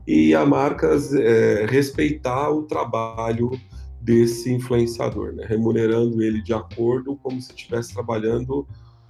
e 0.07 0.33
a 0.33 0.45
marca 0.45 0.89
é, 1.19 1.65
respeitar 1.69 2.49
o 2.49 2.63
trabalho 2.63 3.51
desse 3.99 4.53
influenciador, 4.53 5.33
né? 5.33 5.45
remunerando 5.45 6.21
ele 6.21 6.41
de 6.41 6.53
acordo 6.53 7.17
como 7.17 7.41
se 7.41 7.49
estivesse 7.49 7.93
trabalhando 7.93 8.65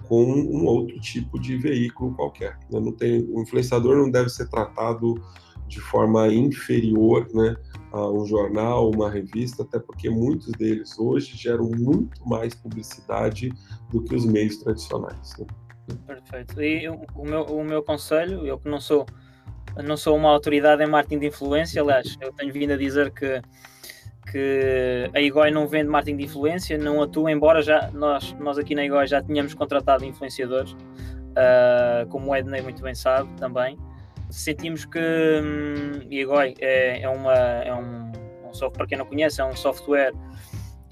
com 0.08 0.24
um 0.24 0.64
outro 0.64 0.98
tipo 0.98 1.38
de 1.38 1.56
veículo 1.56 2.14
qualquer. 2.14 2.58
Né? 2.70 2.80
Não 2.80 2.90
tem, 2.90 3.28
o 3.30 3.42
influenciador 3.42 3.96
não 3.96 4.10
deve 4.10 4.30
ser 4.30 4.48
tratado 4.48 5.22
de 5.68 5.80
forma 5.80 6.26
inferior 6.28 7.28
né, 7.32 7.56
a 7.92 8.10
um 8.10 8.24
jornal, 8.26 8.90
uma 8.90 9.10
revista, 9.10 9.62
até 9.62 9.78
porque 9.78 10.10
muitos 10.10 10.50
deles 10.52 10.98
hoje 10.98 11.36
geram 11.36 11.70
muito 11.70 12.26
mais 12.26 12.54
publicidade 12.54 13.52
do 13.90 14.02
que 14.02 14.14
os 14.14 14.24
meios 14.24 14.56
tradicionais. 14.56 15.36
Né? 15.38 15.46
Perfeito. 16.06 16.60
E 16.62 16.88
o 16.88 17.24
meu, 17.24 17.42
o 17.44 17.64
meu 17.64 17.82
conselho, 17.82 18.46
eu 18.46 18.58
que 18.58 18.68
não 18.68 18.80
sou, 18.80 19.06
não 19.82 19.96
sou 19.96 20.16
uma 20.16 20.30
autoridade 20.30 20.82
em 20.82 20.86
marketing 20.88 21.20
de 21.20 21.26
influência, 21.26 21.80
aliás, 21.82 22.16
eu 22.20 22.32
tenho 22.32 22.52
vindo 22.52 22.72
a 22.72 22.76
dizer 22.76 23.10
que 23.10 23.40
que 24.30 25.10
a 25.14 25.20
IGOI 25.20 25.50
não 25.50 25.66
vende 25.66 25.88
marketing 25.88 26.18
de 26.18 26.24
influência, 26.24 26.76
não 26.76 27.02
atua, 27.02 27.32
embora 27.32 27.62
já 27.62 27.90
nós, 27.92 28.36
nós 28.38 28.58
aqui 28.58 28.74
na 28.74 28.84
IGOI 28.84 29.06
já 29.06 29.22
tínhamos 29.22 29.54
contratado 29.54 30.04
influenciadores, 30.04 30.72
uh, 30.72 32.06
como 32.10 32.30
o 32.30 32.36
Edney 32.36 32.60
muito 32.60 32.82
bem 32.82 32.94
sabe 32.94 33.28
também. 33.36 33.78
Sentimos 34.30 34.84
que 34.84 34.98
hum, 34.98 36.06
IGOI 36.10 36.54
é, 36.60 37.02
é, 37.02 37.08
uma, 37.08 37.34
é 37.34 37.74
um, 37.74 38.12
um 38.44 38.52
software, 38.52 38.78
para 38.78 38.86
quem 38.86 38.98
não 38.98 39.06
conhece, 39.06 39.40
é 39.40 39.44
um 39.44 39.56
software 39.56 40.12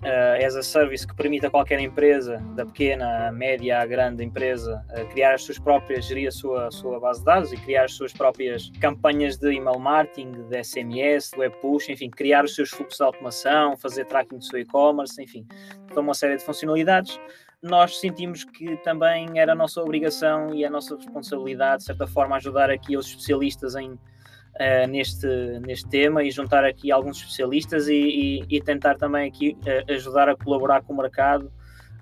uh, 0.02 0.44
as 0.44 0.56
a 0.56 0.62
service 0.62 1.06
que 1.06 1.14
permite 1.14 1.46
a 1.46 1.50
qualquer 1.50 1.78
empresa, 1.80 2.38
da 2.54 2.64
pequena, 2.64 3.30
média 3.32 3.80
à 3.80 3.86
grande 3.86 4.24
empresa, 4.24 4.84
uh, 4.90 5.06
criar 5.08 5.34
as 5.34 5.42
suas 5.42 5.58
próprias, 5.58 6.06
gerir 6.06 6.28
a 6.28 6.30
sua, 6.30 6.70
sua 6.70 7.00
base 7.00 7.20
de 7.20 7.26
dados 7.26 7.52
e 7.52 7.56
criar 7.56 7.84
as 7.84 7.92
suas 7.92 8.12
próprias 8.12 8.70
campanhas 8.80 9.36
de 9.36 9.52
email 9.52 9.78
marketing, 9.78 10.32
de 10.48 10.64
SMS, 10.64 11.30
de 11.30 11.38
web 11.38 11.54
push, 11.60 11.88
enfim, 11.88 12.10
criar 12.10 12.44
os 12.44 12.54
seus 12.54 12.70
fluxos 12.70 12.98
de 12.98 13.04
automação, 13.04 13.76
fazer 13.76 14.04
tracking 14.06 14.38
do 14.38 14.44
seu 14.44 14.58
e-commerce, 14.58 15.22
enfim, 15.22 15.46
toda 15.88 16.00
uma 16.00 16.14
série 16.14 16.36
de 16.36 16.44
funcionalidades 16.44 17.18
nós 17.62 18.00
sentimos 18.00 18.44
que 18.44 18.76
também 18.78 19.38
era 19.38 19.52
a 19.52 19.54
nossa 19.54 19.80
obrigação 19.80 20.54
e 20.54 20.64
a 20.64 20.70
nossa 20.70 20.96
responsabilidade, 20.96 21.78
de 21.78 21.84
certa 21.86 22.06
forma, 22.06 22.36
ajudar 22.36 22.70
aqui 22.70 22.96
os 22.96 23.06
especialistas 23.06 23.74
em, 23.74 23.90
uh, 23.90 24.86
neste, 24.88 25.26
neste 25.60 25.88
tema 25.88 26.22
e 26.22 26.30
juntar 26.30 26.64
aqui 26.64 26.92
alguns 26.92 27.18
especialistas 27.18 27.88
e, 27.88 27.94
e, 27.94 28.56
e 28.56 28.60
tentar 28.60 28.96
também 28.96 29.28
aqui 29.28 29.56
uh, 29.62 29.92
ajudar 29.92 30.28
a 30.28 30.36
colaborar 30.36 30.82
com 30.82 30.92
o 30.92 30.96
mercado 30.96 31.46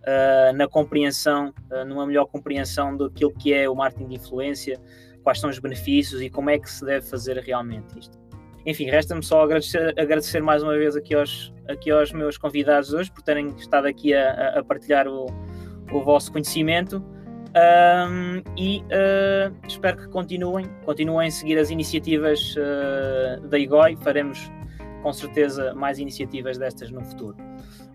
uh, 0.01 0.53
na 0.55 0.69
compreensão, 0.69 1.53
numa 1.87 2.07
melhor 2.07 2.27
compreensão 2.27 2.97
daquilo 2.97 3.33
que 3.33 3.53
é 3.53 3.69
o 3.69 3.75
marketing 3.75 4.09
de 4.09 4.15
influência, 4.17 4.81
quais 5.23 5.41
são 5.41 5.49
os 5.49 5.59
benefícios 5.59 6.21
e 6.21 6.29
como 6.29 6.51
é 6.51 6.59
que 6.59 6.71
se 6.71 6.85
deve 6.85 7.07
fazer 7.07 7.39
realmente 7.39 7.99
isto. 7.99 8.24
Enfim, 8.67 8.87
resta-me 8.87 9.23
só 9.23 9.43
agradecer, 9.43 9.95
agradecer, 9.99 10.43
mais 10.43 10.63
uma 10.63 10.77
vez 10.77 10.97
aqui 10.97 11.15
aos, 11.15 11.53
aqui 11.69 11.91
aos 11.91 12.13
meus 12.13 12.39
convidados 12.39 12.93
hoje 12.93 13.11
por 13.11 13.23
terem 13.23 13.49
estado 13.59 13.87
aqui 13.87 14.15
a, 14.15 14.59
a 14.59 14.65
partilhar 14.65 15.07
o, 15.07 15.27
o 15.93 16.03
vosso 16.03 16.33
conhecimento. 16.33 17.05
Um, 17.57 18.43
e 18.57 18.81
uh, 18.81 19.55
espero 19.69 19.97
que 19.99 20.09
continuem, 20.09 20.67
continuem 20.85 21.29
a 21.29 21.31
seguir 21.31 21.59
as 21.59 21.71
iniciativas 21.71 22.57
uh, 22.57 23.47
da 23.47 23.59
IGOI. 23.59 23.97
Faremos 23.97 24.51
com 25.03 25.13
certeza 25.13 25.75
mais 25.75 25.99
iniciativas 25.99 26.59
destas 26.59 26.91
no 26.91 27.03
futuro. 27.03 27.37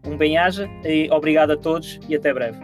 Um 0.05 0.15
bem-aja 0.15 0.69
e 0.85 1.09
obrigado 1.11 1.51
a 1.51 1.57
todos 1.57 1.99
e 2.07 2.15
até 2.15 2.33
breve. 2.33 2.59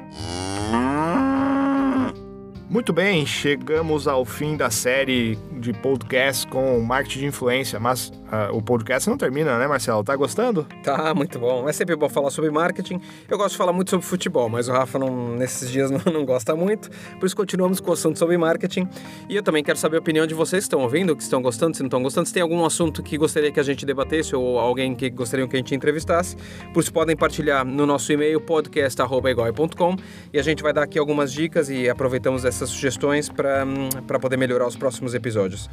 Muito 2.76 2.92
bem, 2.92 3.26
chegamos 3.26 4.06
ao 4.06 4.26
fim 4.26 4.58
da 4.58 4.70
série 4.70 5.40
de 5.62 5.72
podcast 5.72 6.46
com 6.46 6.78
marketing 6.82 7.20
de 7.20 7.26
influência, 7.28 7.80
mas 7.80 8.10
uh, 8.10 8.54
o 8.54 8.62
podcast 8.62 9.10
não 9.10 9.18
termina, 9.18 9.58
né, 9.58 9.66
Marcelo? 9.66 10.04
Tá 10.04 10.14
gostando? 10.14 10.68
Tá, 10.84 11.14
muito 11.16 11.40
bom. 11.40 11.70
É 11.70 11.72
sempre 11.72 11.96
bom 11.96 12.10
falar 12.10 12.30
sobre 12.32 12.52
marketing. 12.52 13.00
Eu 13.30 13.38
gosto 13.38 13.52
de 13.52 13.58
falar 13.58 13.72
muito 13.72 13.92
sobre 13.92 14.06
futebol, 14.06 14.50
mas 14.50 14.68
o 14.68 14.74
Rafa 14.74 15.00
não, 15.00 15.38
nesses 15.38 15.72
dias 15.72 15.90
não, 15.90 16.02
não 16.12 16.26
gosta 16.26 16.54
muito, 16.54 16.90
por 17.18 17.26
isso 17.26 17.36
continuamos 17.36 17.80
com 17.80 17.92
o 17.92 17.94
assunto 17.94 18.20
sobre 18.20 18.38
marketing. 18.38 18.90
E 19.30 19.38
eu 19.38 19.42
também 19.42 19.64
quero 19.64 19.80
saber 19.80 19.96
a 19.96 20.00
opinião 20.00 20.28
de 20.28 20.34
vocês 20.34 20.66
que 20.66 20.68
estão 20.68 20.82
ouvindo, 20.82 21.16
que 21.16 21.24
estão 21.24 21.42
gostando, 21.42 21.78
se 21.78 21.82
não 21.82 21.88
estão 21.88 22.04
gostando, 22.04 22.28
se 22.28 22.34
tem 22.34 22.44
algum 22.44 22.66
assunto 22.66 23.02
que 23.02 23.18
gostaria 23.18 23.54
que 23.54 23.60
a 23.60 23.64
gente 23.64 23.86
debatesse 23.86 24.36
ou 24.36 24.60
alguém 24.60 24.94
que 24.94 25.10
gostaria 25.10 25.48
que 25.48 25.56
a 25.56 25.60
gente 25.60 25.74
entrevistasse, 25.74 26.36
por 26.74 26.82
isso 26.82 26.92
podem 26.92 27.16
partilhar 27.16 27.64
no 27.66 27.86
nosso 27.86 28.12
e-mail 28.12 28.42
podcast.egoi.com 28.42 29.96
e 30.34 30.38
a 30.38 30.44
gente 30.44 30.62
vai 30.62 30.74
dar 30.74 30.84
aqui 30.84 31.00
algumas 31.00 31.32
dicas 31.32 31.70
e 31.70 31.90
aproveitamos 31.90 32.44
essas 32.44 32.65
essas 32.66 32.76
sugestões 32.76 33.30
para 33.30 34.20
poder 34.20 34.38
melhorar 34.38 34.68
os 34.68 34.76
próximos 34.76 35.14
episódios. 35.14 35.70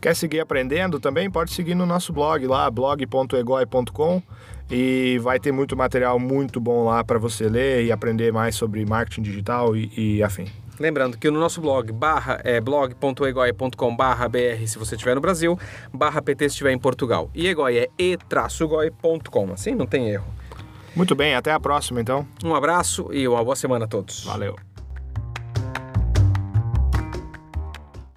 Quer 0.00 0.14
seguir 0.14 0.40
aprendendo 0.40 1.00
também? 1.00 1.30
Pode 1.30 1.52
seguir 1.52 1.74
no 1.74 1.86
nosso 1.86 2.12
blog 2.12 2.46
lá, 2.46 2.70
blog.egoi.com 2.70 4.22
e 4.70 5.18
vai 5.22 5.40
ter 5.40 5.52
muito 5.52 5.76
material 5.76 6.18
muito 6.18 6.60
bom 6.60 6.84
lá 6.84 7.02
para 7.02 7.18
você 7.18 7.48
ler 7.48 7.84
e 7.84 7.92
aprender 7.92 8.32
mais 8.32 8.54
sobre 8.54 8.84
marketing 8.84 9.22
digital 9.22 9.74
e, 9.76 9.90
e 9.96 10.22
afim. 10.22 10.46
Lembrando 10.78 11.16
que 11.16 11.30
no 11.30 11.38
nosso 11.38 11.60
blog 11.60 11.92
barra 11.92 12.40
é 12.44 12.60
blog.egoi.com 12.60 13.96
barra 13.96 14.28
br 14.28 14.66
se 14.66 14.78
você 14.78 14.94
estiver 14.96 15.14
no 15.14 15.20
Brasil, 15.20 15.58
barra 15.92 16.20
pt 16.20 16.48
se 16.48 16.54
estiver 16.54 16.72
em 16.72 16.78
Portugal. 16.78 17.30
E 17.34 17.46
egoi 17.46 17.78
é 17.78 17.88
e-goi.com, 17.96 19.52
assim 19.52 19.74
não 19.74 19.86
tem 19.86 20.10
erro. 20.10 20.26
Muito 20.94 21.14
bem, 21.14 21.34
até 21.34 21.52
a 21.52 21.58
próxima 21.58 22.00
então. 22.00 22.26
Um 22.44 22.54
abraço 22.54 23.08
e 23.12 23.26
uma 23.26 23.42
boa 23.42 23.56
semana 23.56 23.84
a 23.84 23.88
todos. 23.88 24.24
Valeu. 24.24 24.73